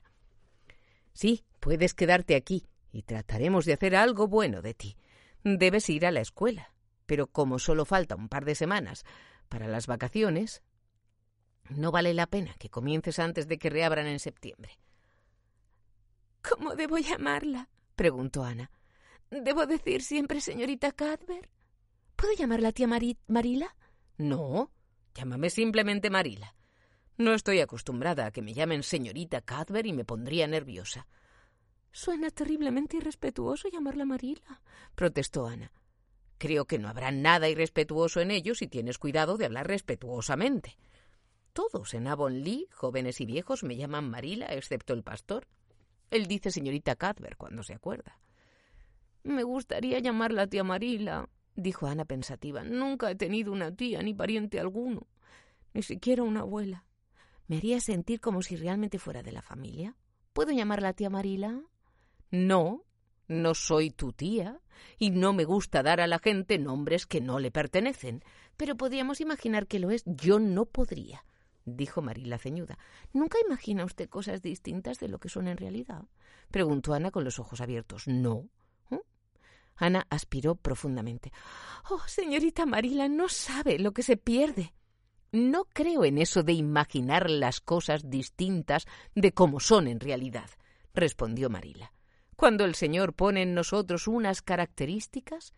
Sí, 1.12 1.44
puedes 1.60 1.94
quedarte 1.94 2.34
aquí 2.34 2.66
y 2.92 3.02
trataremos 3.02 3.64
de 3.64 3.74
hacer 3.74 3.96
algo 3.96 4.28
bueno 4.28 4.62
de 4.62 4.74
ti. 4.74 4.96
Debes 5.42 5.90
ir 5.90 6.06
a 6.06 6.10
la 6.10 6.20
escuela 6.20 6.74
pero 7.06 7.26
como 7.26 7.58
solo 7.58 7.84
falta 7.84 8.16
un 8.16 8.28
par 8.28 8.44
de 8.44 8.54
semanas 8.54 9.04
para 9.48 9.68
las 9.68 9.86
vacaciones, 9.86 10.62
no 11.68 11.90
vale 11.90 12.14
la 12.14 12.26
pena 12.26 12.54
que 12.58 12.70
comiences 12.70 13.18
antes 13.18 13.48
de 13.48 13.58
que 13.58 13.70
reabran 13.70 14.06
en 14.06 14.18
septiembre. 14.18 14.78
¿Cómo 16.42 16.74
debo 16.74 16.98
llamarla? 16.98 17.68
preguntó 17.96 18.44
Ana. 18.44 18.70
¿Debo 19.30 19.66
decir 19.66 20.02
siempre 20.02 20.40
señorita 20.40 20.92
Cadver? 20.92 21.48
¿Puedo 22.16 22.32
llamarla 22.34 22.72
tía 22.72 22.86
Marila? 22.86 23.76
No, 24.16 24.70
llámame 25.14 25.50
simplemente 25.50 26.10
Marila. 26.10 26.54
No 27.16 27.32
estoy 27.32 27.60
acostumbrada 27.60 28.26
a 28.26 28.30
que 28.30 28.42
me 28.42 28.54
llamen 28.54 28.82
señorita 28.82 29.40
Cadver 29.40 29.86
y 29.86 29.92
me 29.92 30.04
pondría 30.04 30.46
nerviosa. 30.46 31.06
Suena 31.92 32.30
terriblemente 32.30 32.96
irrespetuoso 32.96 33.68
llamarla 33.68 34.04
Marila, 34.04 34.60
protestó 34.96 35.46
Ana. 35.46 35.70
Creo 36.38 36.64
que 36.64 36.80
no 36.80 36.88
habrá 36.88 37.12
nada 37.12 37.48
irrespetuoso 37.48 38.20
en 38.20 38.32
ello 38.32 38.54
si 38.54 38.66
tienes 38.66 38.98
cuidado 38.98 39.36
de 39.36 39.44
hablar 39.44 39.68
respetuosamente. 39.68 40.76
Todos 41.52 41.94
en 41.94 42.08
Avonlea, 42.08 42.66
jóvenes 42.72 43.20
y 43.20 43.26
viejos, 43.26 43.62
me 43.62 43.76
llaman 43.76 44.10
Marila, 44.10 44.46
excepto 44.46 44.92
el 44.92 45.04
pastor. 45.04 45.46
Él 46.10 46.26
dice 46.26 46.50
señorita 46.50 46.96
Cadver 46.96 47.36
cuando 47.36 47.62
se 47.62 47.74
acuerda. 47.74 48.18
Me 49.22 49.44
gustaría 49.44 50.00
llamarla 50.00 50.48
tía 50.48 50.64
Marila, 50.64 51.28
dijo 51.54 51.86
Ana 51.86 52.04
pensativa. 52.04 52.62
Nunca 52.64 53.10
he 53.10 53.14
tenido 53.14 53.52
una 53.52 53.74
tía 53.74 54.02
ni 54.02 54.14
pariente 54.14 54.60
alguno, 54.60 55.06
ni 55.72 55.82
siquiera 55.82 56.22
una 56.22 56.40
abuela. 56.40 56.84
¿Me 57.46 57.58
haría 57.58 57.80
sentir 57.80 58.20
como 58.20 58.42
si 58.42 58.56
realmente 58.56 58.98
fuera 58.98 59.22
de 59.22 59.32
la 59.32 59.42
familia? 59.42 59.96
¿Puedo 60.32 60.52
llamarla 60.52 60.94
tía 60.94 61.10
Marila? 61.10 61.62
No, 62.30 62.84
no 63.28 63.54
soy 63.54 63.90
tu 63.90 64.12
tía 64.12 64.60
y 64.98 65.10
no 65.10 65.32
me 65.32 65.44
gusta 65.44 65.82
dar 65.82 66.00
a 66.00 66.06
la 66.06 66.18
gente 66.18 66.58
nombres 66.58 67.06
que 67.06 67.20
no 67.20 67.38
le 67.38 67.50
pertenecen, 67.50 68.24
pero 68.56 68.76
podríamos 68.76 69.20
imaginar 69.20 69.66
que 69.66 69.78
lo 69.78 69.90
es. 69.90 70.02
Yo 70.06 70.38
no 70.38 70.64
podría, 70.66 71.24
dijo 71.64 72.02
Marila 72.02 72.38
ceñuda. 72.38 72.78
¿Nunca 73.12 73.38
imagina 73.44 73.84
usted 73.84 74.08
cosas 74.08 74.42
distintas 74.42 74.98
de 74.98 75.08
lo 75.08 75.18
que 75.18 75.28
son 75.28 75.48
en 75.48 75.56
realidad? 75.56 76.04
preguntó 76.50 76.94
Ana 76.94 77.10
con 77.10 77.24
los 77.24 77.38
ojos 77.38 77.60
abiertos. 77.60 78.06
No. 78.06 78.48
Ana 79.76 80.06
aspiró 80.10 80.54
profundamente. 80.54 81.32
Oh, 81.90 82.00
señorita 82.06 82.66
Marila, 82.66 83.08
no 83.08 83.28
sabe 83.28 83.78
lo 83.78 83.92
que 83.92 84.02
se 84.02 84.16
pierde. 84.16 84.72
No 85.32 85.64
creo 85.64 86.04
en 86.04 86.18
eso 86.18 86.42
de 86.42 86.52
imaginar 86.52 87.28
las 87.28 87.60
cosas 87.60 88.08
distintas 88.08 88.86
de 89.14 89.32
cómo 89.32 89.58
son 89.58 89.88
en 89.88 89.98
realidad, 89.98 90.48
respondió 90.94 91.50
Marila. 91.50 91.92
Cuando 92.36 92.64
el 92.64 92.74
Señor 92.74 93.14
pone 93.14 93.42
en 93.42 93.54
nosotros 93.54 94.06
unas 94.06 94.42
características, 94.42 95.52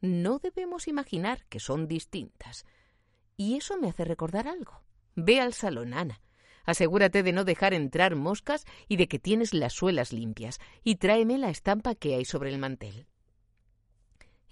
no 0.00 0.38
debemos 0.38 0.88
imaginar 0.88 1.44
que 1.46 1.60
son 1.60 1.86
distintas. 1.86 2.64
Y 3.36 3.56
eso 3.56 3.76
me 3.78 3.88
hace 3.88 4.04
recordar 4.04 4.48
algo. 4.48 4.82
Ve 5.14 5.40
al 5.40 5.52
salón, 5.52 5.94
Ana. 5.94 6.20
Asegúrate 6.64 7.22
de 7.22 7.32
no 7.32 7.44
dejar 7.44 7.74
entrar 7.74 8.14
moscas 8.14 8.64
y 8.88 8.96
de 8.96 9.08
que 9.08 9.18
tienes 9.18 9.52
las 9.52 9.72
suelas 9.72 10.12
limpias, 10.12 10.60
y 10.84 10.96
tráeme 10.96 11.38
la 11.38 11.50
estampa 11.50 11.94
que 11.94 12.14
hay 12.14 12.24
sobre 12.24 12.50
el 12.50 12.58
mantel. 12.58 13.06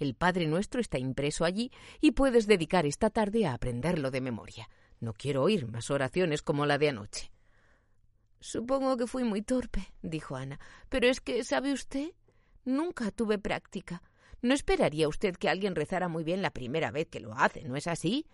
El 0.00 0.14
Padre 0.14 0.46
Nuestro 0.46 0.80
está 0.80 0.98
impreso 0.98 1.44
allí 1.44 1.70
y 2.00 2.12
puedes 2.12 2.46
dedicar 2.46 2.86
esta 2.86 3.10
tarde 3.10 3.44
a 3.46 3.52
aprenderlo 3.52 4.10
de 4.10 4.22
memoria. 4.22 4.70
No 4.98 5.12
quiero 5.12 5.42
oír 5.42 5.66
más 5.66 5.90
oraciones 5.90 6.40
como 6.40 6.64
la 6.64 6.78
de 6.78 6.88
anoche. 6.88 7.30
Supongo 8.40 8.96
que 8.96 9.06
fui 9.06 9.24
muy 9.24 9.42
torpe, 9.42 9.92
dijo 10.00 10.36
Ana. 10.36 10.58
Pero 10.88 11.06
es 11.06 11.20
que, 11.20 11.44
¿sabe 11.44 11.74
usted? 11.74 12.12
Nunca 12.64 13.10
tuve 13.10 13.38
práctica. 13.38 14.02
No 14.40 14.54
esperaría 14.54 15.06
usted 15.06 15.36
que 15.36 15.50
alguien 15.50 15.74
rezara 15.74 16.08
muy 16.08 16.24
bien 16.24 16.40
la 16.40 16.50
primera 16.50 16.90
vez 16.90 17.06
que 17.08 17.20
lo 17.20 17.34
hace, 17.34 17.64
¿no 17.64 17.76
es 17.76 17.86
así? 17.86 18.26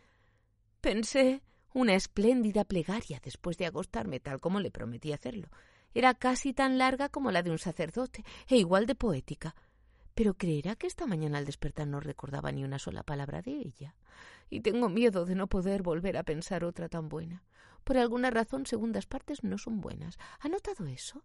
Pensé 0.81 1.43
una 1.75 1.97
espléndida 1.97 2.64
plegaria 2.64 3.21
después 3.25 3.59
de 3.59 3.67
acostarme 3.67 4.21
tal 4.21 4.41
como 4.41 4.61
le 4.61 4.71
prometí 4.71 5.12
hacerlo. 5.12 5.49
Era 5.95 6.14
casi 6.14 6.53
tan 6.53 6.79
larga 6.79 7.09
como 7.09 7.33
la 7.33 7.43
de 7.43 7.51
un 7.51 7.59
sacerdote, 7.59 8.25
e 8.47 8.57
igual 8.57 8.87
de 8.87 8.95
poética. 8.95 9.57
Pero 10.17 10.33
creerá 10.33 10.77
que 10.77 10.87
esta 10.87 11.07
mañana 11.07 11.37
al 11.37 11.45
despertar 11.45 11.87
no 11.87 12.01
recordaba 12.01 12.51
ni 12.51 12.64
una 12.64 12.79
sola 12.79 13.03
palabra 13.03 13.43
de 13.43 13.51
ella. 13.51 13.95
Y 14.49 14.61
tengo 14.61 14.89
miedo 14.89 15.27
de 15.27 15.35
no 15.35 15.47
poder 15.47 15.83
volver 15.83 16.17
a 16.17 16.23
pensar 16.23 16.64
otra 16.64 16.89
tan 16.89 17.11
buena 17.11 17.45
Por 17.85 17.99
alguna 17.99 18.31
razón, 18.31 18.64
segundas 18.64 19.05
partes 19.05 19.45
no 19.45 19.59
son 19.59 19.83
buenas. 19.83 20.17
¿Ha 20.41 20.49
notado 20.49 20.87
eso? 20.87 21.23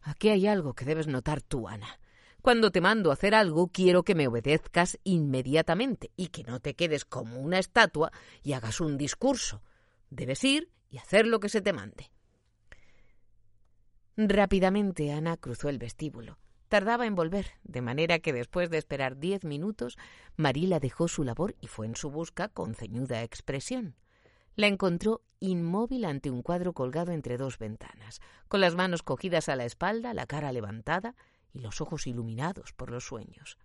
Aquí 0.00 0.28
hay 0.28 0.46
algo 0.46 0.74
que 0.74 0.84
debes 0.84 1.08
notar 1.08 1.42
tú, 1.42 1.66
Ana. 1.66 1.98
Cuando 2.40 2.70
te 2.70 2.80
mando 2.80 3.10
a 3.10 3.14
hacer 3.14 3.34
algo, 3.34 3.66
quiero 3.66 4.04
que 4.04 4.14
me 4.14 4.28
obedezcas 4.28 4.96
inmediatamente 5.02 6.12
y 6.14 6.28
que 6.28 6.44
no 6.44 6.60
te 6.60 6.74
quedes 6.74 7.04
como 7.04 7.40
una 7.40 7.58
estatua 7.58 8.12
y 8.44 8.52
hagas 8.52 8.80
un 8.80 8.96
discurso. 8.96 9.60
Debes 10.10 10.44
ir 10.44 10.70
y 10.88 10.98
hacer 10.98 11.26
lo 11.26 11.40
que 11.40 11.48
se 11.48 11.62
te 11.62 11.72
mande. 11.72 12.12
Rápidamente 14.16 15.10
Ana 15.10 15.36
cruzó 15.36 15.68
el 15.68 15.78
vestíbulo. 15.78 16.38
Tardaba 16.68 17.06
en 17.06 17.14
volver, 17.14 17.52
de 17.62 17.82
manera 17.82 18.18
que 18.18 18.32
después 18.32 18.70
de 18.70 18.78
esperar 18.78 19.18
diez 19.18 19.44
minutos, 19.44 19.96
Marila 20.36 20.80
dejó 20.80 21.08
su 21.08 21.22
labor 21.22 21.54
y 21.60 21.66
fue 21.66 21.86
en 21.86 21.94
su 21.94 22.10
busca 22.10 22.48
con 22.48 22.74
ceñuda 22.74 23.22
expresión. 23.22 23.96
La 24.56 24.66
encontró 24.66 25.22
inmóvil 25.40 26.04
ante 26.04 26.30
un 26.30 26.42
cuadro 26.42 26.72
colgado 26.72 27.12
entre 27.12 27.36
dos 27.36 27.58
ventanas, 27.58 28.20
con 28.48 28.60
las 28.60 28.74
manos 28.74 29.02
cogidas 29.02 29.48
a 29.48 29.56
la 29.56 29.64
espalda, 29.64 30.14
la 30.14 30.26
cara 30.26 30.52
levantada 30.52 31.14
y 31.52 31.60
los 31.60 31.80
ojos 31.80 32.06
iluminados 32.06 32.72
por 32.72 32.90
los 32.90 33.04
sueños. 33.04 33.58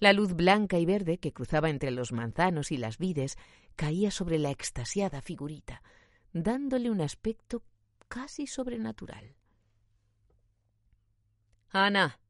La 0.00 0.12
luz 0.12 0.34
blanca 0.34 0.78
y 0.78 0.84
verde 0.84 1.18
que 1.18 1.32
cruzaba 1.32 1.70
entre 1.70 1.90
los 1.90 2.12
manzanos 2.12 2.72
y 2.72 2.76
las 2.76 2.98
vides 2.98 3.38
caía 3.76 4.10
sobre 4.10 4.38
la 4.38 4.50
extasiada 4.50 5.22
figurita, 5.22 5.82
dándole 6.32 6.90
un 6.90 7.00
aspecto 7.00 7.62
casi 8.08 8.46
sobrenatural. 8.46 9.36
Ana, 11.76 12.20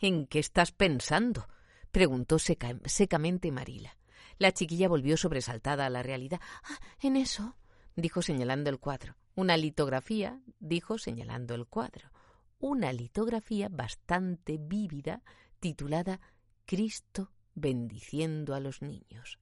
¿en 0.00 0.26
qué 0.26 0.40
estás 0.40 0.72
pensando? 0.72 1.46
preguntó 1.92 2.40
secamente 2.40 3.52
Marila. 3.52 3.96
La 4.36 4.50
chiquilla 4.50 4.88
volvió 4.88 5.16
sobresaltada 5.16 5.86
a 5.86 5.90
la 5.90 6.02
realidad. 6.02 6.40
Ah, 6.64 6.80
en 7.00 7.14
eso, 7.14 7.54
dijo 7.94 8.20
señalando 8.20 8.68
el 8.68 8.80
cuadro. 8.80 9.14
Una 9.36 9.56
litografía, 9.56 10.40
dijo 10.58 10.98
señalando 10.98 11.54
el 11.54 11.68
cuadro. 11.68 12.10
Una 12.58 12.92
litografía 12.92 13.68
bastante 13.70 14.58
vívida 14.60 15.22
titulada 15.60 16.20
Cristo 16.66 17.30
bendiciendo 17.54 18.56
a 18.56 18.60
los 18.60 18.82
niños. 18.82 19.38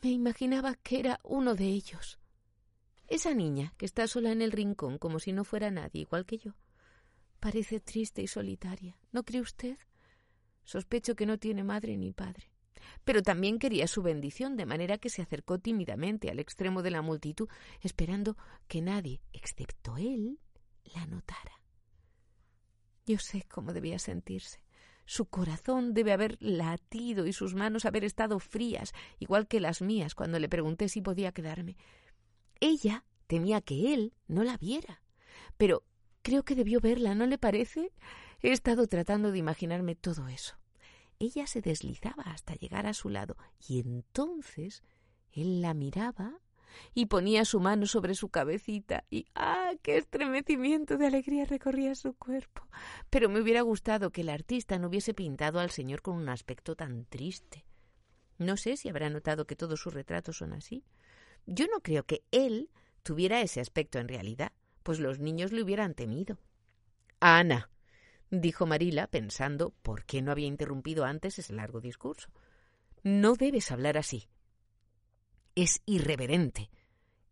Me 0.00 0.08
imaginaba 0.08 0.74
que 0.76 1.00
era 1.00 1.20
uno 1.22 1.54
de 1.54 1.66
ellos. 1.66 2.18
Esa 3.08 3.34
niña 3.34 3.74
que 3.76 3.84
está 3.84 4.06
sola 4.06 4.32
en 4.32 4.40
el 4.40 4.52
rincón 4.52 4.96
como 4.96 5.18
si 5.18 5.34
no 5.34 5.44
fuera 5.44 5.70
nadie, 5.70 6.00
igual 6.00 6.24
que 6.24 6.38
yo. 6.38 6.54
Parece 7.40 7.80
triste 7.80 8.22
y 8.22 8.26
solitaria, 8.26 8.96
¿no 9.12 9.22
cree 9.22 9.40
usted? 9.40 9.78
Sospecho 10.64 11.14
que 11.14 11.26
no 11.26 11.38
tiene 11.38 11.62
madre 11.62 11.96
ni 11.96 12.12
padre. 12.12 12.50
Pero 13.04 13.22
también 13.22 13.58
quería 13.58 13.86
su 13.86 14.02
bendición, 14.02 14.56
de 14.56 14.66
manera 14.66 14.98
que 14.98 15.08
se 15.08 15.22
acercó 15.22 15.58
tímidamente 15.58 16.30
al 16.30 16.40
extremo 16.40 16.82
de 16.82 16.90
la 16.90 17.02
multitud, 17.02 17.48
esperando 17.80 18.36
que 18.66 18.82
nadie, 18.82 19.20
excepto 19.32 19.96
él, 19.96 20.40
la 20.94 21.06
notara. 21.06 21.62
Yo 23.06 23.18
sé 23.18 23.44
cómo 23.48 23.72
debía 23.72 23.98
sentirse. 23.98 24.62
Su 25.06 25.24
corazón 25.24 25.94
debe 25.94 26.12
haber 26.12 26.36
latido 26.40 27.26
y 27.26 27.32
sus 27.32 27.54
manos 27.54 27.86
haber 27.86 28.04
estado 28.04 28.38
frías, 28.38 28.92
igual 29.18 29.48
que 29.48 29.60
las 29.60 29.80
mías 29.80 30.14
cuando 30.14 30.38
le 30.38 30.50
pregunté 30.50 30.90
si 30.90 31.00
podía 31.00 31.32
quedarme. 31.32 31.76
Ella 32.60 33.04
temía 33.26 33.62
que 33.62 33.94
él 33.94 34.12
no 34.26 34.44
la 34.44 34.58
viera. 34.58 35.02
Pero 35.56 35.84
creo 36.22 36.44
que 36.44 36.54
debió 36.54 36.80
verla, 36.80 37.14
¿no 37.14 37.26
le 37.26 37.38
parece? 37.38 37.92
He 38.40 38.52
estado 38.52 38.86
tratando 38.86 39.32
de 39.32 39.38
imaginarme 39.38 39.94
todo 39.94 40.28
eso. 40.28 40.56
Ella 41.18 41.46
se 41.46 41.60
deslizaba 41.60 42.22
hasta 42.24 42.54
llegar 42.54 42.86
a 42.86 42.94
su 42.94 43.08
lado 43.08 43.36
y 43.66 43.80
entonces 43.80 44.82
él 45.32 45.60
la 45.60 45.74
miraba 45.74 46.40
y 46.94 47.06
ponía 47.06 47.44
su 47.44 47.60
mano 47.60 47.86
sobre 47.86 48.14
su 48.14 48.28
cabecita 48.28 49.04
y 49.10 49.26
¡ah! 49.34 49.72
qué 49.82 49.96
estremecimiento 49.96 50.96
de 50.96 51.06
alegría 51.06 51.44
recorría 51.44 51.94
su 51.94 52.14
cuerpo. 52.14 52.68
Pero 53.10 53.28
me 53.28 53.40
hubiera 53.40 53.62
gustado 53.62 54.10
que 54.10 54.20
el 54.20 54.28
artista 54.28 54.78
no 54.78 54.88
hubiese 54.88 55.14
pintado 55.14 55.60
al 55.60 55.70
señor 55.70 56.02
con 56.02 56.16
un 56.16 56.28
aspecto 56.28 56.76
tan 56.76 57.04
triste. 57.06 57.64
No 58.38 58.56
sé 58.56 58.76
si 58.76 58.88
habrá 58.88 59.10
notado 59.10 59.46
que 59.46 59.56
todos 59.56 59.80
sus 59.80 59.94
retratos 59.94 60.38
son 60.38 60.52
así. 60.52 60.84
Yo 61.46 61.66
no 61.66 61.80
creo 61.80 62.04
que 62.04 62.22
él 62.30 62.70
tuviera 63.02 63.40
ese 63.40 63.60
aspecto 63.60 63.98
en 63.98 64.08
realidad, 64.08 64.52
pues 64.88 65.00
los 65.00 65.18
niños 65.18 65.52
le 65.52 65.62
hubieran 65.62 65.92
temido. 65.92 66.38
Ana, 67.20 67.68
dijo 68.30 68.64
Marila, 68.64 69.06
pensando 69.06 69.74
por 69.82 70.06
qué 70.06 70.22
no 70.22 70.32
había 70.32 70.46
interrumpido 70.46 71.04
antes 71.04 71.38
ese 71.38 71.52
largo 71.52 71.82
discurso. 71.82 72.30
No 73.02 73.34
debes 73.34 73.70
hablar 73.70 73.98
así. 73.98 74.30
Es 75.54 75.82
irreverente, 75.84 76.70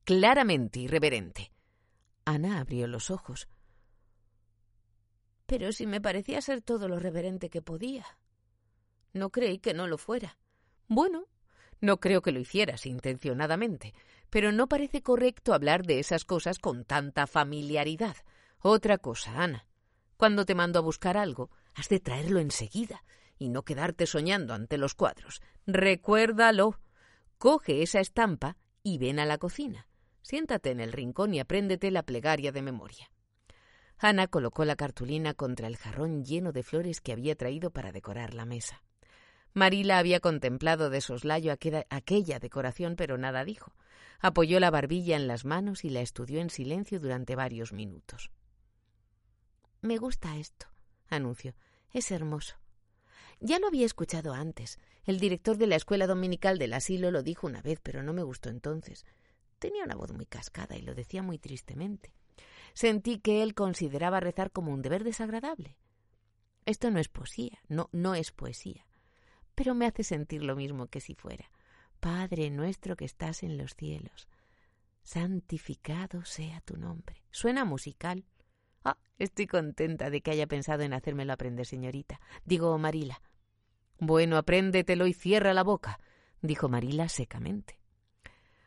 claramente 0.04 0.80
irreverente. 0.80 1.50
Ana 2.26 2.60
abrió 2.60 2.86
los 2.88 3.10
ojos. 3.10 3.48
Pero 5.46 5.72
si 5.72 5.86
me 5.86 6.02
parecía 6.02 6.42
ser 6.42 6.60
todo 6.60 6.88
lo 6.88 6.98
reverente 6.98 7.48
que 7.48 7.62
podía. 7.62 8.04
No 9.14 9.30
creí 9.30 9.60
que 9.60 9.72
no 9.72 9.86
lo 9.86 9.96
fuera. 9.96 10.36
Bueno, 10.88 11.24
no 11.80 12.00
creo 12.00 12.20
que 12.20 12.32
lo 12.32 12.38
hicieras 12.38 12.84
intencionadamente, 12.84 13.94
pero 14.30 14.52
no 14.52 14.68
parece 14.68 15.02
correcto 15.02 15.54
hablar 15.54 15.84
de 15.84 15.98
esas 15.98 16.24
cosas 16.24 16.58
con 16.58 16.84
tanta 16.84 17.26
familiaridad. 17.26 18.16
Otra 18.60 18.98
cosa, 18.98 19.42
Ana. 19.42 19.66
Cuando 20.16 20.44
te 20.44 20.54
mando 20.54 20.78
a 20.78 20.82
buscar 20.82 21.16
algo, 21.16 21.50
has 21.74 21.88
de 21.88 22.00
traerlo 22.00 22.40
enseguida 22.40 23.04
y 23.38 23.48
no 23.50 23.62
quedarte 23.62 24.06
soñando 24.06 24.54
ante 24.54 24.78
los 24.78 24.94
cuadros. 24.94 25.42
Recuérdalo. 25.66 26.80
Coge 27.38 27.82
esa 27.82 28.00
estampa 28.00 28.56
y 28.82 28.98
ven 28.98 29.18
a 29.18 29.26
la 29.26 29.38
cocina. 29.38 29.88
Siéntate 30.22 30.70
en 30.70 30.80
el 30.80 30.92
rincón 30.92 31.34
y 31.34 31.40
apréndete 31.40 31.90
la 31.90 32.02
plegaria 32.02 32.50
de 32.50 32.62
memoria. 32.62 33.10
Ana 33.98 34.26
colocó 34.26 34.64
la 34.64 34.76
cartulina 34.76 35.34
contra 35.34 35.66
el 35.68 35.76
jarrón 35.76 36.24
lleno 36.24 36.52
de 36.52 36.62
flores 36.62 37.00
que 37.00 37.12
había 37.12 37.36
traído 37.36 37.70
para 37.70 37.92
decorar 37.92 38.34
la 38.34 38.44
mesa. 38.44 38.82
Marila 39.56 39.96
había 39.96 40.20
contemplado 40.20 40.90
de 40.90 41.00
soslayo 41.00 41.50
aquella 41.50 42.38
decoración, 42.38 42.94
pero 42.94 43.16
nada 43.16 43.42
dijo. 43.42 43.72
Apoyó 44.20 44.60
la 44.60 44.70
barbilla 44.70 45.16
en 45.16 45.26
las 45.26 45.46
manos 45.46 45.82
y 45.82 45.88
la 45.88 46.02
estudió 46.02 46.42
en 46.42 46.50
silencio 46.50 47.00
durante 47.00 47.36
varios 47.36 47.72
minutos. 47.72 48.30
Me 49.80 49.96
gusta 49.96 50.36
esto, 50.36 50.66
anunció. 51.08 51.54
Es 51.90 52.10
hermoso. 52.10 52.56
Ya 53.40 53.58
lo 53.58 53.68
había 53.68 53.86
escuchado 53.86 54.34
antes. 54.34 54.78
El 55.04 55.18
director 55.18 55.56
de 55.56 55.68
la 55.68 55.76
escuela 55.76 56.06
dominical 56.06 56.58
del 56.58 56.74
asilo 56.74 57.10
lo 57.10 57.22
dijo 57.22 57.46
una 57.46 57.62
vez, 57.62 57.80
pero 57.82 58.02
no 58.02 58.12
me 58.12 58.24
gustó 58.24 58.50
entonces. 58.50 59.06
Tenía 59.58 59.84
una 59.84 59.96
voz 59.96 60.12
muy 60.12 60.26
cascada 60.26 60.76
y 60.76 60.82
lo 60.82 60.94
decía 60.94 61.22
muy 61.22 61.38
tristemente. 61.38 62.12
Sentí 62.74 63.20
que 63.20 63.42
él 63.42 63.54
consideraba 63.54 64.20
rezar 64.20 64.50
como 64.50 64.74
un 64.74 64.82
deber 64.82 65.02
desagradable. 65.02 65.78
Esto 66.66 66.90
no 66.90 66.98
es 66.98 67.08
poesía, 67.08 67.58
no, 67.68 67.88
no 67.92 68.14
es 68.14 68.32
poesía, 68.32 68.86
pero 69.56 69.74
me 69.74 69.86
hace 69.86 70.04
sentir 70.04 70.44
lo 70.44 70.54
mismo 70.54 70.86
que 70.86 71.00
si 71.00 71.16
fuera. 71.16 71.50
Padre 71.98 72.50
nuestro 72.50 72.94
que 72.94 73.04
estás 73.04 73.42
en 73.42 73.58
los 73.58 73.74
cielos, 73.74 74.28
santificado 75.02 76.24
sea 76.24 76.60
tu 76.60 76.76
nombre. 76.76 77.24
Suena 77.32 77.64
musical, 77.64 78.24
Ah, 78.88 78.96
estoy 79.18 79.48
contenta 79.48 80.10
de 80.10 80.20
que 80.20 80.30
haya 80.30 80.46
pensado 80.46 80.84
en 80.84 80.92
hacérmelo 80.92 81.32
aprender, 81.32 81.66
señorita. 81.66 82.20
Digo, 82.44 82.78
Marila. 82.78 83.20
Bueno, 83.98 84.36
apréndetelo 84.36 85.08
y 85.08 85.12
cierra 85.12 85.52
la 85.54 85.64
boca, 85.64 85.98
dijo 86.40 86.68
Marila 86.68 87.08
secamente. 87.08 87.80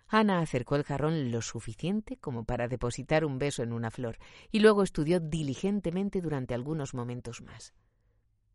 Ana 0.07 0.39
acercó 0.39 0.75
el 0.75 0.83
jarrón 0.83 1.31
lo 1.31 1.41
suficiente 1.41 2.17
como 2.17 2.43
para 2.43 2.67
depositar 2.67 3.23
un 3.23 3.39
beso 3.39 3.63
en 3.63 3.71
una 3.71 3.91
flor, 3.91 4.17
y 4.51 4.59
luego 4.59 4.83
estudió 4.83 5.21
diligentemente 5.21 6.19
durante 6.19 6.53
algunos 6.53 6.93
momentos 6.93 7.41
más. 7.41 7.73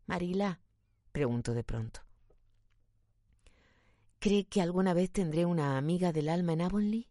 Marila, 0.05 0.59
preguntó 1.11 1.55
de 1.55 1.63
pronto. 1.63 2.01
¿Cree 4.25 4.45
que 4.45 4.59
alguna 4.59 4.95
vez 4.95 5.11
tendré 5.11 5.45
una 5.45 5.77
amiga 5.77 6.11
del 6.11 6.29
alma 6.29 6.53
en 6.53 6.61
Avonlea? 6.61 7.05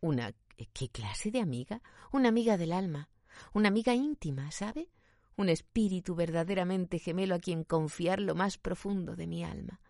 ¿Una 0.00 0.32
qué 0.72 0.88
clase 0.88 1.30
de 1.30 1.40
amiga? 1.40 1.82
Una 2.10 2.30
amiga 2.30 2.56
del 2.56 2.72
alma 2.72 3.10
una 3.52 3.68
amiga 3.68 3.94
íntima, 3.94 4.50
¿sabe? 4.50 4.88
Un 5.36 5.50
espíritu 5.50 6.14
verdaderamente 6.14 6.98
gemelo 6.98 7.34
a 7.34 7.38
quien 7.38 7.64
confiar 7.64 8.18
lo 8.18 8.34
más 8.34 8.56
profundo 8.56 9.14
de 9.14 9.26
mi 9.26 9.44
alma. 9.44 9.82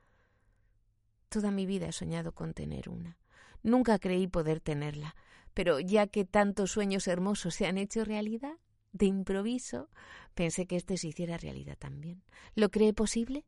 Toda 1.29 1.53
mi 1.53 1.65
vida 1.65 1.87
he 1.87 1.93
soñado 1.93 2.33
con 2.33 2.55
tener 2.55 2.89
una. 2.89 3.19
Nunca 3.63 4.01
creí 4.01 4.27
poder 4.27 4.59
tenerla, 4.59 5.15
pero 5.55 5.79
ya 5.79 6.09
que 6.09 6.25
tantos 6.25 6.73
sueños 6.73 7.07
hermosos 7.07 7.55
se 7.55 7.67
han 7.67 7.79
hecho 7.79 8.05
realidad, 8.05 8.59
de 8.91 9.07
improviso, 9.07 9.91
pensé 10.35 10.67
que 10.67 10.75
este 10.75 10.97
se 10.97 11.07
hiciera 11.07 11.39
realidad 11.39 11.79
también. 11.79 12.25
¿Lo 12.57 12.69
cree 12.73 12.93
posible? 12.93 13.45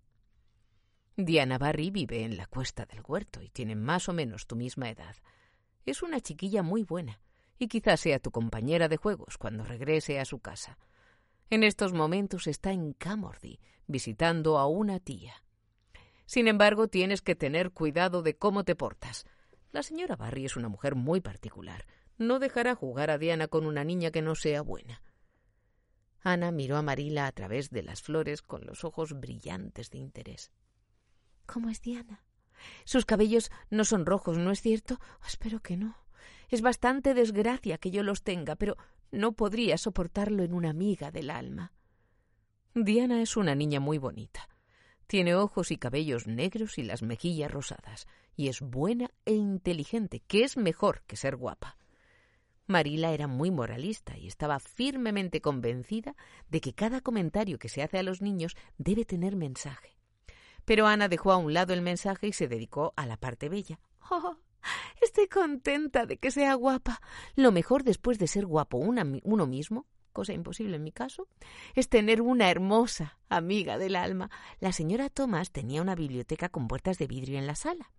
Diana 1.17 1.59
Barry 1.59 1.91
vive 1.91 2.25
en 2.25 2.37
la 2.37 2.47
cuesta 2.47 2.87
del 2.87 3.01
huerto 3.07 3.41
y 3.41 3.49
tiene 3.49 3.77
más 3.77 4.09
o 4.09 4.13
menos 4.13 4.49
tu 4.49 4.57
misma 4.57 4.91
edad. 4.91 5.15
Es 5.87 6.03
una 6.03 6.21
chiquilla 6.21 6.65
muy 6.65 6.83
buena 6.83 7.21
y 7.57 7.69
quizás 7.69 8.01
sea 8.01 8.19
tu 8.19 8.33
compañera 8.33 8.89
de 8.89 8.97
juegos 8.97 9.39
cuando 9.39 9.65
regrese 9.65 10.19
a 10.19 10.25
su 10.25 10.41
casa. 10.41 10.77
En 11.51 11.63
estos 11.63 11.93
momentos 11.93 12.49
está 12.49 12.73
en 12.73 12.95
Camordy, 12.95 13.61
visitando 13.87 14.59
a 14.59 14.67
una 14.67 14.99
tía. 14.99 15.35
Sin 16.27 16.49
embargo, 16.49 16.89
tienes 16.89 17.23
que 17.23 17.37
tener 17.37 17.71
cuidado 17.71 18.23
de 18.23 18.37
cómo 18.37 18.65
te 18.65 18.75
portas. 18.75 19.25
La 19.71 19.85
señora 19.85 20.17
Barry 20.17 20.47
es 20.47 20.57
una 20.57 20.69
mujer 20.69 20.97
muy 20.97 21.21
particular. 21.21 21.87
No 22.19 22.41
dejará 22.41 22.75
jugar 22.75 23.11
a 23.11 23.19
Diana 23.19 23.47
con 23.47 23.67
una 23.67 23.85
niña 23.85 24.11
que 24.11 24.23
no 24.23 24.35
sea 24.35 24.63
buena. 24.63 25.01
Ana 26.23 26.51
miró 26.51 26.77
a 26.77 26.83
Marila 26.83 27.27
a 27.27 27.33
través 27.33 27.71
de 27.71 27.85
las 27.85 28.03
flores 28.03 28.43
con 28.43 28.67
los 28.67 28.83
ojos 28.83 29.13
brillantes 29.21 29.91
de 29.91 29.99
interés. 29.99 30.51
¿Cómo 31.47 31.71
es 31.71 31.81
Diana? 31.81 32.23
Sus 32.85 33.05
cabellos 33.05 33.51
no 33.71 33.85
son 33.85 34.07
rojos, 34.07 34.39
¿no 34.39 34.51
es 34.51 34.61
cierto? 34.61 34.99
Espero 35.27 35.61
que 35.61 35.77
no. 35.77 35.97
Es 36.49 36.63
bastante 36.63 37.15
desgracia 37.15 37.79
que 37.79 37.91
yo 37.91 38.03
los 38.03 38.23
tenga, 38.23 38.57
pero 38.57 38.77
no 39.11 39.33
podría 39.33 39.79
soportarlo 39.79 40.43
en 40.43 40.55
una 40.55 40.71
amiga 40.71 41.11
del 41.11 41.31
alma. 41.31 41.73
Diana 42.75 43.23
es 43.23 43.37
una 43.37 43.55
niña 43.55 43.81
muy 43.81 43.99
bonita. 43.99 44.49
Tiene 45.07 45.35
ojos 45.35 45.71
y 45.71 45.77
cabellos 45.77 46.27
negros 46.27 46.79
y 46.79 46.83
las 46.83 47.03
mejillas 47.03 47.51
rosadas, 47.51 48.07
y 48.37 48.49
es 48.49 48.61
buena 48.61 49.11
e 49.25 49.35
inteligente, 49.35 50.21
que 50.21 50.45
es 50.45 50.57
mejor 50.57 51.03
que 51.07 51.17
ser 51.17 51.37
guapa. 51.37 51.77
Marila 52.67 53.13
era 53.13 53.27
muy 53.27 53.51
moralista 53.51 54.17
y 54.17 54.27
estaba 54.27 54.59
firmemente 54.59 55.41
convencida 55.43 56.17
de 56.49 56.61
que 56.61 56.73
cada 56.73 57.03
comentario 57.03 57.59
que 57.59 57.69
se 57.69 57.83
hace 57.83 57.99
a 57.99 58.03
los 58.03 58.23
niños 58.23 58.57
debe 58.79 59.05
tener 59.05 59.37
mensaje. 59.37 59.94
Pero 60.65 60.87
Ana 60.87 61.09
dejó 61.09 61.33
a 61.33 61.37
un 61.37 61.53
lado 61.53 61.73
el 61.75 61.83
mensaje 61.83 62.29
y 62.29 62.33
se 62.33 62.49
dedicó 62.49 62.93
a 62.97 63.07
la 63.07 63.17
parte 63.17 63.49
bella. 63.49 63.79
Oh, 64.11 64.37
estoy 65.01 65.29
contenta 65.29 66.05
de 66.05 66.19
que 66.19 66.31
sea 66.31 66.55
guapa. 66.55 67.01
Lo 67.37 67.53
mejor 67.53 67.85
después 67.85 68.19
de 68.19 68.27
ser 68.27 68.45
guapo 68.45 68.77
uno 68.77 69.47
mismo, 69.47 69.87
cosa 70.13 70.33
imposible 70.33 70.77
en 70.77 70.85
mi 70.85 70.93
caso, 70.93 71.29
es 71.75 71.91
tener 71.91 72.23
una 72.23 72.51
hermosa 72.51 73.19
amiga 73.29 73.77
del 73.77 73.97
alma. 73.97 74.31
La 74.61 74.73
señora 74.73 75.11
Thomas 75.11 75.51
tenía 75.51 75.83
una 75.83 75.95
biblioteca 75.95 76.49
con 76.49 76.69
puertas 76.69 76.97
de 76.99 77.07
vidrio 77.07 77.39
en 77.39 77.47
la 77.47 77.57
sala. 77.57 77.93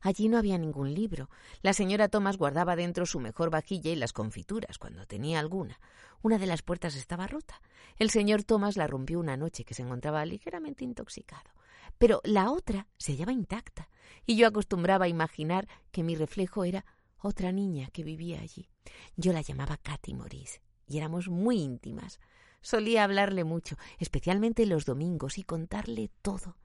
Allí 0.00 0.28
no 0.28 0.38
había 0.38 0.56
ningún 0.56 0.94
libro. 0.94 1.28
La 1.62 1.74
señora 1.74 2.08
Thomas 2.08 2.38
guardaba 2.38 2.74
dentro 2.74 3.04
su 3.04 3.20
mejor 3.20 3.50
vajilla 3.50 3.90
y 3.90 3.96
las 3.96 4.12
confituras, 4.14 4.78
cuando 4.78 5.06
tenía 5.06 5.38
alguna. 5.38 5.78
Una 6.22 6.38
de 6.38 6.46
las 6.46 6.62
puertas 6.62 6.96
estaba 6.96 7.26
rota. 7.26 7.60
El 7.98 8.10
señor 8.10 8.42
Thomas 8.44 8.76
la 8.76 8.86
rompió 8.86 9.20
una 9.20 9.36
noche 9.36 9.64
que 9.64 9.74
se 9.74 9.82
encontraba 9.82 10.24
ligeramente 10.24 10.84
intoxicado. 10.84 11.50
Pero 11.98 12.20
la 12.24 12.50
otra 12.50 12.86
se 12.96 13.12
hallaba 13.12 13.32
intacta, 13.32 13.90
y 14.24 14.36
yo 14.36 14.46
acostumbraba 14.46 15.04
a 15.04 15.08
imaginar 15.08 15.68
que 15.92 16.02
mi 16.02 16.16
reflejo 16.16 16.64
era 16.64 16.86
otra 17.18 17.52
niña 17.52 17.90
que 17.92 18.02
vivía 18.02 18.40
allí. 18.40 18.68
Yo 19.16 19.34
la 19.34 19.42
llamaba 19.42 19.76
Katy 19.76 20.14
Maurice, 20.14 20.62
y 20.88 20.96
éramos 20.96 21.28
muy 21.28 21.60
íntimas. 21.60 22.20
Solía 22.62 23.04
hablarle 23.04 23.44
mucho, 23.44 23.76
especialmente 23.98 24.64
los 24.64 24.86
domingos, 24.86 25.36
y 25.36 25.42
contarle 25.42 26.10
todo. 26.22 26.56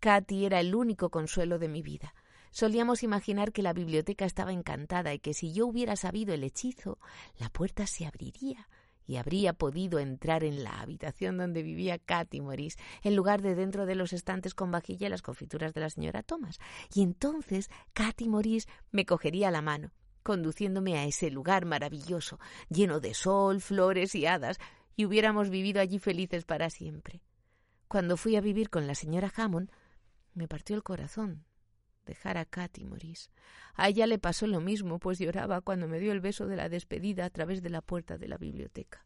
Katy 0.00 0.46
era 0.46 0.58
el 0.58 0.74
único 0.74 1.10
consuelo 1.10 1.60
de 1.60 1.68
mi 1.68 1.82
vida. 1.82 2.12
Solíamos 2.52 3.02
imaginar 3.02 3.50
que 3.50 3.62
la 3.62 3.72
biblioteca 3.72 4.26
estaba 4.26 4.52
encantada 4.52 5.14
y 5.14 5.18
que 5.18 5.32
si 5.32 5.54
yo 5.54 5.66
hubiera 5.66 5.96
sabido 5.96 6.34
el 6.34 6.44
hechizo, 6.44 6.98
la 7.38 7.48
puerta 7.48 7.86
se 7.86 8.04
abriría 8.04 8.68
y 9.06 9.16
habría 9.16 9.54
podido 9.54 9.98
entrar 9.98 10.44
en 10.44 10.62
la 10.62 10.80
habitación 10.80 11.38
donde 11.38 11.62
vivía 11.62 11.98
Katy 11.98 12.42
Morris, 12.42 12.76
en 13.02 13.16
lugar 13.16 13.40
de 13.40 13.54
dentro 13.54 13.86
de 13.86 13.94
los 13.94 14.12
estantes 14.12 14.54
con 14.54 14.70
vajilla 14.70 15.06
y 15.06 15.10
las 15.10 15.22
confituras 15.22 15.72
de 15.72 15.80
la 15.80 15.88
señora 15.88 16.22
Thomas. 16.22 16.58
Y 16.94 17.02
entonces 17.02 17.70
Katy 17.94 18.28
Morris 18.28 18.68
me 18.90 19.06
cogería 19.06 19.50
la 19.50 19.62
mano, 19.62 19.90
conduciéndome 20.22 20.98
a 20.98 21.06
ese 21.06 21.30
lugar 21.30 21.64
maravilloso, 21.64 22.38
lleno 22.68 23.00
de 23.00 23.14
sol, 23.14 23.62
flores 23.62 24.14
y 24.14 24.26
hadas, 24.26 24.58
y 24.94 25.06
hubiéramos 25.06 25.48
vivido 25.48 25.80
allí 25.80 25.98
felices 25.98 26.44
para 26.44 26.68
siempre. 26.68 27.22
Cuando 27.88 28.18
fui 28.18 28.36
a 28.36 28.42
vivir 28.42 28.68
con 28.68 28.86
la 28.86 28.94
señora 28.94 29.32
Hammond, 29.34 29.70
me 30.34 30.48
partió 30.48 30.76
el 30.76 30.82
corazón 30.82 31.46
dejar 32.06 32.36
a 32.38 32.44
Katy 32.44 32.84
Morris. 32.84 33.30
A 33.74 33.88
ella 33.88 34.06
le 34.06 34.18
pasó 34.18 34.46
lo 34.46 34.60
mismo, 34.60 34.98
pues 34.98 35.18
lloraba 35.18 35.60
cuando 35.60 35.88
me 35.88 35.98
dio 35.98 36.12
el 36.12 36.20
beso 36.20 36.46
de 36.46 36.56
la 36.56 36.68
despedida 36.68 37.24
a 37.24 37.30
través 37.30 37.62
de 37.62 37.70
la 37.70 37.82
puerta 37.82 38.18
de 38.18 38.28
la 38.28 38.38
biblioteca. 38.38 39.04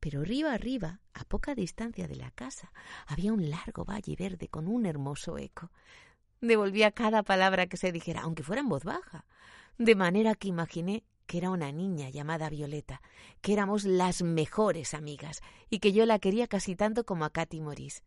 Pero 0.00 0.22
río 0.22 0.48
arriba, 0.48 1.00
a 1.12 1.24
poca 1.24 1.54
distancia 1.54 2.06
de 2.06 2.16
la 2.16 2.30
casa, 2.30 2.72
había 3.06 3.32
un 3.32 3.50
largo 3.50 3.84
valle 3.84 4.14
verde 4.16 4.48
con 4.48 4.68
un 4.68 4.86
hermoso 4.86 5.38
eco. 5.38 5.72
Devolvía 6.40 6.92
cada 6.92 7.22
palabra 7.24 7.66
que 7.66 7.76
se 7.76 7.90
dijera, 7.90 8.22
aunque 8.22 8.44
fuera 8.44 8.60
en 8.60 8.68
voz 8.68 8.84
baja, 8.84 9.26
de 9.76 9.96
manera 9.96 10.34
que 10.34 10.48
imaginé 10.48 11.04
que 11.26 11.38
era 11.38 11.50
una 11.50 11.72
niña 11.72 12.08
llamada 12.08 12.48
Violeta, 12.48 13.02
que 13.42 13.52
éramos 13.52 13.84
las 13.84 14.22
mejores 14.22 14.94
amigas 14.94 15.42
y 15.68 15.78
que 15.80 15.92
yo 15.92 16.06
la 16.06 16.18
quería 16.18 16.46
casi 16.46 16.74
tanto 16.74 17.04
como 17.04 17.24
a 17.26 17.30
Katy 17.30 17.60
Morris. 17.60 18.02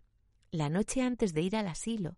La 0.50 0.70
noche 0.70 1.02
antes 1.02 1.34
de 1.34 1.42
ir 1.42 1.56
al 1.56 1.68
asilo, 1.68 2.18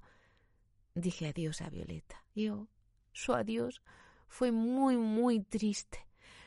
Dije 0.96 1.28
adiós 1.28 1.62
a 1.62 1.70
Violeta. 1.70 2.24
Yo, 2.36 2.68
su 3.12 3.34
adiós 3.34 3.82
fue 4.28 4.52
muy, 4.52 4.96
muy 4.98 5.40
triste. 5.40 6.06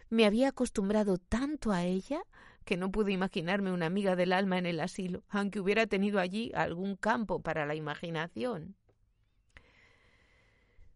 Me 0.08 0.24
había 0.24 0.48
acostumbrado 0.48 1.18
tanto 1.18 1.72
a 1.72 1.84
ella 1.84 2.22
que 2.64 2.76
no 2.76 2.92
pude 2.92 3.12
imaginarme 3.12 3.72
una 3.72 3.86
amiga 3.86 4.14
del 4.14 4.32
alma 4.32 4.58
en 4.58 4.66
el 4.66 4.80
asilo, 4.80 5.24
aunque 5.28 5.60
hubiera 5.60 5.86
tenido 5.86 6.20
allí 6.20 6.52
algún 6.54 6.96
campo 6.96 7.40
para 7.40 7.66
la 7.66 7.74
imaginación. 7.74 8.76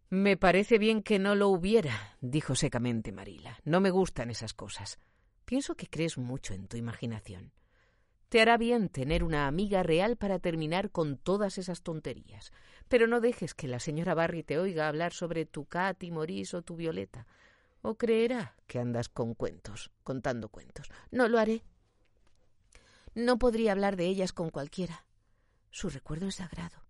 Me 0.09 0.35
parece 0.35 0.77
bien 0.77 1.03
que 1.03 1.19
no 1.19 1.35
lo 1.35 1.49
hubiera, 1.49 2.17
dijo 2.19 2.55
secamente 2.55 3.11
Marila. 3.11 3.57
No 3.63 3.79
me 3.79 3.91
gustan 3.91 4.29
esas 4.29 4.53
cosas. 4.53 4.99
Pienso 5.45 5.75
que 5.75 5.87
crees 5.87 6.17
mucho 6.17 6.53
en 6.53 6.67
tu 6.67 6.77
imaginación. 6.77 7.53
Te 8.31 8.39
hará 8.39 8.55
bien 8.55 8.87
tener 8.87 9.25
una 9.25 9.45
amiga 9.45 9.83
real 9.83 10.15
para 10.15 10.39
terminar 10.39 10.89
con 10.89 11.17
todas 11.17 11.57
esas 11.57 11.81
tonterías. 11.81 12.53
Pero 12.87 13.05
no 13.05 13.19
dejes 13.19 13.53
que 13.53 13.67
la 13.67 13.81
señora 13.81 14.13
Barry 14.13 14.41
te 14.41 14.57
oiga 14.57 14.87
hablar 14.87 15.11
sobre 15.11 15.45
tu 15.45 15.65
Katy, 15.65 16.11
Morís 16.11 16.53
o 16.53 16.61
tu 16.61 16.77
Violeta. 16.77 17.27
O 17.81 17.95
creerá 17.95 18.55
que 18.67 18.79
andas 18.79 19.09
con 19.09 19.33
cuentos, 19.33 19.91
contando 20.05 20.47
cuentos. 20.47 20.89
No 21.11 21.27
lo 21.27 21.39
haré. 21.39 21.65
No 23.15 23.37
podría 23.37 23.73
hablar 23.73 23.97
de 23.97 24.05
ellas 24.05 24.31
con 24.31 24.49
cualquiera. 24.49 25.05
Su 25.69 25.89
recuerdo 25.89 26.27
es 26.27 26.35
sagrado. 26.35 26.85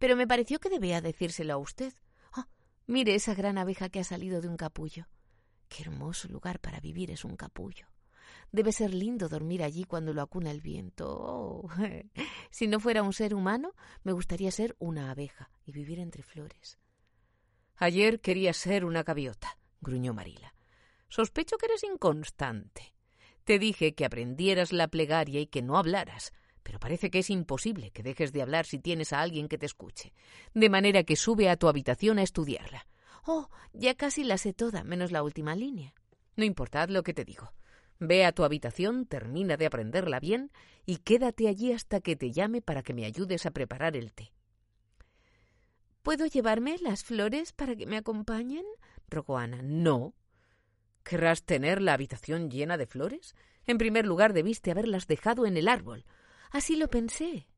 Pero 0.00 0.16
me 0.16 0.26
pareció 0.26 0.58
que 0.58 0.70
debía 0.70 1.00
decírselo 1.00 1.52
a 1.54 1.58
usted. 1.58 1.92
Oh, 2.36 2.46
mire 2.88 3.14
esa 3.14 3.36
gran 3.36 3.58
abeja 3.58 3.90
que 3.90 4.00
ha 4.00 4.04
salido 4.04 4.40
de 4.40 4.48
un 4.48 4.56
capullo. 4.56 5.06
Qué 5.68 5.84
hermoso 5.84 6.26
lugar 6.26 6.58
para 6.58 6.80
vivir 6.80 7.12
es 7.12 7.24
un 7.24 7.36
capullo. 7.36 7.86
Debe 8.52 8.72
ser 8.72 8.92
lindo 8.92 9.28
dormir 9.28 9.62
allí 9.62 9.84
cuando 9.84 10.12
lo 10.12 10.22
acuna 10.22 10.50
el 10.50 10.60
viento. 10.60 11.06
Oh, 11.08 11.68
si 12.50 12.66
no 12.66 12.80
fuera 12.80 13.02
un 13.02 13.12
ser 13.12 13.34
humano, 13.34 13.74
me 14.02 14.12
gustaría 14.12 14.50
ser 14.50 14.74
una 14.78 15.10
abeja 15.10 15.50
y 15.64 15.72
vivir 15.72 16.00
entre 16.00 16.22
flores. 16.22 16.78
Ayer 17.76 18.20
quería 18.20 18.52
ser 18.52 18.84
una 18.84 19.04
gaviota, 19.04 19.56
gruñó 19.80 20.12
Marila. 20.12 20.54
Sospecho 21.08 21.56
que 21.56 21.66
eres 21.66 21.84
inconstante. 21.84 22.94
Te 23.44 23.58
dije 23.58 23.94
que 23.94 24.04
aprendieras 24.04 24.72
la 24.72 24.88
plegaria 24.88 25.40
y 25.40 25.46
que 25.46 25.62
no 25.62 25.76
hablaras, 25.78 26.32
pero 26.62 26.78
parece 26.78 27.10
que 27.10 27.20
es 27.20 27.30
imposible 27.30 27.90
que 27.90 28.02
dejes 28.02 28.32
de 28.32 28.42
hablar 28.42 28.66
si 28.66 28.78
tienes 28.78 29.12
a 29.12 29.20
alguien 29.20 29.48
que 29.48 29.58
te 29.58 29.66
escuche. 29.66 30.12
De 30.54 30.68
manera 30.68 31.04
que 31.04 31.16
sube 31.16 31.48
a 31.48 31.56
tu 31.56 31.68
habitación 31.68 32.18
a 32.18 32.22
estudiarla. 32.22 32.86
Oh, 33.26 33.48
ya 33.72 33.94
casi 33.94 34.24
la 34.24 34.38
sé 34.38 34.52
toda, 34.52 34.84
menos 34.84 35.10
la 35.10 35.22
última 35.22 35.54
línea. 35.54 35.94
No 36.36 36.44
importa 36.44 36.86
lo 36.86 37.02
que 37.02 37.14
te 37.14 37.24
digo. 37.24 37.52
Ve 38.00 38.24
a 38.24 38.32
tu 38.32 38.44
habitación, 38.44 39.04
termina 39.04 39.58
de 39.58 39.66
aprenderla 39.66 40.20
bien 40.20 40.50
y 40.86 40.96
quédate 40.96 41.48
allí 41.48 41.72
hasta 41.72 42.00
que 42.00 42.16
te 42.16 42.32
llame 42.32 42.62
para 42.62 42.82
que 42.82 42.94
me 42.94 43.04
ayudes 43.04 43.44
a 43.44 43.50
preparar 43.50 43.94
el 43.94 44.12
té. 44.12 44.32
¿Puedo 46.02 46.24
llevarme 46.24 46.78
las 46.80 47.04
flores 47.04 47.52
para 47.52 47.76
que 47.76 47.86
me 47.86 47.98
acompañen? 47.98 48.64
rogó 49.08 49.36
Ana. 49.36 49.60
No. 49.62 50.14
¿Querrás 51.02 51.44
tener 51.44 51.82
la 51.82 51.92
habitación 51.92 52.50
llena 52.50 52.78
de 52.78 52.86
flores? 52.86 53.34
En 53.66 53.76
primer 53.76 54.06
lugar, 54.06 54.32
debiste 54.32 54.70
haberlas 54.70 55.06
dejado 55.06 55.44
en 55.44 55.58
el 55.58 55.68
árbol. 55.68 56.06
Así 56.50 56.76
lo 56.76 56.88
pensé. 56.88 57.48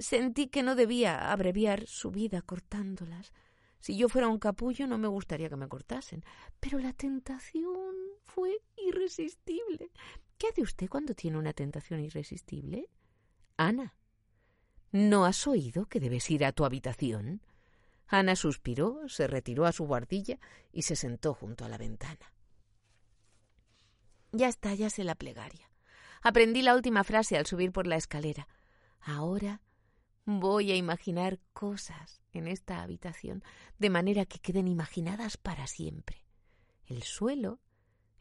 Sentí 0.00 0.48
que 0.48 0.64
no 0.64 0.74
debía 0.74 1.30
abreviar 1.30 1.86
su 1.86 2.10
vida 2.10 2.42
cortándolas. 2.42 3.32
Si 3.78 3.96
yo 3.96 4.08
fuera 4.08 4.26
un 4.26 4.40
capullo 4.40 4.88
no 4.88 4.98
me 4.98 5.06
gustaría 5.06 5.48
que 5.48 5.56
me 5.56 5.68
cortasen. 5.68 6.24
Pero 6.58 6.80
la 6.80 6.92
tentación 6.92 7.85
fue 8.26 8.62
irresistible. 8.76 9.90
¿Qué 10.38 10.48
hace 10.48 10.62
usted 10.62 10.88
cuando 10.88 11.14
tiene 11.14 11.38
una 11.38 11.52
tentación 11.52 12.00
irresistible? 12.00 12.90
Ana, 13.56 13.94
¿no 14.92 15.24
has 15.24 15.46
oído 15.46 15.86
que 15.86 16.00
debes 16.00 16.30
ir 16.30 16.44
a 16.44 16.52
tu 16.52 16.64
habitación? 16.64 17.42
Ana 18.08 18.36
suspiró, 18.36 19.08
se 19.08 19.26
retiró 19.26 19.64
a 19.64 19.72
su 19.72 19.84
guardilla 19.86 20.38
y 20.72 20.82
se 20.82 20.94
sentó 20.94 21.34
junto 21.34 21.64
a 21.64 21.68
la 21.68 21.78
ventana. 21.78 22.32
Ya 24.32 24.48
está, 24.48 24.74
ya 24.74 24.90
sé 24.90 25.04
la 25.04 25.14
plegaria. 25.14 25.70
Aprendí 26.22 26.62
la 26.62 26.74
última 26.74 27.04
frase 27.04 27.36
al 27.36 27.46
subir 27.46 27.72
por 27.72 27.86
la 27.86 27.96
escalera. 27.96 28.48
Ahora 29.00 29.62
voy 30.24 30.72
a 30.72 30.76
imaginar 30.76 31.38
cosas 31.52 32.20
en 32.32 32.48
esta 32.48 32.82
habitación, 32.82 33.42
de 33.78 33.90
manera 33.90 34.26
que 34.26 34.38
queden 34.38 34.68
imaginadas 34.68 35.36
para 35.36 35.66
siempre. 35.66 36.24
El 36.84 37.02
suelo 37.02 37.60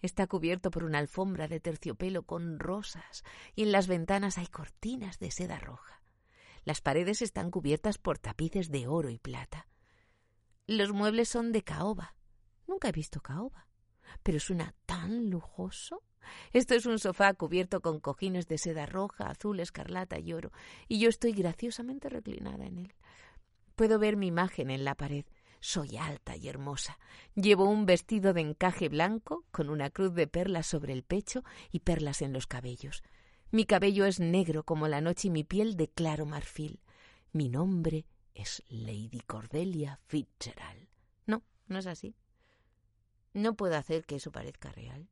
está 0.02 0.28
cubierto 0.28 0.72
por 0.72 0.84
una 0.84 1.00
alfombra 1.00 1.48
de 1.48 1.60
terciopelo 1.60 2.24
con 2.24 2.60
rosas 2.60 3.24
y 3.56 3.64
en 3.64 3.72
las 3.72 3.88
ventanas 3.88 4.38
hay 4.38 4.48
cortinas 4.48 5.20
de 5.20 5.32
seda 5.32 5.60
roja. 5.60 6.02
Las 6.64 6.82
paredes 6.82 7.22
están 7.22 7.52
cubiertas 7.52 7.98
por 7.98 8.18
tapices 8.18 8.72
de 8.72 8.88
oro 8.88 9.10
y 9.10 9.20
plata. 9.20 9.68
Los 10.68 10.92
muebles 10.92 11.30
son 11.30 11.52
de 11.52 11.64
caoba. 11.64 12.16
Nunca 12.68 12.90
he 12.90 12.92
visto 12.92 13.22
caoba. 13.22 13.68
Pero 14.24 14.40
suena 14.40 14.74
tan 14.86 15.30
lujoso. 15.30 16.02
Esto 16.54 16.74
es 16.74 16.88
un 16.88 16.98
sofá 16.98 17.34
cubierto 17.34 17.82
con 17.82 18.00
cojines 18.00 18.48
de 18.48 18.58
seda 18.58 18.88
roja, 18.88 19.30
azul, 19.30 19.60
escarlata 19.60 20.20
y 20.20 20.34
oro, 20.34 20.52
y 20.88 21.00
yo 21.00 21.10
estoy 21.10 21.34
graciosamente 21.34 22.10
reclinada 22.10 22.66
en 22.66 22.80
él. 22.80 22.96
Puedo 23.76 24.00
ver 24.00 24.16
mi 24.16 24.28
imagen 24.28 24.72
en 24.72 24.86
la 24.86 24.96
pared. 24.96 25.26
Soy 25.66 25.98
alta 25.98 26.36
y 26.36 26.48
hermosa. 26.48 27.00
Llevo 27.34 27.68
un 27.68 27.88
vestido 27.88 28.34
de 28.34 28.42
encaje 28.42 28.88
blanco 28.88 29.46
con 29.50 29.72
una 29.72 29.90
cruz 29.90 30.14
de 30.14 30.28
perlas 30.28 30.68
sobre 30.68 30.94
el 30.94 31.02
pecho 31.02 31.44
y 31.72 31.80
perlas 31.80 32.22
en 32.22 32.34
los 32.34 32.46
cabellos. 32.46 33.02
Mi 33.50 33.66
cabello 33.66 34.06
es 34.06 34.20
negro 34.20 34.64
como 34.64 34.88
la 34.88 35.02
noche 35.02 35.28
y 35.28 35.32
mi 35.32 35.44
piel 35.44 35.76
de 35.76 35.88
claro 35.88 36.28
marfil. 36.28 36.82
Mi 37.32 37.50
nombre 37.50 38.06
es 38.36 38.62
Lady 38.70 39.22
Cordelia 39.26 40.00
Fitzgerald. 40.06 40.88
No, 41.26 41.42
no 41.66 41.80
es 41.80 41.88
así. 41.88 42.14
No 43.34 43.56
puedo 43.56 43.76
hacer 43.76 44.06
que 44.06 44.18
eso 44.18 44.32
parezca 44.32 44.72
real. 44.72 45.10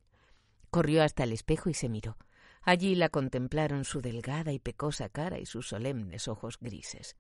Corrió 0.69 1.01
hasta 1.01 1.23
el 1.23 1.31
espejo 1.31 1.71
y 1.71 1.73
se 1.73 1.89
miró. 1.89 2.15
Allí 2.61 2.93
la 2.93 3.09
contemplaron 3.09 3.85
su 3.85 4.01
delgada 4.01 4.51
y 4.51 4.59
pecosa 4.59 5.09
cara 5.09 5.39
y 5.39 5.47
sus 5.47 5.67
solemnes 5.67 6.27
ojos 6.27 6.59
grises. 6.61 7.15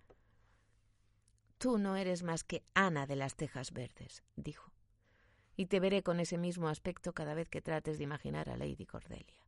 Tú 1.63 1.77
no 1.77 1.95
eres 1.95 2.23
más 2.23 2.43
que 2.43 2.61
Ana 2.73 3.05
de 3.05 3.15
las 3.15 3.37
Tejas 3.37 3.71
Verdes, 3.71 4.21
dijo, 4.35 4.73
y 5.55 5.67
te 5.67 5.79
veré 5.79 6.03
con 6.03 6.19
ese 6.19 6.37
mismo 6.37 6.67
aspecto 6.67 7.13
cada 7.13 7.35
vez 7.35 7.47
que 7.47 7.61
trates 7.61 7.97
de 7.97 8.03
imaginar 8.03 8.49
a 8.49 8.57
Lady 8.57 8.85
Cordelia. 8.85 9.47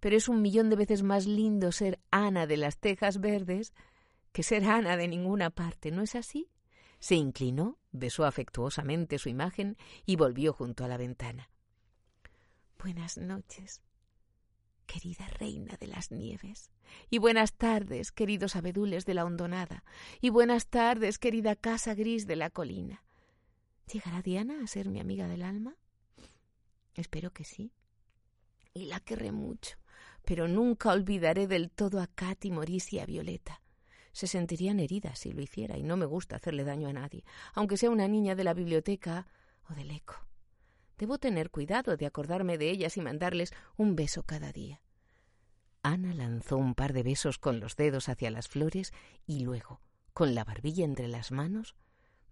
Pero 0.00 0.16
es 0.16 0.28
un 0.28 0.42
millón 0.42 0.70
de 0.70 0.74
veces 0.74 1.04
más 1.04 1.24
lindo 1.24 1.70
ser 1.70 2.00
Ana 2.10 2.48
de 2.48 2.56
las 2.56 2.78
Tejas 2.78 3.20
Verdes 3.20 3.74
que 4.32 4.42
ser 4.42 4.64
Ana 4.64 4.96
de 4.96 5.06
ninguna 5.06 5.50
parte, 5.50 5.92
¿no 5.92 6.02
es 6.02 6.16
así? 6.16 6.50
Se 6.98 7.14
inclinó, 7.14 7.78
besó 7.92 8.24
afectuosamente 8.24 9.16
su 9.16 9.28
imagen 9.28 9.76
y 10.04 10.16
volvió 10.16 10.52
junto 10.52 10.84
a 10.84 10.88
la 10.88 10.96
ventana. 10.96 11.48
Buenas 12.76 13.18
noches, 13.18 13.82
querida 14.86 15.26
reina 15.38 15.76
de 15.76 15.86
las 15.86 16.10
nieves, 16.10 16.70
y 17.10 17.18
buenas 17.18 17.52
tardes, 17.52 18.12
queridos 18.12 18.56
abedules 18.56 19.04
de 19.04 19.14
la 19.14 19.24
hondonada, 19.24 19.84
y 20.20 20.30
buenas 20.30 20.68
tardes, 20.68 21.18
querida 21.18 21.56
casa 21.56 21.94
gris 21.94 22.26
de 22.26 22.36
la 22.36 22.50
colina. 22.50 23.02
¿Llegará 23.92 24.22
Diana 24.22 24.62
a 24.62 24.66
ser 24.66 24.88
mi 24.88 25.00
amiga 25.00 25.28
del 25.28 25.42
alma? 25.42 25.76
Espero 26.94 27.32
que 27.32 27.44
sí. 27.44 27.72
Y 28.72 28.86
la 28.86 29.00
querré 29.00 29.32
mucho, 29.32 29.76
pero 30.24 30.48
nunca 30.48 30.92
olvidaré 30.92 31.46
del 31.46 31.70
todo 31.70 32.00
a 32.00 32.06
Katy, 32.06 32.50
Maurice 32.50 32.96
y 32.96 32.98
a 33.00 33.06
Violeta 33.06 33.60
se 34.16 34.26
sentirían 34.26 34.80
heridas 34.80 35.18
si 35.18 35.30
lo 35.30 35.42
hiciera 35.42 35.76
y 35.76 35.82
no 35.82 35.98
me 35.98 36.06
gusta 36.06 36.36
hacerle 36.36 36.64
daño 36.64 36.88
a 36.88 36.92
nadie, 36.94 37.22
aunque 37.52 37.76
sea 37.76 37.90
una 37.90 38.08
niña 38.08 38.34
de 38.34 38.44
la 38.44 38.54
biblioteca 38.54 39.26
o 39.68 39.74
del 39.74 39.90
eco. 39.90 40.25
Debo 40.98 41.18
tener 41.18 41.50
cuidado 41.50 41.96
de 41.96 42.06
acordarme 42.06 42.58
de 42.58 42.70
ellas 42.70 42.96
y 42.96 43.00
mandarles 43.00 43.52
un 43.76 43.96
beso 43.96 44.22
cada 44.22 44.52
día. 44.52 44.80
Ana 45.82 46.14
lanzó 46.14 46.56
un 46.56 46.74
par 46.74 46.92
de 46.92 47.02
besos 47.02 47.38
con 47.38 47.60
los 47.60 47.76
dedos 47.76 48.08
hacia 48.08 48.30
las 48.30 48.48
flores 48.48 48.92
y 49.26 49.40
luego, 49.40 49.80
con 50.12 50.34
la 50.34 50.44
barbilla 50.44 50.84
entre 50.84 51.06
las 51.06 51.30
manos, 51.30 51.76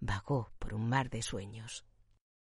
vagó 0.01 0.51
por 0.59 0.75
un 0.75 0.89
mar 0.89 1.11
de 1.11 1.23
sueños. 1.23 1.85